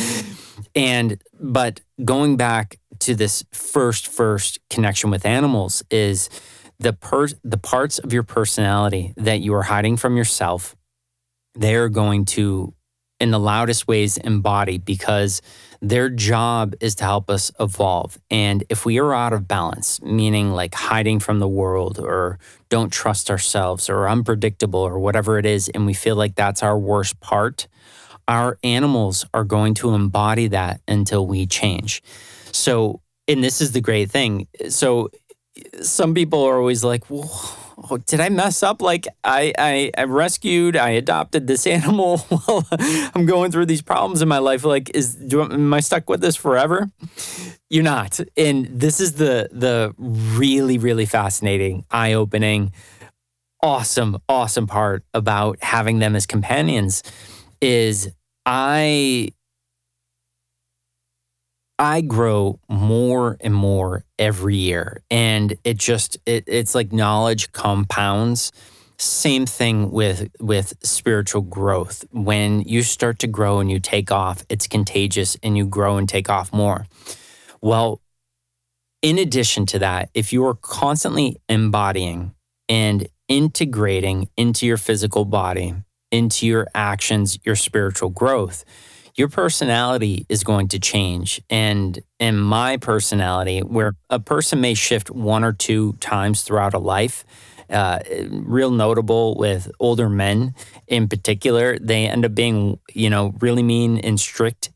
And, 0.75 1.21
but 1.39 1.81
going 2.03 2.35
back 2.35 2.79
to 2.99 3.15
this 3.15 3.43
first, 3.51 4.07
first 4.07 4.59
connection 4.69 5.09
with 5.09 5.25
animals 5.25 5.83
is 5.89 6.29
the 6.79 6.93
per, 6.93 7.27
the 7.43 7.57
parts 7.57 7.99
of 7.99 8.13
your 8.13 8.23
personality 8.23 9.13
that 9.17 9.39
you 9.39 9.53
are 9.53 9.63
hiding 9.63 9.97
from 9.97 10.17
yourself, 10.17 10.75
they 11.55 11.75
are 11.75 11.89
going 11.89 12.25
to, 12.25 12.73
in 13.19 13.31
the 13.31 13.39
loudest 13.39 13.87
ways, 13.87 14.17
embody 14.17 14.77
because 14.77 15.41
their 15.81 16.09
job 16.09 16.75
is 16.81 16.95
to 16.95 17.03
help 17.03 17.29
us 17.29 17.51
evolve. 17.59 18.17
And 18.31 18.63
if 18.69 18.85
we 18.85 18.99
are 18.99 19.13
out 19.13 19.33
of 19.33 19.47
balance, 19.47 20.01
meaning 20.01 20.51
like 20.51 20.73
hiding 20.73 21.19
from 21.19 21.39
the 21.39 21.47
world 21.47 21.99
or 21.99 22.39
don't 22.69 22.91
trust 22.91 23.29
ourselves 23.29 23.89
or 23.89 24.07
unpredictable 24.09 24.79
or 24.79 24.99
whatever 24.99 25.37
it 25.37 25.45
is, 25.45 25.69
and 25.69 25.85
we 25.85 25.93
feel 25.93 26.15
like 26.15 26.35
that's 26.35 26.63
our 26.63 26.77
worst 26.77 27.19
part, 27.19 27.67
our 28.27 28.57
animals 28.63 29.25
are 29.33 29.43
going 29.43 29.73
to 29.75 29.93
embody 29.93 30.47
that 30.47 30.81
until 30.87 31.25
we 31.25 31.45
change. 31.45 32.03
So, 32.51 33.01
and 33.27 33.43
this 33.43 33.61
is 33.61 33.71
the 33.71 33.81
great 33.81 34.11
thing. 34.11 34.47
So, 34.69 35.09
some 35.81 36.13
people 36.13 36.43
are 36.43 36.57
always 36.57 36.83
like, 36.83 37.09
well, 37.09 37.66
oh, 37.89 37.97
did 37.97 38.19
I 38.19 38.29
mess 38.29 38.63
up? 38.63 38.81
Like 38.81 39.07
I, 39.23 39.53
I, 39.57 39.91
I 39.97 40.03
rescued, 40.03 40.75
I 40.75 40.91
adopted 40.91 41.47
this 41.47 41.67
animal 41.77 42.19
while 42.19 42.67
I'm 42.71 43.25
going 43.25 43.51
through 43.51 43.65
these 43.67 43.81
problems 43.81 44.21
in 44.21 44.27
my 44.27 44.39
life. 44.39 44.63
Like, 44.63 44.89
is 44.91 45.15
do, 45.15 45.41
am 45.41 45.73
I 45.73 45.79
stuck 45.79 46.09
with 46.09 46.21
this 46.21 46.35
forever? 46.35 46.89
You're 47.69 47.83
not. 47.83 48.19
And 48.35 48.67
this 48.67 48.99
is 48.99 49.13
the 49.13 49.49
the 49.51 49.93
really, 49.97 50.77
really 50.77 51.05
fascinating, 51.05 51.85
eye 51.91 52.13
opening, 52.13 52.71
awesome, 53.61 54.17
awesome 54.29 54.67
part 54.67 55.03
about 55.13 55.61
having 55.63 55.99
them 55.99 56.15
as 56.15 56.25
companions 56.25 57.03
is 57.61 58.09
I 58.45 59.29
I 61.79 62.01
grow 62.01 62.59
more 62.67 63.37
and 63.39 63.53
more 63.53 64.03
every 64.17 64.55
year. 64.55 65.01
And 65.11 65.55
it 65.63 65.77
just 65.77 66.17
it, 66.25 66.43
it's 66.47 66.73
like 66.73 66.91
knowledge 66.91 67.51
compounds. 67.51 68.51
Same 68.97 69.45
thing 69.45 69.91
with 69.91 70.29
with 70.39 70.73
spiritual 70.83 71.41
growth. 71.41 72.03
When 72.11 72.61
you 72.61 72.81
start 72.81 73.19
to 73.19 73.27
grow 73.27 73.59
and 73.59 73.69
you 73.69 73.79
take 73.79 74.11
off, 74.11 74.43
it's 74.49 74.67
contagious 74.67 75.37
and 75.43 75.55
you 75.55 75.65
grow 75.67 75.97
and 75.97 76.09
take 76.09 76.29
off 76.29 76.51
more. 76.51 76.87
Well, 77.61 78.01
in 79.03 79.19
addition 79.19 79.67
to 79.67 79.79
that, 79.79 80.09
if 80.15 80.33
you 80.33 80.45
are 80.47 80.55
constantly 80.55 81.39
embodying 81.47 82.33
and 82.67 83.07
integrating 83.27 84.29
into 84.35 84.65
your 84.65 84.77
physical 84.77 85.25
body, 85.25 85.75
into 86.11 86.47
your 86.47 86.67
actions, 86.73 87.37
your 87.43 87.55
spiritual 87.55 88.09
growth, 88.09 88.65
your 89.17 89.27
personality 89.27 90.25
is 90.29 90.43
going 90.43 90.67
to 90.69 90.79
change. 90.79 91.41
And 91.49 91.99
in 92.19 92.37
my 92.37 92.77
personality, 92.77 93.61
where 93.61 93.95
a 94.09 94.19
person 94.19 94.61
may 94.61 94.75
shift 94.75 95.09
one 95.09 95.43
or 95.43 95.53
two 95.53 95.93
times 95.93 96.43
throughout 96.43 96.75
a 96.75 96.79
life, 96.79 97.25
uh, 97.69 97.99
real 98.29 98.71
notable 98.71 99.35
with 99.35 99.69
older 99.79 100.07
men 100.07 100.53
in 100.87 101.07
particular, 101.07 101.77
they 101.79 102.07
end 102.07 102.25
up 102.25 102.35
being, 102.35 102.79
you 102.93 103.09
know, 103.09 103.33
really 103.39 103.63
mean 103.63 103.97
and 103.99 104.19
strict. 104.19 104.69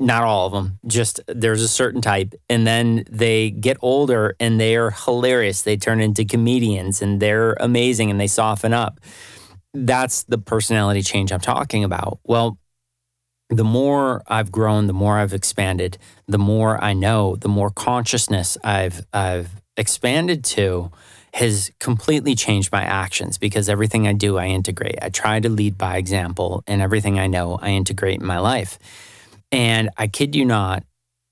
Not 0.00 0.22
all 0.22 0.46
of 0.46 0.52
them, 0.52 0.78
just 0.86 1.18
there's 1.26 1.62
a 1.62 1.66
certain 1.66 2.00
type. 2.00 2.32
And 2.48 2.64
then 2.64 3.04
they 3.10 3.50
get 3.50 3.78
older 3.80 4.36
and 4.38 4.60
they 4.60 4.76
are 4.76 4.90
hilarious. 4.92 5.62
They 5.62 5.76
turn 5.76 6.00
into 6.00 6.24
comedians 6.24 7.02
and 7.02 7.18
they're 7.18 7.54
amazing 7.54 8.08
and 8.08 8.20
they 8.20 8.28
soften 8.28 8.72
up. 8.72 9.00
That's 9.74 10.22
the 10.22 10.38
personality 10.38 11.02
change 11.02 11.32
I'm 11.32 11.40
talking 11.40 11.82
about. 11.82 12.20
Well, 12.22 12.58
the 13.50 13.64
more 13.64 14.22
I've 14.26 14.52
grown, 14.52 14.86
the 14.86 14.92
more 14.92 15.18
I've 15.18 15.32
expanded, 15.32 15.98
the 16.26 16.38
more 16.38 16.82
I 16.82 16.92
know, 16.92 17.36
the 17.36 17.48
more 17.48 17.70
consciousness 17.70 18.58
I've 18.62 19.06
I've 19.12 19.62
expanded 19.76 20.44
to 20.44 20.90
has 21.34 21.70
completely 21.78 22.34
changed 22.34 22.72
my 22.72 22.82
actions 22.82 23.38
because 23.38 23.68
everything 23.68 24.06
I 24.06 24.12
do 24.12 24.38
I 24.38 24.46
integrate. 24.46 24.98
I 25.00 25.08
try 25.08 25.40
to 25.40 25.48
lead 25.48 25.78
by 25.78 25.96
example 25.96 26.64
and 26.66 26.82
everything 26.82 27.18
I 27.18 27.26
know 27.26 27.58
I 27.60 27.70
integrate 27.70 28.20
in 28.20 28.26
my 28.26 28.38
life. 28.38 28.78
And 29.52 29.90
I 29.96 30.08
kid 30.08 30.34
you 30.34 30.44
not, 30.44 30.84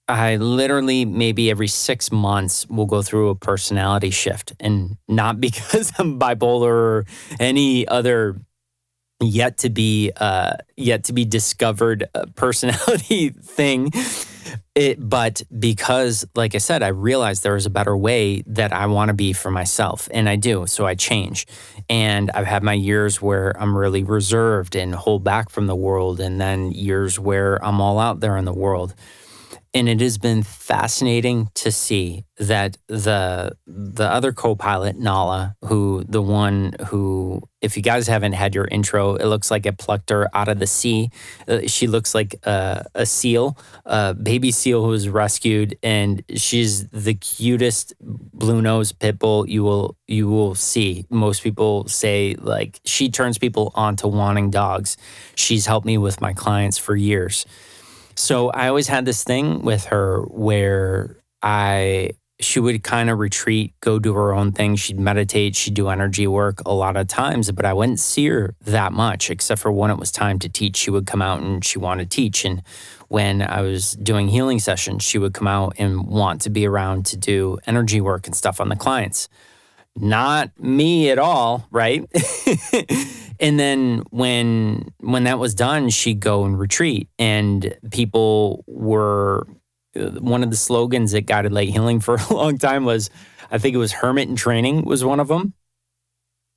I 0.09 0.37
literally 0.37 1.05
maybe 1.05 1.51
every 1.51 1.67
six 1.67 2.13
months 2.13 2.67
will 2.69 2.87
go 2.87 3.03
through 3.03 3.31
a 3.31 3.35
personality 3.35 4.11
shift. 4.11 4.53
And 4.61 4.97
not 5.09 5.41
because 5.41 5.93
I'm 5.99 6.19
bipolar 6.19 6.71
or 6.71 7.07
any 7.41 7.89
other 7.89 8.41
yet 9.21 9.59
to 9.59 9.71
be 9.71 10.13
uh, 10.17 10.55
yet 10.77 11.05
to 11.05 11.13
be 11.13 11.25
discovered 11.25 12.09
uh, 12.15 12.27
personality 12.35 13.29
thing. 13.43 13.91
It, 14.75 15.09
but 15.09 15.43
because, 15.59 16.27
like 16.35 16.55
I 16.55 16.59
said, 16.59 16.83
I 16.83 16.89
realized 16.89 17.43
there 17.43 17.57
is 17.57 17.67
a 17.67 17.71
better 17.71 17.97
way 17.97 18.43
that 18.47 18.73
I 18.73 18.87
want 18.87 19.09
to 19.09 19.15
be 19.15 19.33
for 19.33 19.51
myself, 19.51 20.09
and 20.13 20.29
I 20.29 20.37
do. 20.37 20.67
So 20.67 20.87
I 20.87 20.95
change, 20.95 21.47
and 21.89 22.31
I've 22.33 22.47
had 22.47 22.63
my 22.63 22.75
years 22.75 23.21
where 23.21 23.61
I'm 23.61 23.77
really 23.77 24.05
reserved 24.05 24.77
and 24.77 24.95
hold 24.95 25.25
back 25.25 25.49
from 25.49 25.67
the 25.67 25.77
world, 25.77 26.21
and 26.21 26.41
then 26.41 26.73
years 26.73 27.19
where 27.19 27.63
I'm 27.65 27.81
all 27.81 27.99
out 27.99 28.21
there 28.21 28.37
in 28.37 28.45
the 28.45 28.55
world 28.55 28.95
and 29.77 29.91
it 29.91 30.01
has 30.01 30.17
been 30.17 30.43
fascinating 30.43 31.51
to 31.55 31.71
see 31.71 32.25
that 32.39 32.79
the 32.89 33.53
the 33.67 34.11
other 34.11 34.33
co-pilot 34.33 34.97
Nala, 34.97 35.55
who 35.67 36.03
the 36.09 36.23
one 36.23 36.75
who, 36.87 37.43
if 37.61 37.77
you 37.77 37.83
guys 37.83 38.07
haven't 38.07 38.33
had 38.33 38.55
your 38.55 38.67
intro, 38.67 39.17
it 39.17 39.27
looks 39.27 39.51
like 39.51 39.67
it 39.67 39.77
plucked 39.77 40.09
her 40.09 40.29
out 40.35 40.49
of 40.49 40.59
the 40.59 40.67
sea. 40.67 41.11
Uh, 41.47 41.61
she 41.67 41.87
looks 41.87 42.15
like 42.15 42.37
a, 42.45 42.87
a 42.95 43.05
seal, 43.05 43.59
a 43.85 44.15
baby 44.15 44.51
seal 44.51 44.83
who 44.83 44.89
was 44.89 45.09
rescued, 45.11 45.77
and 45.83 46.23
she's 46.37 46.89
the 46.89 47.15
cutest 47.15 47.93
blue 48.01 48.63
nose 48.63 48.93
pit 48.93 49.19
bull 49.19 49.47
you 49.47 49.63
will 49.63 49.97
you 50.07 50.27
will 50.29 50.55
see. 50.55 51.05
Most 51.11 51.43
people 51.43 51.87
say 51.89 52.35
like 52.39 52.81
she 52.85 53.11
turns 53.11 53.37
people 53.37 53.73
on 53.75 53.97
to 53.97 54.09
wanting 54.09 54.51
dogs. 54.51 54.97
She's 55.35 55.67
helped 55.67 55.87
me 55.87 55.99
with 55.99 56.23
my 56.23 56.33
clients 56.33 56.79
for 56.79 56.97
years. 56.97 57.45
So 58.17 58.51
I 58.51 58.69
always 58.69 58.89
had 58.89 59.05
this 59.05 59.23
thing 59.25 59.63
with 59.63 59.87
her 59.87 60.23
where 60.23 61.17
I 61.43 62.11
she 62.39 62.61
would 62.61 62.83
kind 62.83 63.09
of 63.09 63.19
retreat, 63.19 63.73
go 63.81 63.99
do 63.99 64.13
her 64.13 64.35
own 64.35 64.53
thing. 64.53 64.77
She'd 64.77 65.01
meditate, 65.01 65.57
she'd 65.57 65.75
do 65.75 65.89
energy 65.89 66.27
work 66.27 66.61
a 66.67 66.75
lot 66.75 66.97
of 66.97 67.09
times, 67.09 67.51
but 67.51 67.65
I 67.65 67.73
wouldn't 67.73 67.99
see 67.99 68.27
her 68.27 68.55
that 68.63 68.93
much, 68.93 69.31
except 69.31 69.61
for 69.63 69.73
when 69.73 69.91
it 69.91 69.97
was 69.97 70.13
time 70.13 70.39
to 70.41 70.49
teach. 70.49 70.77
She 70.77 70.91
would 70.91 71.07
come 71.07 71.23
out 71.23 71.41
and 71.41 71.65
she 71.65 71.79
wanted 71.79 72.11
to 72.11 72.15
teach. 72.15 72.45
And 72.45 72.63
when 73.09 73.41
I 73.41 73.63
was 73.63 73.93
doing 73.93 74.29
healing 74.29 74.59
sessions, 74.59 75.03
she 75.03 75.17
would 75.17 75.33
come 75.33 75.47
out 75.47 75.75
and 75.79 76.07
want 76.07 76.43
to 76.43 76.51
be 76.51 76.67
around 76.67 77.07
to 77.07 77.17
do 77.17 77.59
energy 77.67 78.03
work 78.03 78.27
and 78.27 78.37
stuff 78.37 78.61
on 78.61 78.69
the 78.69 78.77
clients. 78.77 79.31
Not 79.99 80.51
me 80.61 81.09
at 81.09 81.19
all, 81.19 81.67
right? 81.71 82.05
And 83.41 83.59
then 83.59 84.03
when 84.11 84.93
when 85.01 85.25
that 85.25 85.39
was 85.39 85.55
done, 85.55 85.91
she'd 85.91 86.21
go 86.21 86.45
and 86.45 86.59
retreat, 86.59 87.09
and 87.19 87.77
people 87.91 88.65
were 88.67 89.47
uh, 89.97 90.11
one 90.21 90.43
of 90.43 90.51
the 90.51 90.57
slogans 90.57 91.13
that 91.13 91.23
Guided 91.27 91.53
Light 91.53 91.69
Healing 91.69 92.01
for 92.01 92.17
a 92.31 92.35
long 92.35 92.59
time 92.59 92.85
was, 92.85 93.11
I 93.51 93.59
think 93.59 93.75
it 93.75 93.79
was 93.79 93.93
hermit 93.93 94.29
in 94.29 94.37
training 94.37 94.85
was 94.85 95.05
one 95.05 95.21
of 95.21 95.29
them. 95.29 95.55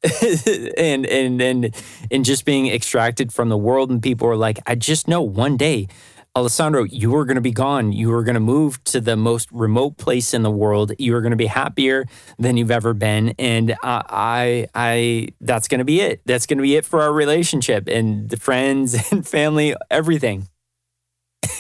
and 0.78 1.06
and 1.06 1.42
and 1.42 1.76
and 2.10 2.24
just 2.24 2.46
being 2.46 2.68
extracted 2.68 3.34
from 3.34 3.50
the 3.50 3.58
world 3.58 3.90
and 3.90 4.02
people 4.02 4.30
were 4.30 4.38
like 4.38 4.58
i 4.66 4.74
just 4.74 5.10
know 5.10 5.22
one 5.22 5.58
day 5.58 5.90
Alessandro, 6.36 6.84
you 6.84 7.16
are 7.16 7.26
going 7.26 7.36
to 7.36 7.42
be 7.42 7.52
gone. 7.52 7.92
You 7.92 8.14
are 8.14 8.24
going 8.24 8.36
to 8.36 8.40
move 8.40 8.84
to 8.86 9.02
the 9.02 9.18
most 9.18 9.52
remote 9.52 9.98
place 9.98 10.34
in 10.34 10.44
the 10.44 10.52
world. 10.52 10.92
You 11.00 11.16
are 11.16 11.22
going 11.22 11.32
to 11.32 11.38
be 11.38 11.48
happier 11.48 12.06
than 12.38 12.56
you've 12.56 12.72
ever 12.72 12.94
been, 12.94 13.34
and 13.40 13.76
I, 13.84 14.04
I, 14.10 14.68
I 14.76 15.28
that's 15.42 15.68
going 15.68 15.80
to 15.80 15.86
be 15.86 16.02
it. 16.02 16.22
That's 16.26 16.46
going 16.46 16.60
to 16.60 16.62
be 16.62 16.76
it 16.76 16.86
for 16.86 17.02
our 17.02 17.12
relationship 17.12 17.88
and 17.88 18.30
the 18.30 18.38
friends 18.38 18.96
and 19.12 19.28
family, 19.28 19.76
everything. 19.90 20.48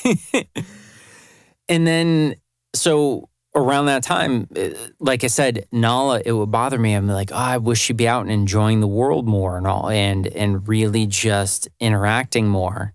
and 1.67 1.87
then, 1.87 2.35
so 2.75 3.27
around 3.55 3.87
that 3.87 4.03
time, 4.03 4.47
uh, 4.55 4.69
like 4.99 5.23
I 5.23 5.27
said, 5.27 5.65
Nala, 5.71 6.21
it 6.23 6.31
would 6.31 6.51
bother 6.51 6.77
me. 6.77 6.93
I'm 6.93 7.07
like, 7.07 7.31
oh, 7.31 7.35
I 7.35 7.57
wish 7.57 7.81
she'd 7.81 7.97
be 7.97 8.07
out 8.07 8.21
and 8.21 8.31
enjoying 8.31 8.81
the 8.81 8.87
world 8.87 9.27
more 9.27 9.57
and 9.57 9.65
all, 9.65 9.89
and 9.89 10.27
and 10.27 10.67
really 10.67 11.07
just 11.07 11.67
interacting 11.79 12.47
more 12.47 12.93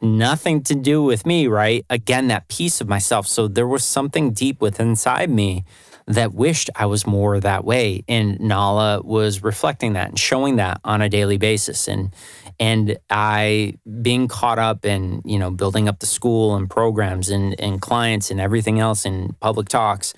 nothing 0.00 0.62
to 0.64 0.74
do 0.74 1.02
with 1.02 1.26
me, 1.26 1.46
right? 1.46 1.84
Again, 1.90 2.28
that 2.28 2.48
piece 2.48 2.80
of 2.80 2.88
myself. 2.88 3.26
So 3.26 3.48
there 3.48 3.66
was 3.66 3.84
something 3.84 4.32
deep 4.32 4.60
within 4.60 4.90
inside 4.90 5.30
me 5.30 5.64
that 6.06 6.32
wished 6.32 6.70
I 6.74 6.86
was 6.86 7.06
more 7.06 7.38
that 7.38 7.64
way. 7.64 8.02
And 8.08 8.40
Nala 8.40 9.02
was 9.02 9.42
reflecting 9.42 9.92
that 9.92 10.08
and 10.08 10.18
showing 10.18 10.56
that 10.56 10.80
on 10.84 11.02
a 11.02 11.08
daily 11.08 11.36
basis. 11.36 11.86
And 11.86 12.14
and 12.58 12.98
I 13.08 13.74
being 14.02 14.26
caught 14.26 14.58
up 14.58 14.84
in, 14.84 15.22
you 15.24 15.38
know, 15.38 15.50
building 15.50 15.88
up 15.88 16.00
the 16.00 16.06
school 16.06 16.56
and 16.56 16.68
programs 16.68 17.28
and, 17.28 17.58
and 17.60 17.80
clients 17.80 18.30
and 18.30 18.40
everything 18.40 18.80
else 18.80 19.04
and 19.04 19.38
public 19.38 19.68
talks, 19.68 20.12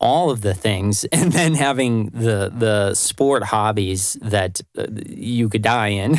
all 0.00 0.30
of 0.30 0.40
the 0.40 0.54
things, 0.54 1.04
and 1.12 1.30
then 1.32 1.54
having 1.54 2.06
the 2.06 2.50
the 2.54 2.94
sport 2.94 3.44
hobbies 3.44 4.14
that 4.22 4.60
uh, 4.76 4.86
you 5.06 5.48
could 5.48 5.62
die 5.62 5.88
in. 5.88 6.18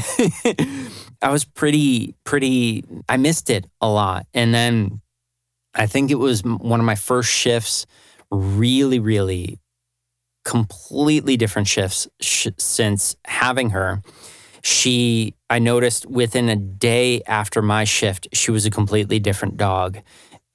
I 1.24 1.32
was 1.32 1.46
pretty 1.46 2.16
pretty 2.26 2.86
I 3.10 3.18
missed 3.18 3.50
it 3.50 3.68
a 3.82 3.90
lot. 3.90 4.28
And 4.34 4.54
then 4.54 5.02
I 5.76 5.88
think 5.88 6.12
it 6.12 6.16
was 6.16 6.44
one 6.44 6.80
of 6.80 6.86
my 6.86 6.96
first 6.96 7.32
shifts 7.32 7.86
really 8.32 9.00
really 9.00 9.60
completely 10.46 11.38
different 11.38 11.68
shifts 11.68 12.08
sh- 12.22 12.48
since 12.58 13.16
having 13.26 13.72
her 13.72 14.02
she 14.64 15.36
i 15.50 15.60
noticed 15.60 16.06
within 16.08 16.50
a 16.50 16.56
day 16.56 17.22
after 17.28 17.62
my 17.62 17.84
shift 17.84 18.28
she 18.34 18.52
was 18.52 18.66
a 18.66 18.72
completely 18.72 19.20
different 19.20 19.58
dog 19.58 20.00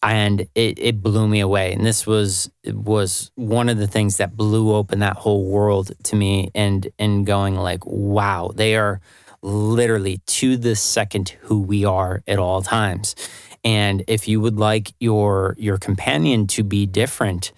and 0.02 0.42
it, 0.54 0.78
it 0.78 1.02
blew 1.02 1.26
me 1.28 1.40
away 1.40 1.72
and 1.72 1.84
this 1.84 2.06
was 2.06 2.50
was 2.66 3.30
one 3.34 3.68
of 3.68 3.78
the 3.78 3.86
things 3.86 4.18
that 4.18 4.36
blew 4.36 4.74
open 4.74 5.00
that 5.00 5.16
whole 5.16 5.44
world 5.46 5.92
to 6.04 6.16
me 6.16 6.50
and 6.54 6.88
and 6.98 7.26
going 7.26 7.56
like 7.56 7.84
wow 7.86 8.50
they 8.54 8.76
are 8.76 9.00
literally 9.43 10.20
to 10.26 10.57
the 10.57 10.76
second 10.76 11.30
who 11.43 11.61
we 11.61 11.84
are 11.84 12.22
at 12.26 12.39
all 12.39 12.62
times 12.62 13.14
and 13.64 14.05
if 14.09 14.28
you 14.28 14.41
would 14.41 14.57
like 14.57 14.93
your 15.01 15.55
your 15.59 15.78
companion 15.78 16.47
to 16.47 16.62
be 16.62 16.86
different 16.86 17.53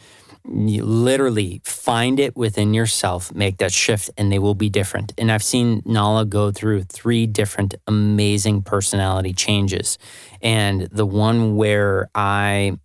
you 0.49 0.85
literally 0.85 1.61
find 1.65 2.19
it 2.19 2.37
within 2.37 2.73
yourself, 2.73 3.35
make 3.35 3.59
that 3.59 3.73
shift, 3.73 4.11
and 4.17 4.33
they 4.33 4.39
will 4.39 4.55
be 4.55 4.69
different. 4.69 5.13
And 5.19 5.31
I've 5.31 5.43
seen 5.43 5.83
Nala 5.85 6.25
go 6.25 6.51
through 6.51 6.85
three 6.85 7.27
different 7.27 7.75
amazing 7.87 8.63
personality 8.63 9.33
changes. 9.33 9.99
And 10.41 10.83
the 10.91 11.07
one 11.07 11.57
where 11.57 12.09
I 12.15 12.79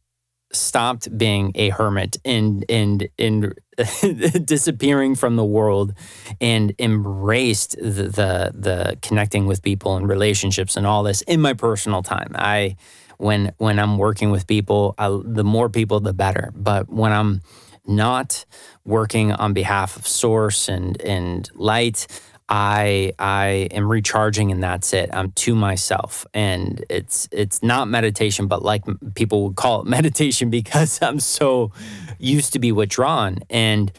stopped 0.51 1.17
being 1.17 1.51
a 1.55 1.69
hermit 1.69 2.17
and 2.23 2.63
and 2.69 3.07
and 3.17 3.53
disappearing 4.45 5.15
from 5.15 5.35
the 5.35 5.45
world 5.45 5.93
and 6.39 6.73
embraced 6.79 7.77
the, 7.77 8.03
the 8.03 8.51
the 8.53 8.97
connecting 9.01 9.45
with 9.45 9.61
people 9.61 9.95
and 9.95 10.07
relationships 10.07 10.77
and 10.77 10.87
all 10.87 11.03
this 11.03 11.21
in 11.23 11.41
my 11.41 11.53
personal 11.53 12.01
time. 12.03 12.31
I 12.35 12.75
when 13.17 13.53
when 13.57 13.79
I'm 13.79 13.97
working 13.97 14.31
with 14.31 14.47
people, 14.47 14.95
I, 14.97 15.09
the 15.23 15.43
more 15.43 15.69
people, 15.69 15.99
the 15.99 16.13
better. 16.13 16.51
But 16.55 16.89
when 16.89 17.11
I'm 17.11 17.41
not 17.87 18.45
working 18.83 19.31
on 19.31 19.53
behalf 19.53 19.95
of 19.95 20.07
Source 20.07 20.69
and 20.69 20.99
and 21.01 21.49
Light, 21.53 22.07
I 22.47 23.13
I 23.17 23.69
am 23.71 23.89
recharging 23.89 24.51
and 24.51 24.61
that's 24.61 24.93
it. 24.93 25.09
I'm 25.13 25.31
to 25.31 25.55
myself, 25.55 26.25
and 26.33 26.83
it's 26.89 27.27
it's 27.31 27.63
not 27.63 27.87
meditation, 27.87 28.47
but 28.47 28.61
like 28.61 28.83
people 29.15 29.43
would 29.45 29.55
call 29.55 29.81
it 29.81 29.87
meditation 29.87 30.49
because 30.49 31.01
I'm 31.01 31.19
so 31.19 31.71
used 32.17 32.53
to 32.53 32.59
be 32.59 32.71
withdrawn. 32.71 33.39
And 33.49 33.91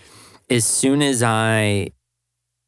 as 0.51 0.64
soon 0.64 1.03
as 1.03 1.23
I 1.23 1.91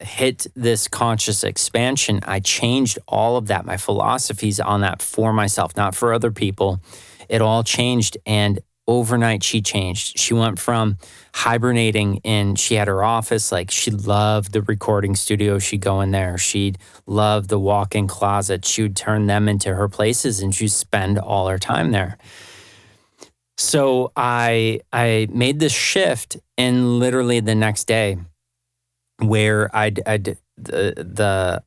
hit 0.01 0.47
this 0.55 0.89
conscious 0.89 1.43
expansion, 1.43 2.21
I 2.25 2.41
changed 2.41 2.99
all 3.09 3.37
of 3.37 3.49
that, 3.49 3.67
my 3.67 3.77
philosophies 3.77 4.61
on 4.61 4.81
that 4.83 5.03
for 5.03 5.33
myself, 5.33 5.77
not 5.77 5.95
for 5.95 6.13
other 6.13 6.31
people. 6.31 6.81
It 7.29 7.41
all 7.41 7.65
changed. 7.65 8.17
And 8.25 8.61
overnight, 8.87 9.43
she 9.43 9.61
changed. 9.61 10.19
She 10.19 10.35
went 10.35 10.59
from 10.59 10.97
hibernating 11.35 12.21
and 12.25 12.59
she 12.59 12.75
had 12.75 12.89
her 12.89 13.05
office. 13.05 13.53
Like 13.53 13.71
she 13.71 13.91
loved 13.91 14.53
the 14.53 14.63
recording 14.63 15.15
studio. 15.15 15.59
She'd 15.59 15.83
go 15.83 16.01
in 16.01 16.11
there. 16.11 16.39
She'd 16.39 16.79
love 17.07 17.49
the 17.49 17.59
walk 17.59 17.95
in 17.95 18.09
closet. 18.09 18.65
She 18.65 18.83
would 18.83 18.97
turn 18.97 19.27
them 19.27 19.49
into 19.49 19.75
her 19.75 19.89
places 19.89 20.41
and 20.41 20.55
she'd 20.55 20.69
spend 20.69 21.19
all 21.19 21.49
her 21.49 21.59
time 21.59 21.91
there. 21.91 22.19
So 23.59 24.13
I 24.17 24.81
I 24.93 25.29
made 25.31 25.59
this 25.59 25.73
shift 25.73 26.39
and 26.57 26.99
literally 26.99 27.41
the 27.41 27.55
next 27.55 27.85
day 27.85 28.17
where 29.19 29.75
I'd, 29.75 30.01
I'd 30.07 30.39
the, 30.57 30.95
the 30.97 31.63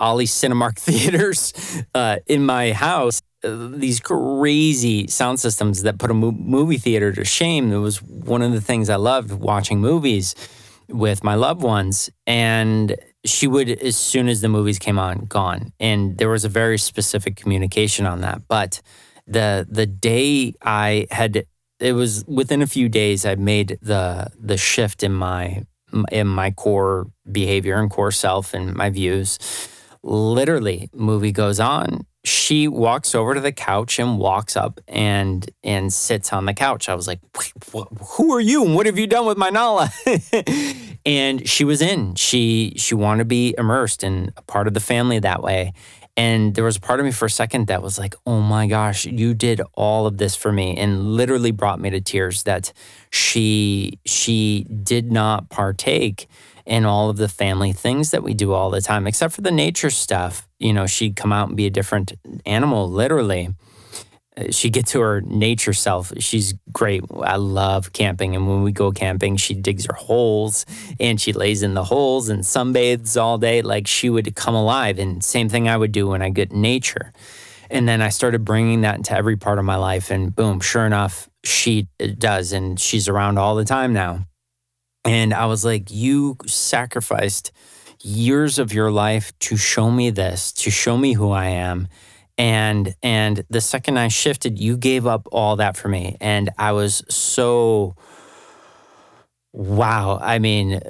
Ollie 0.00 0.26
Cinemark 0.26 0.78
theaters 0.78 1.52
uh, 1.94 2.18
in 2.26 2.44
my 2.44 2.72
house. 2.72 3.20
Uh, 3.44 3.68
these 3.70 4.00
crazy 4.00 5.06
sound 5.06 5.38
systems 5.38 5.82
that 5.82 5.98
put 5.98 6.10
a 6.10 6.14
mo- 6.14 6.32
movie 6.32 6.76
theater 6.76 7.12
to 7.12 7.24
shame. 7.24 7.72
It 7.72 7.78
was 7.78 8.02
one 8.02 8.42
of 8.42 8.52
the 8.52 8.60
things 8.60 8.90
I 8.90 8.96
loved 8.96 9.30
watching 9.30 9.80
movies 9.80 10.34
with 10.88 11.22
my 11.22 11.36
loved 11.36 11.62
ones. 11.62 12.10
And 12.26 12.96
she 13.24 13.46
would, 13.46 13.68
as 13.68 13.96
soon 13.96 14.28
as 14.28 14.40
the 14.40 14.48
movies 14.48 14.78
came 14.80 14.98
on, 14.98 15.26
gone. 15.26 15.72
And 15.78 16.18
there 16.18 16.30
was 16.30 16.44
a 16.44 16.48
very 16.48 16.78
specific 16.78 17.36
communication 17.36 18.06
on 18.06 18.22
that. 18.22 18.48
But 18.48 18.80
the 19.28 19.66
the 19.70 19.86
day 19.86 20.54
I 20.62 21.06
had, 21.10 21.44
it 21.78 21.92
was 21.92 22.24
within 22.26 22.62
a 22.62 22.66
few 22.66 22.88
days, 22.88 23.26
I 23.26 23.34
made 23.36 23.78
the 23.82 24.28
the 24.38 24.56
shift 24.56 25.02
in 25.02 25.12
my 25.12 25.64
in 26.10 26.26
my 26.26 26.50
core 26.50 27.06
behavior 27.30 27.78
and 27.78 27.90
core 27.90 28.10
self 28.10 28.54
and 28.54 28.74
my 28.74 28.90
views. 28.90 29.38
Literally, 30.02 30.88
movie 30.94 31.32
goes 31.32 31.60
on. 31.60 32.06
She 32.24 32.68
walks 32.68 33.14
over 33.14 33.34
to 33.34 33.40
the 33.40 33.52
couch 33.52 33.98
and 33.98 34.18
walks 34.18 34.56
up 34.56 34.80
and 34.88 35.48
and 35.62 35.92
sits 35.92 36.32
on 36.32 36.46
the 36.46 36.54
couch. 36.54 36.88
I 36.88 36.94
was 36.94 37.06
like, 37.06 37.20
"Who 37.72 38.34
are 38.34 38.40
you? 38.40 38.64
And 38.64 38.74
what 38.74 38.86
have 38.86 38.98
you 38.98 39.06
done 39.06 39.26
with 39.26 39.38
my 39.38 39.50
Nala?" 39.50 39.90
and 41.06 41.48
she 41.48 41.64
was 41.64 41.80
in. 41.80 42.14
She 42.14 42.74
she 42.76 42.94
wanted 42.94 43.20
to 43.20 43.24
be 43.24 43.54
immersed 43.58 44.02
and 44.02 44.32
a 44.36 44.42
part 44.42 44.66
of 44.66 44.74
the 44.74 44.80
family 44.80 45.18
that 45.18 45.42
way. 45.42 45.72
And 46.18 46.56
there 46.56 46.64
was 46.64 46.76
a 46.76 46.80
part 46.80 46.98
of 46.98 47.06
me 47.06 47.12
for 47.12 47.26
a 47.26 47.30
second 47.30 47.68
that 47.68 47.80
was 47.80 47.96
like, 47.96 48.16
oh 48.26 48.40
my 48.40 48.66
gosh, 48.66 49.06
you 49.06 49.34
did 49.34 49.60
all 49.74 50.04
of 50.08 50.18
this 50.18 50.34
for 50.34 50.50
me 50.50 50.76
and 50.76 51.14
literally 51.14 51.52
brought 51.52 51.78
me 51.78 51.90
to 51.90 52.00
tears 52.00 52.42
that 52.42 52.72
she 53.10 54.00
she 54.04 54.66
did 54.82 55.12
not 55.12 55.48
partake 55.48 56.26
in 56.66 56.84
all 56.84 57.08
of 57.08 57.18
the 57.18 57.28
family 57.28 57.72
things 57.72 58.10
that 58.10 58.24
we 58.24 58.34
do 58.34 58.52
all 58.52 58.68
the 58.68 58.80
time, 58.80 59.06
except 59.06 59.32
for 59.32 59.42
the 59.42 59.52
nature 59.52 59.90
stuff. 59.90 60.48
You 60.58 60.72
know, 60.72 60.88
she'd 60.88 61.14
come 61.14 61.32
out 61.32 61.46
and 61.48 61.56
be 61.56 61.66
a 61.66 61.70
different 61.70 62.12
animal, 62.44 62.90
literally 62.90 63.50
she 64.50 64.70
gets 64.70 64.92
to 64.92 65.00
her 65.00 65.20
nature 65.20 65.72
self. 65.72 66.12
She's 66.18 66.54
great. 66.72 67.02
I 67.22 67.36
love 67.36 67.92
camping. 67.92 68.36
And 68.36 68.48
when 68.48 68.62
we 68.62 68.72
go 68.72 68.92
camping, 68.92 69.36
she 69.36 69.54
digs 69.54 69.86
her 69.86 69.94
holes 69.94 70.64
and 71.00 71.20
she 71.20 71.32
lays 71.32 71.62
in 71.62 71.74
the 71.74 71.84
holes 71.84 72.28
and 72.28 72.42
sunbathes 72.42 73.20
all 73.20 73.38
day. 73.38 73.62
Like 73.62 73.86
she 73.86 74.10
would 74.10 74.34
come 74.34 74.54
alive. 74.54 74.98
And 74.98 75.22
same 75.22 75.48
thing 75.48 75.68
I 75.68 75.76
would 75.76 75.92
do 75.92 76.08
when 76.08 76.22
I 76.22 76.30
get 76.30 76.52
nature. 76.52 77.12
And 77.70 77.88
then 77.88 78.00
I 78.00 78.08
started 78.08 78.44
bringing 78.44 78.82
that 78.82 78.96
into 78.96 79.14
every 79.14 79.36
part 79.36 79.58
of 79.58 79.64
my 79.64 79.76
life. 79.76 80.10
And 80.10 80.34
boom, 80.34 80.60
sure 80.60 80.86
enough, 80.86 81.28
she 81.44 81.88
uh, 82.02 82.08
does. 82.16 82.52
And 82.52 82.80
she's 82.80 83.08
around 83.08 83.38
all 83.38 83.56
the 83.56 83.64
time 83.64 83.92
now. 83.92 84.26
And 85.04 85.34
I 85.34 85.46
was 85.46 85.64
like, 85.64 85.90
you 85.90 86.36
sacrificed 86.46 87.52
years 88.02 88.58
of 88.58 88.72
your 88.72 88.90
life 88.90 89.36
to 89.40 89.56
show 89.56 89.90
me 89.90 90.10
this, 90.10 90.52
to 90.52 90.70
show 90.70 90.96
me 90.96 91.14
who 91.14 91.30
I 91.30 91.46
am 91.46 91.88
and 92.38 92.94
and 93.02 93.44
the 93.50 93.60
second 93.60 93.98
I 93.98 94.08
shifted, 94.08 94.58
you 94.58 94.76
gave 94.76 95.06
up 95.06 95.28
all 95.32 95.56
that 95.56 95.76
for 95.76 95.88
me, 95.88 96.16
and 96.20 96.50
I 96.56 96.72
was 96.72 97.02
so 97.08 97.96
wow. 99.52 100.18
I 100.22 100.38
mean, 100.38 100.80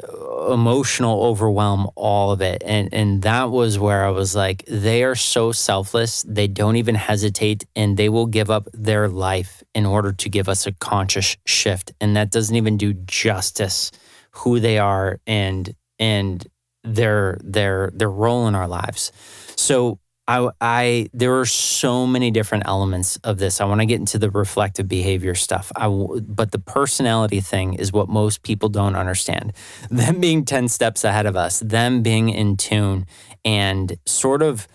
emotional 0.51 1.23
overwhelm, 1.25 1.89
all 1.97 2.33
of 2.33 2.43
it, 2.43 2.63
and 2.65 2.93
and 2.93 3.23
that 3.23 3.51
was 3.51 3.79
where 3.79 4.05
I 4.05 4.11
was 4.11 4.37
like, 4.37 4.65
they 4.67 5.05
are 5.05 5.15
so 5.15 5.53
selfless. 5.53 6.23
They 6.29 6.49
don't 6.49 6.77
even 6.77 6.95
hesitate, 6.95 7.65
and 7.75 7.97
they 7.97 8.11
will 8.11 8.27
give 8.27 8.51
up 8.51 8.69
their 8.75 9.09
life 9.09 9.63
in 9.75 9.87
order 9.87 10.13
to 10.13 10.29
give 10.29 10.49
us 10.49 10.67
a 10.67 10.73
conscious 10.73 11.37
shift, 11.47 11.93
and 12.01 12.15
that 12.17 12.31
doesn't 12.31 12.57
even 12.57 12.77
do 12.77 12.93
justice 12.93 13.91
who 14.33 14.61
they 14.61 14.79
are 14.79 15.19
and 15.27 15.75
and 15.99 16.47
their 16.85 17.39
their 17.43 17.91
their 17.95 18.11
role 18.11 18.47
in 18.49 18.55
our 18.55 18.69
lives. 18.69 19.13
So 19.57 19.99
I, 20.29 20.51
I 20.61 21.11
there 21.15 21.41
are 21.41 21.47
so 21.47 22.07
many 22.07 22.31
different 22.31 22.65
elements 22.67 23.17
of 23.25 23.39
this. 23.39 23.63
I 23.63 23.65
want 23.65 23.81
to 23.81 23.87
get 23.87 23.99
into 23.99 24.19
the 24.19 24.31
reflective 24.31 24.87
behavior 24.87 25.35
stuff. 25.35 25.73
I, 25.75 25.89
but 25.89 26.53
the 26.53 26.59
personality 26.59 27.41
thing 27.41 27.75
is 27.75 27.93
what 27.93 28.11
most 28.11 28.43
people 28.43 28.69
don't 28.69 28.95
understand. 28.95 29.55
Them 29.91 30.21
being 30.21 30.45
10 30.45 30.69
steps 30.69 31.03
ahead 31.03 31.25
of 31.25 31.35
us, 31.35 31.61
them 31.61 32.03
being 32.03 32.29
in 32.29 32.57
tune 32.59 33.07
and 33.45 33.97
sort 34.05 34.43
of 34.43 34.69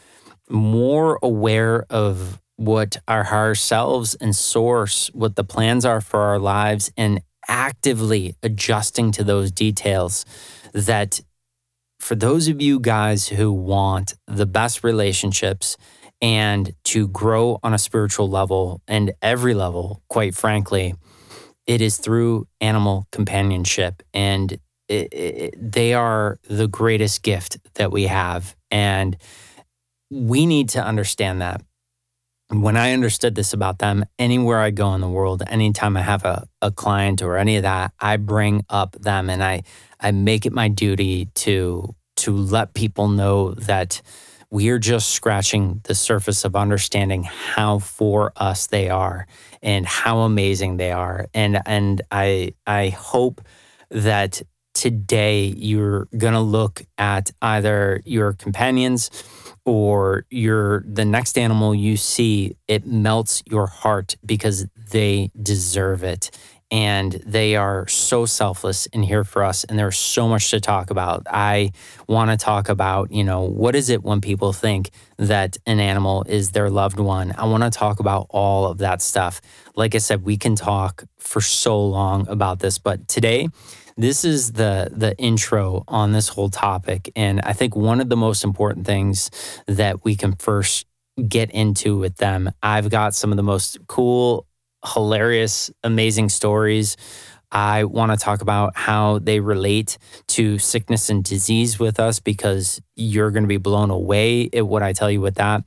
more 0.50 1.20
aware 1.22 1.86
of 1.90 2.42
what 2.56 2.98
our 3.08 3.26
higher 3.26 3.56
selves 3.56 4.16
and 4.16 4.36
source, 4.36 5.10
what 5.14 5.36
the 5.36 5.44
plans 5.44 5.86
are 5.86 6.02
for 6.02 6.22
our 6.22 6.40
lives, 6.40 6.92
and 6.98 7.22
actively 7.48 8.36
adjusting 8.42 9.12
to 9.12 9.24
those 9.24 9.52
details 9.52 10.26
that 10.74 11.22
for 12.04 12.16
those 12.16 12.50
of 12.50 12.62
you 12.62 12.82
guys 12.82 13.30
who 13.30 13.52
want 13.52 14.14
the 14.28 14.46
best 14.46 14.84
relationships 14.84 15.78
and 16.22 16.74
to 16.84 17.08
grow 17.08 17.60
on 17.64 17.74
a 17.74 17.78
spiritual 17.78 18.30
level 18.30 18.82
and 18.90 19.14
every 19.22 19.54
level, 19.54 20.04
quite 20.10 20.36
frankly, 20.36 20.96
it 21.66 21.80
is 21.82 21.98
through 21.98 22.46
animal 22.60 23.08
companionship. 23.14 24.04
And 24.14 24.52
it, 24.90 25.14
it, 25.14 25.72
they 25.72 25.94
are 25.94 26.40
the 26.50 26.68
greatest 26.68 27.24
gift 27.24 27.58
that 27.76 27.92
we 27.92 28.04
have. 28.04 28.54
And 28.70 29.16
we 30.12 30.46
need 30.46 30.70
to 30.70 30.84
understand 30.84 31.42
that. 31.42 31.62
When 32.62 32.78
I 32.78 32.92
understood 32.94 33.34
this 33.34 33.52
about 33.54 33.80
them, 33.80 34.06
anywhere 34.20 34.60
I 34.60 34.70
go 34.70 34.94
in 34.94 35.02
the 35.02 35.10
world, 35.10 35.42
anytime 35.48 35.98
I 35.98 36.02
have 36.02 36.24
a, 36.24 36.48
a 36.62 36.72
client 36.72 37.24
or 37.24 37.38
any 37.38 37.58
of 37.58 37.64
that, 37.64 37.94
I 38.00 38.18
bring 38.18 38.64
up 38.70 38.94
them 38.94 39.30
and 39.30 39.44
I, 39.44 39.64
I 40.00 40.12
make 40.12 40.46
it 40.46 40.54
my 40.54 40.68
duty 40.68 41.26
to 41.36 41.96
to 42.16 42.32
let 42.32 42.76
people 42.76 43.08
know 43.08 43.54
that 43.56 44.02
we 44.52 44.70
are 44.70 44.78
just 44.78 45.10
scratching 45.10 45.82
the 45.86 45.96
surface 45.96 46.46
of 46.46 46.56
understanding 46.56 47.24
how 47.24 47.80
for 47.80 48.32
us 48.38 48.68
they 48.68 48.88
are 48.88 49.26
and 49.64 49.86
how 49.88 50.20
amazing 50.20 50.78
they 50.78 50.92
are. 50.92 51.28
And 51.34 51.60
and 51.66 52.04
I 52.12 52.54
I 52.68 52.90
hope 52.90 53.42
that 53.90 54.44
today 54.76 55.46
you're 55.46 56.08
to 56.34 56.40
look 56.40 56.84
at 57.00 57.32
either 57.42 58.02
your 58.06 58.34
companions 58.34 59.10
or 59.66 60.26
your 60.30 60.84
the 60.88 61.06
next 61.06 61.38
animal 61.38 61.74
you 61.74 61.96
see 61.96 62.58
it 62.68 62.86
melts 62.86 63.44
your 63.50 63.68
heart 63.68 64.16
because 64.26 64.66
they 64.92 65.32
deserve 65.42 66.04
it. 66.04 66.32
And 66.72 67.12
they 67.24 67.56
are 67.56 67.88
so 67.88 68.26
selfless 68.26 68.88
and 68.94 69.06
here 69.06 69.24
for 69.24 69.44
us 69.44 69.64
and 69.64 69.78
there's 69.78 69.98
so 69.98 70.28
much 70.28 70.50
to 70.50 70.60
talk 70.60 70.90
about. 70.90 71.28
I 71.30 71.72
want 72.08 72.32
to 72.32 72.38
talk 72.38 72.68
about 72.68 73.12
you 73.12 73.24
know 73.24 73.42
what 73.42 73.76
is 73.76 73.90
it 73.90 74.04
when 74.04 74.22
people 74.22 74.54
think 74.54 74.90
that 75.18 75.58
an 75.68 75.80
animal 75.80 76.26
is 76.28 76.52
their 76.52 76.72
loved 76.72 77.00
one? 77.00 77.34
I 77.38 77.46
want 77.46 77.64
to 77.64 77.70
talk 77.70 78.00
about 78.00 78.26
all 78.30 78.66
of 78.66 78.80
that 78.80 79.02
stuff. 79.02 79.40
Like 79.76 79.94
i 79.96 80.00
said 80.00 80.24
we 80.24 80.38
can 80.38 80.56
talk 80.56 81.04
for 81.20 81.42
so 81.42 81.84
long 81.86 82.28
about 82.28 82.60
this 82.60 82.80
but 82.80 83.08
today 83.08 83.50
this 83.98 84.26
is 84.26 84.54
the 84.54 84.90
the 84.92 85.18
intro 85.18 85.84
on 85.88 86.12
this 86.12 86.30
whole 86.30 86.50
topic 86.50 87.12
and 87.16 87.42
i 87.42 87.54
think 87.54 87.76
one 87.76 88.02
of 88.02 88.10
the 88.10 88.18
most 88.18 88.44
important 88.44 88.86
things 88.86 89.30
that 89.68 90.04
we 90.04 90.16
can 90.16 90.34
first 90.36 90.86
get 91.28 91.52
into 91.52 91.98
with 91.98 92.18
them 92.18 92.52
i've 92.64 92.90
got 92.90 93.14
some 93.14 93.32
of 93.32 93.38
the 93.38 93.44
most 93.44 93.78
cool 93.88 94.46
hilarious, 94.86 95.72
amazing 95.84 96.30
stories. 96.30 96.98
I 97.52 97.84
want 97.84 98.12
to 98.12 98.18
talk 98.18 98.42
about 98.42 98.76
how 98.76 99.20
they 99.20 99.40
relate 99.40 99.98
to 100.30 100.58
sickness 100.58 101.10
and 101.10 101.24
disease 101.24 101.78
with 101.80 102.00
us 102.00 102.20
because 102.20 102.82
you're 102.96 103.30
going 103.32 103.44
to 103.44 103.48
be 103.48 103.58
blown 103.58 103.92
away 103.92 104.50
at 104.54 104.66
what 104.66 104.82
I 104.82 104.94
tell 104.94 105.12
you 105.12 105.22
with 105.22 105.36
that. 105.36 105.64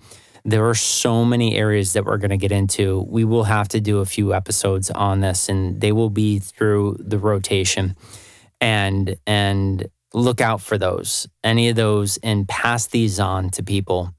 There 0.47 0.69
are 0.69 0.75
so 0.75 1.25
many 1.25 1.57
areas 1.57 1.93
that 1.95 2.05
we're 2.05 2.19
going 2.19 2.31
to 2.31 2.37
get 2.37 2.53
into. 2.53 3.05
We 3.09 3.25
will 3.25 3.45
have 3.45 3.69
to 3.69 3.81
do 3.81 3.99
a 3.99 4.07
few 4.07 4.33
episodes 4.33 4.91
on 4.91 5.21
this 5.21 5.49
and 5.49 5.81
they 5.81 5.93
will 5.93 6.11
be 6.11 6.39
through 6.39 6.97
the 7.01 7.19
rotation. 7.19 7.97
And 8.61 9.17
and 9.27 9.87
look 10.15 10.41
out 10.41 10.63
for 10.63 10.79
those. 10.79 11.27
Any 11.45 11.69
of 11.69 11.77
those 11.77 12.17
and 12.23 12.49
pass 12.49 12.87
these 12.87 13.21
on 13.21 13.51
to 13.51 13.63
people 13.63 14.15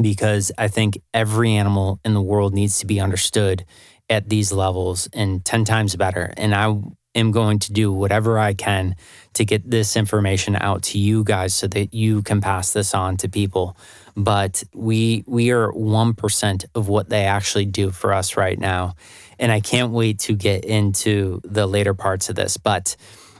because 0.00 0.52
I 0.56 0.68
think 0.68 1.00
every 1.12 1.54
animal 1.54 1.98
in 2.04 2.14
the 2.14 2.22
world 2.22 2.54
needs 2.54 2.78
to 2.78 2.86
be 2.86 3.00
understood 3.00 3.64
at 4.08 4.28
these 4.28 4.52
levels 4.52 5.08
and 5.12 5.44
10 5.44 5.64
times 5.64 5.96
better. 5.96 6.32
And 6.36 6.54
I 6.54 6.80
am 7.14 7.32
going 7.32 7.58
to 7.60 7.72
do 7.72 7.92
whatever 7.92 8.38
I 8.38 8.54
can 8.54 8.94
to 9.34 9.44
get 9.44 9.68
this 9.68 9.96
information 9.96 10.56
out 10.56 10.82
to 10.84 10.98
you 10.98 11.24
guys 11.24 11.52
so 11.52 11.66
that 11.68 11.92
you 11.92 12.22
can 12.22 12.40
pass 12.40 12.72
this 12.72 12.94
on 12.94 13.16
to 13.18 13.28
people. 13.28 13.76
But 14.18 14.64
we 14.74 15.22
we 15.28 15.52
are 15.52 15.70
1% 15.70 16.64
of 16.74 16.88
what 16.88 17.08
they 17.08 17.24
actually 17.24 17.66
do 17.66 17.92
for 17.92 18.12
us 18.12 18.36
right 18.36 18.58
now. 18.58 18.96
And 19.38 19.52
I 19.52 19.60
can't 19.60 19.92
wait 19.92 20.18
to 20.20 20.34
get 20.34 20.64
into 20.64 21.40
the 21.44 21.68
later 21.68 21.94
parts 21.94 22.28
of 22.28 22.34
this. 22.34 22.56
But 22.56 22.96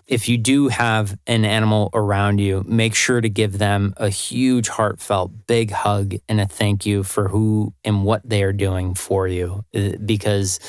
if 0.07 0.29
you 0.29 0.39
do 0.39 0.69
have 0.69 1.19
an 1.27 1.45
animal 1.45 1.91
around 1.93 2.39
you, 2.39 2.65
make 2.67 2.95
sure 2.95 3.21
to 3.21 3.29
give 3.29 3.59
them 3.59 3.93
a 3.97 4.09
huge, 4.09 4.69
heartfelt, 4.69 5.49
big 5.49 5.73
hug 5.73 6.15
and 6.29 6.41
a 6.41 6.47
thank 6.47 6.87
you 6.87 7.03
for 7.03 7.29
who 7.29 7.75
and 7.85 8.05
what 8.05 8.27
they 8.27 8.45
are 8.45 8.53
doing 8.53 8.95
for 8.95 9.27
you 9.27 9.65
uh, 9.75 9.91
because 10.07 10.61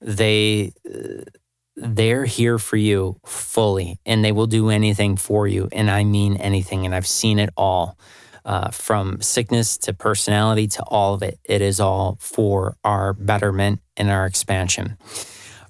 they. 0.00 0.72
Uh, 0.88 1.22
they're 1.82 2.26
here 2.26 2.58
for 2.58 2.76
you 2.76 3.18
fully 3.24 3.98
and 4.04 4.22
they 4.22 4.32
will 4.32 4.46
do 4.46 4.68
anything 4.68 5.16
for 5.16 5.48
you. 5.48 5.66
And 5.72 5.90
I 5.90 6.04
mean 6.04 6.36
anything. 6.36 6.84
And 6.84 6.94
I've 6.94 7.06
seen 7.06 7.38
it 7.38 7.48
all 7.56 7.96
uh, 8.44 8.70
from 8.70 9.20
sickness 9.20 9.78
to 9.78 9.92
personality 9.92 10.66
to 10.68 10.82
all 10.84 11.14
of 11.14 11.22
it. 11.22 11.38
It 11.44 11.60
is 11.60 11.80
all 11.80 12.18
for 12.20 12.76
our 12.84 13.12
betterment 13.12 13.80
and 13.96 14.10
our 14.10 14.26
expansion. 14.26 14.96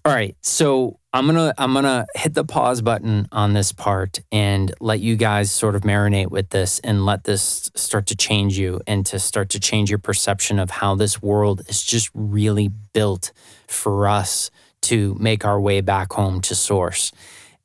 All 0.04 0.14
right. 0.14 0.34
So 0.40 0.98
I'm 1.12 1.26
gonna 1.26 1.52
I'm 1.58 1.74
gonna 1.74 2.06
hit 2.14 2.32
the 2.32 2.44
pause 2.44 2.80
button 2.80 3.28
on 3.32 3.52
this 3.52 3.70
part 3.70 4.20
and 4.32 4.72
let 4.80 5.00
you 5.00 5.14
guys 5.16 5.50
sort 5.50 5.74
of 5.74 5.82
marinate 5.82 6.30
with 6.30 6.50
this 6.50 6.78
and 6.78 7.04
let 7.04 7.24
this 7.24 7.70
start 7.74 8.06
to 8.06 8.16
change 8.16 8.56
you 8.56 8.80
and 8.86 9.04
to 9.06 9.18
start 9.18 9.50
to 9.50 9.60
change 9.60 9.90
your 9.90 9.98
perception 9.98 10.58
of 10.58 10.70
how 10.70 10.94
this 10.94 11.20
world 11.20 11.62
is 11.68 11.82
just 11.82 12.08
really 12.14 12.68
built 12.68 13.32
for 13.66 14.08
us 14.08 14.50
to 14.82 15.14
make 15.20 15.44
our 15.44 15.60
way 15.60 15.82
back 15.82 16.12
home 16.12 16.40
to 16.42 16.54
source. 16.54 17.12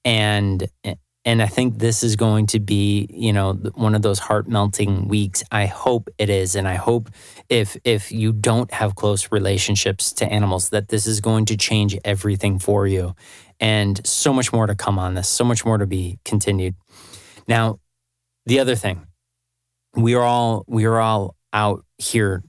And 0.03 0.67
and 1.25 1.41
I 1.41 1.47
think 1.47 1.79
this 1.79 2.03
is 2.03 2.15
going 2.15 2.45
to 2.47 2.59
be, 2.59 3.07
you 3.09 3.33
know, 3.33 3.53
one 3.73 3.95
of 3.95 4.03
those 4.03 4.19
heart 4.19 4.47
melting 4.47 5.07
weeks. 5.07 5.43
I 5.51 5.65
hope 5.65 6.07
it 6.19 6.29
is, 6.29 6.55
and 6.55 6.67
I 6.67 6.75
hope 6.75 7.09
if 7.49 7.75
if 7.83 8.11
you 8.11 8.31
don't 8.31 8.71
have 8.71 8.95
close 8.95 9.31
relationships 9.31 10.13
to 10.13 10.31
animals, 10.31 10.69
that 10.69 10.89
this 10.89 11.07
is 11.07 11.19
going 11.21 11.45
to 11.45 11.57
change 11.57 11.97
everything 12.05 12.59
for 12.59 12.85
you. 12.85 13.15
And 13.59 14.05
so 14.05 14.31
much 14.33 14.53
more 14.53 14.67
to 14.67 14.75
come 14.75 14.99
on 14.99 15.15
this. 15.15 15.27
So 15.27 15.43
much 15.43 15.65
more 15.65 15.79
to 15.79 15.87
be 15.87 16.19
continued. 16.25 16.75
Now, 17.47 17.79
the 18.45 18.59
other 18.59 18.75
thing, 18.75 19.07
we 19.95 20.13
are 20.13 20.23
all 20.23 20.63
we 20.67 20.85
are 20.85 20.99
all 20.99 21.35
out 21.51 21.83
here 21.97 22.43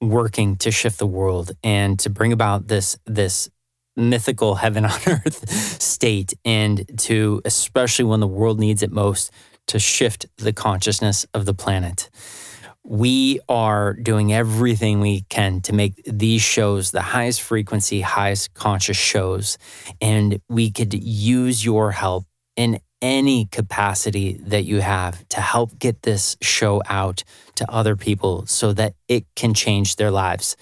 working 0.00 0.56
to 0.58 0.70
shift 0.70 0.98
the 0.98 1.06
world 1.06 1.50
and 1.64 1.98
to 1.98 2.10
bring 2.10 2.32
about 2.32 2.68
this 2.68 2.96
this 3.06 3.48
mythical 3.98 4.56
heaven 4.56 4.84
on 4.92 4.98
earth 5.06 5.50
state 5.82 6.34
and 6.44 6.98
to, 6.98 7.42
especially 7.44 8.04
when 8.04 8.20
the 8.20 8.26
world 8.26 8.58
needs 8.58 8.82
it 8.82 8.92
most, 8.92 9.30
to 9.66 9.78
shift 9.78 10.26
the 10.38 10.52
consciousness 10.52 11.26
of 11.34 11.44
the 11.44 11.54
planet. 11.54 12.08
We 12.84 13.40
are 13.50 13.92
doing 13.92 14.32
everything 14.32 15.00
we 15.00 15.22
can 15.28 15.60
to 15.62 15.74
make 15.74 16.00
these 16.06 16.40
shows 16.40 16.90
the 16.90 17.02
highest 17.02 17.42
frequency, 17.42 18.00
highest 18.00 18.54
conscious 18.54 18.96
shows. 18.96 19.58
And 20.00 20.40
we 20.48 20.70
could 20.70 20.94
use 20.94 21.64
your 21.64 21.92
help 21.92 22.24
in 22.56 22.80
any 23.02 23.44
capacity 23.46 24.40
that 24.44 24.64
you 24.64 24.80
have 24.80 25.28
to 25.28 25.40
help 25.40 25.78
get 25.78 26.02
this 26.02 26.36
show 26.40 26.82
out 26.88 27.22
to 27.56 27.70
other 27.70 27.94
people 27.94 28.46
so 28.46 28.72
that 28.72 28.94
it 29.06 29.26
can 29.36 29.54
change 29.54 29.96
their 29.96 30.10
lives 30.10 30.56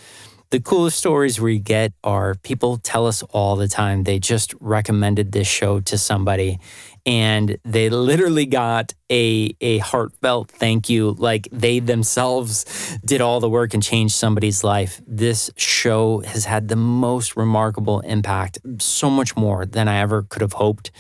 the 0.51 0.61
coolest 0.61 0.99
stories 0.99 1.41
we 1.41 1.59
get 1.59 1.93
are 2.05 2.35
people 2.37 2.77
tell 2.77 3.07
us 3.07 3.23
all 3.31 3.57
the 3.57 3.69
time 3.69 4.05
they 4.05 4.19
just 4.19 4.55
recommended 4.61 5.33
this 5.33 5.47
show 5.47 5.81
to 5.81 5.99
somebody 5.99 6.59
and 7.07 7.57
they 7.65 7.89
literally 7.89 8.47
got 8.47 8.93
a 9.11 9.55
a 9.61 9.79
heartfelt 9.79 10.51
thank 10.51 10.89
you 10.89 11.13
like 11.19 11.49
they 11.53 11.79
themselves 11.79 12.99
did 13.05 13.21
all 13.21 13.41
the 13.41 13.49
work 13.49 13.75
and 13.75 13.83
changed 13.83 14.15
somebody's 14.15 14.65
life. 14.65 15.01
This 15.07 15.51
show 15.57 16.21
has 16.21 16.45
had 16.45 16.69
the 16.69 16.77
most 16.77 17.37
remarkable 17.37 18.01
impact 18.01 18.59
so 18.79 19.09
much 19.09 19.37
more 19.37 19.65
than 19.65 19.89
i 19.89 19.99
ever 19.99 20.25
could 20.25 20.43
have 20.43 20.55
hoped. 20.55 20.91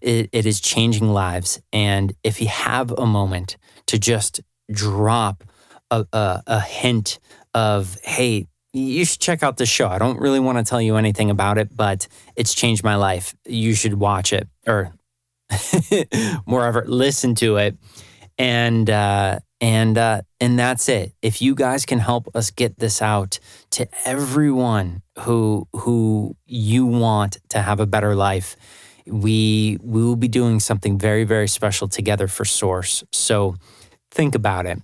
It, 0.00 0.28
it 0.32 0.46
is 0.46 0.60
changing 0.60 1.08
lives 1.08 1.60
and 1.72 2.12
if 2.22 2.40
you 2.40 2.48
have 2.48 2.92
a 2.92 3.06
moment 3.06 3.56
to 3.86 3.98
just 3.98 4.40
drop 4.70 5.42
a, 5.90 6.06
a, 6.12 6.42
a 6.46 6.60
hint 6.60 7.18
of 7.54 7.98
hey 8.04 8.46
you 8.76 9.04
should 9.04 9.20
check 9.20 9.42
out 9.42 9.56
the 9.56 9.66
show. 9.66 9.88
I 9.88 9.98
don't 9.98 10.20
really 10.20 10.40
want 10.40 10.58
to 10.58 10.64
tell 10.64 10.80
you 10.80 10.96
anything 10.96 11.30
about 11.30 11.58
it, 11.58 11.74
but 11.74 12.08
it's 12.36 12.54
changed 12.54 12.84
my 12.84 12.96
life. 12.96 13.34
You 13.46 13.74
should 13.74 13.94
watch 13.94 14.32
it 14.32 14.48
or 14.66 14.92
moreover, 16.46 16.84
listen 16.86 17.34
to 17.36 17.56
it. 17.56 17.76
And 18.38 18.90
uh, 18.90 19.38
and 19.60 19.96
uh, 19.96 20.22
and 20.40 20.58
that's 20.58 20.88
it. 20.88 21.14
If 21.22 21.40
you 21.40 21.54
guys 21.54 21.86
can 21.86 21.98
help 22.00 22.28
us 22.34 22.50
get 22.50 22.78
this 22.78 23.00
out 23.00 23.38
to 23.70 23.88
everyone 24.04 25.02
who 25.20 25.66
who 25.72 26.36
you 26.44 26.84
want 26.84 27.38
to 27.50 27.62
have 27.62 27.80
a 27.80 27.86
better 27.86 28.14
life, 28.14 28.56
we 29.06 29.78
we 29.82 30.02
will 30.02 30.16
be 30.16 30.28
doing 30.28 30.60
something 30.60 30.98
very 30.98 31.24
very 31.24 31.48
special 31.48 31.88
together 31.88 32.28
for 32.28 32.44
Source. 32.44 33.04
So 33.12 33.54
think 34.10 34.34
about 34.34 34.66
it. 34.66 34.82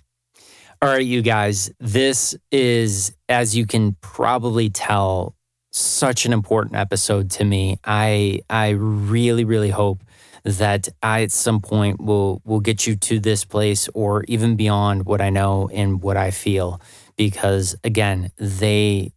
All 0.83 0.89
right, 0.89 1.05
you 1.05 1.21
guys, 1.21 1.71
this 1.79 2.35
is, 2.51 3.15
as 3.29 3.55
you 3.55 3.65
can 3.65 3.95
probably 4.01 4.69
tell, 4.69 5.33
such 5.71 6.25
an 6.25 6.33
important 6.33 6.75
episode 6.75 7.31
to 7.31 7.45
me. 7.45 7.79
I 7.85 8.41
I 8.49 8.71
really, 8.71 9.45
really 9.45 9.69
hope 9.69 10.03
that 10.43 10.89
I 11.01 11.21
at 11.23 11.31
some 11.31 11.61
point 11.61 12.01
will 12.01 12.41
will 12.43 12.59
get 12.59 12.85
you 12.85 12.97
to 12.97 13.21
this 13.21 13.45
place 13.45 13.87
or 13.93 14.25
even 14.25 14.57
beyond 14.57 15.05
what 15.05 15.21
I 15.21 15.29
know 15.29 15.69
and 15.73 16.03
what 16.03 16.17
I 16.17 16.31
feel. 16.31 16.81
Because 17.15 17.77
again, 17.85 18.33
they 18.35 19.13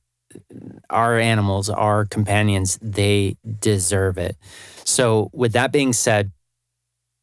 our 0.89 1.19
animals, 1.19 1.69
our 1.69 2.05
companions, 2.05 2.79
they 2.81 3.39
deserve 3.59 4.19
it. 4.19 4.37
So, 4.85 5.31
with 5.33 5.53
that 5.55 5.73
being 5.73 5.93
said, 5.93 6.31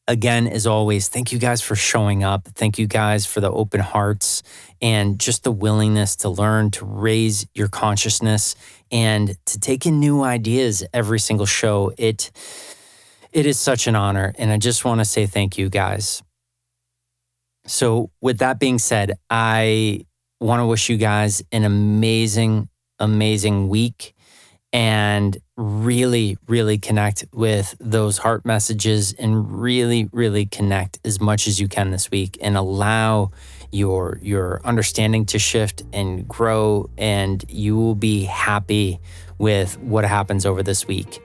again, 0.08 0.47
as 0.47 0.68
always, 0.68 1.08
thank 1.08 1.32
you 1.32 1.39
guys 1.39 1.62
for 1.62 1.76
showing 1.76 2.24
up. 2.24 2.47
Thank 2.56 2.78
you 2.78 2.88
guys 2.88 3.26
for 3.26 3.41
the 3.41 3.51
open 3.51 3.80
hearts 3.80 4.43
and 4.82 5.20
just 5.20 5.43
the 5.43 5.51
willingness 5.51 6.16
to 6.18 6.30
learn, 6.30 6.72
to 6.72 6.86
raise 6.86 7.47
your 7.54 7.68
consciousness, 7.68 8.56
and 8.91 9.36
to 9.45 9.60
take 9.60 9.86
in 9.86 9.99
new 9.99 10.24
ideas 10.24 10.84
every 10.93 11.20
single 11.20 11.45
show. 11.45 11.93
It 11.97 12.32
it 13.32 13.45
is 13.45 13.58
such 13.58 13.88
an 13.88 13.95
honor, 13.95 14.34
and 14.38 14.51
I 14.51 14.58
just 14.58 14.86
want 14.86 14.99
to 15.01 15.06
say 15.06 15.26
thank 15.26 15.58
you 15.58 15.70
guys. 15.70 16.22
So, 17.66 18.12
with 18.22 18.39
that 18.39 18.60
being 18.60 18.78
said, 18.78 19.14
I 19.30 20.06
want 20.39 20.60
to 20.60 20.66
wish 20.66 20.89
you 20.89 20.97
guys 20.97 21.41
an 21.51 21.64
amazing, 21.64 22.68
amazing 22.99 23.70
week 23.70 24.14
and 24.74 25.38
really, 25.55 26.36
really 26.47 26.80
connect 26.80 27.26
with 27.32 27.76
those 27.80 28.17
heart 28.17 28.43
messages 28.43 29.13
and 29.13 29.61
really, 29.61 30.09
really 30.11 30.47
connect 30.47 30.99
as 31.05 31.21
much 31.21 31.47
as 31.47 31.59
you 31.59 31.67
can 31.67 31.91
this 31.91 32.09
week 32.09 32.38
and 32.41 32.57
allow 32.57 33.32
your 33.71 34.19
your 34.21 34.61
understanding 34.63 35.26
to 35.26 35.39
shift 35.39 35.84
and 35.93 36.28
grow 36.28 36.89
and 36.97 37.45
you 37.49 37.76
will 37.76 37.95
be 37.95 38.24
happy 38.24 38.99
with 39.38 39.80
what 39.80 40.05
happens 40.05 40.45
over 40.45 40.63
this 40.63 40.88
week. 40.88 41.21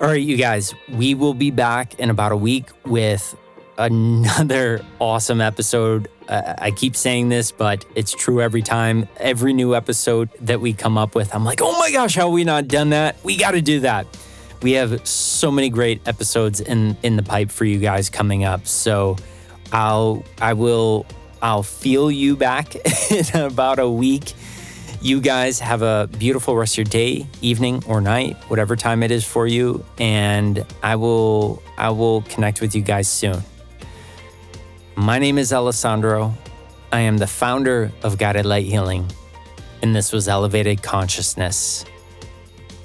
All 0.00 0.08
right, 0.08 0.22
you 0.22 0.36
guys, 0.36 0.74
we 0.88 1.14
will 1.14 1.34
be 1.34 1.50
back 1.50 1.98
in 2.00 2.08
about 2.08 2.32
a 2.32 2.36
week 2.36 2.70
with 2.86 3.36
another 3.76 4.84
awesome 4.98 5.40
episode. 5.40 6.08
I 6.30 6.70
keep 6.70 6.94
saying 6.94 7.28
this, 7.28 7.50
but 7.50 7.84
it's 7.96 8.12
true 8.12 8.40
every 8.40 8.62
time. 8.62 9.08
Every 9.16 9.52
new 9.52 9.74
episode 9.74 10.30
that 10.40 10.60
we 10.60 10.72
come 10.72 10.96
up 10.96 11.16
with, 11.16 11.34
I'm 11.34 11.44
like, 11.44 11.60
oh 11.60 11.76
my 11.78 11.90
gosh, 11.90 12.14
how 12.14 12.26
have 12.26 12.32
we 12.32 12.44
not 12.44 12.68
done 12.68 12.90
that? 12.90 13.16
We 13.24 13.36
got 13.36 13.52
to 13.52 13.60
do 13.60 13.80
that. 13.80 14.06
We 14.62 14.72
have 14.72 15.06
so 15.06 15.50
many 15.50 15.70
great 15.70 16.06
episodes 16.06 16.60
in 16.60 16.96
in 17.02 17.16
the 17.16 17.22
pipe 17.22 17.50
for 17.50 17.64
you 17.64 17.78
guys 17.78 18.10
coming 18.10 18.44
up. 18.44 18.66
So 18.66 19.16
I'll 19.72 20.22
I 20.40 20.52
will 20.52 21.06
I'll 21.42 21.62
feel 21.64 22.10
you 22.10 22.36
back 22.36 22.76
in 23.10 23.40
about 23.40 23.78
a 23.78 23.88
week. 23.88 24.34
You 25.02 25.20
guys 25.20 25.58
have 25.60 25.80
a 25.80 26.10
beautiful 26.18 26.54
rest 26.54 26.74
of 26.74 26.78
your 26.78 26.84
day, 26.84 27.26
evening, 27.40 27.82
or 27.88 28.02
night, 28.02 28.36
whatever 28.48 28.76
time 28.76 29.02
it 29.02 29.10
is 29.10 29.24
for 29.24 29.46
you, 29.46 29.84
and 29.98 30.64
I 30.82 30.96
will 30.96 31.62
I 31.78 31.90
will 31.90 32.22
connect 32.22 32.60
with 32.60 32.74
you 32.74 32.82
guys 32.82 33.08
soon. 33.08 33.42
My 35.00 35.18
name 35.18 35.38
is 35.38 35.50
Alessandro. 35.50 36.34
I 36.92 37.00
am 37.00 37.16
the 37.16 37.26
founder 37.26 37.90
of 38.02 38.18
Guided 38.18 38.44
Light 38.44 38.66
Healing, 38.66 39.10
and 39.80 39.96
this 39.96 40.12
was 40.12 40.28
Elevated 40.28 40.82
Consciousness. 40.82 41.86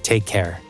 Take 0.01 0.25
care. 0.25 0.61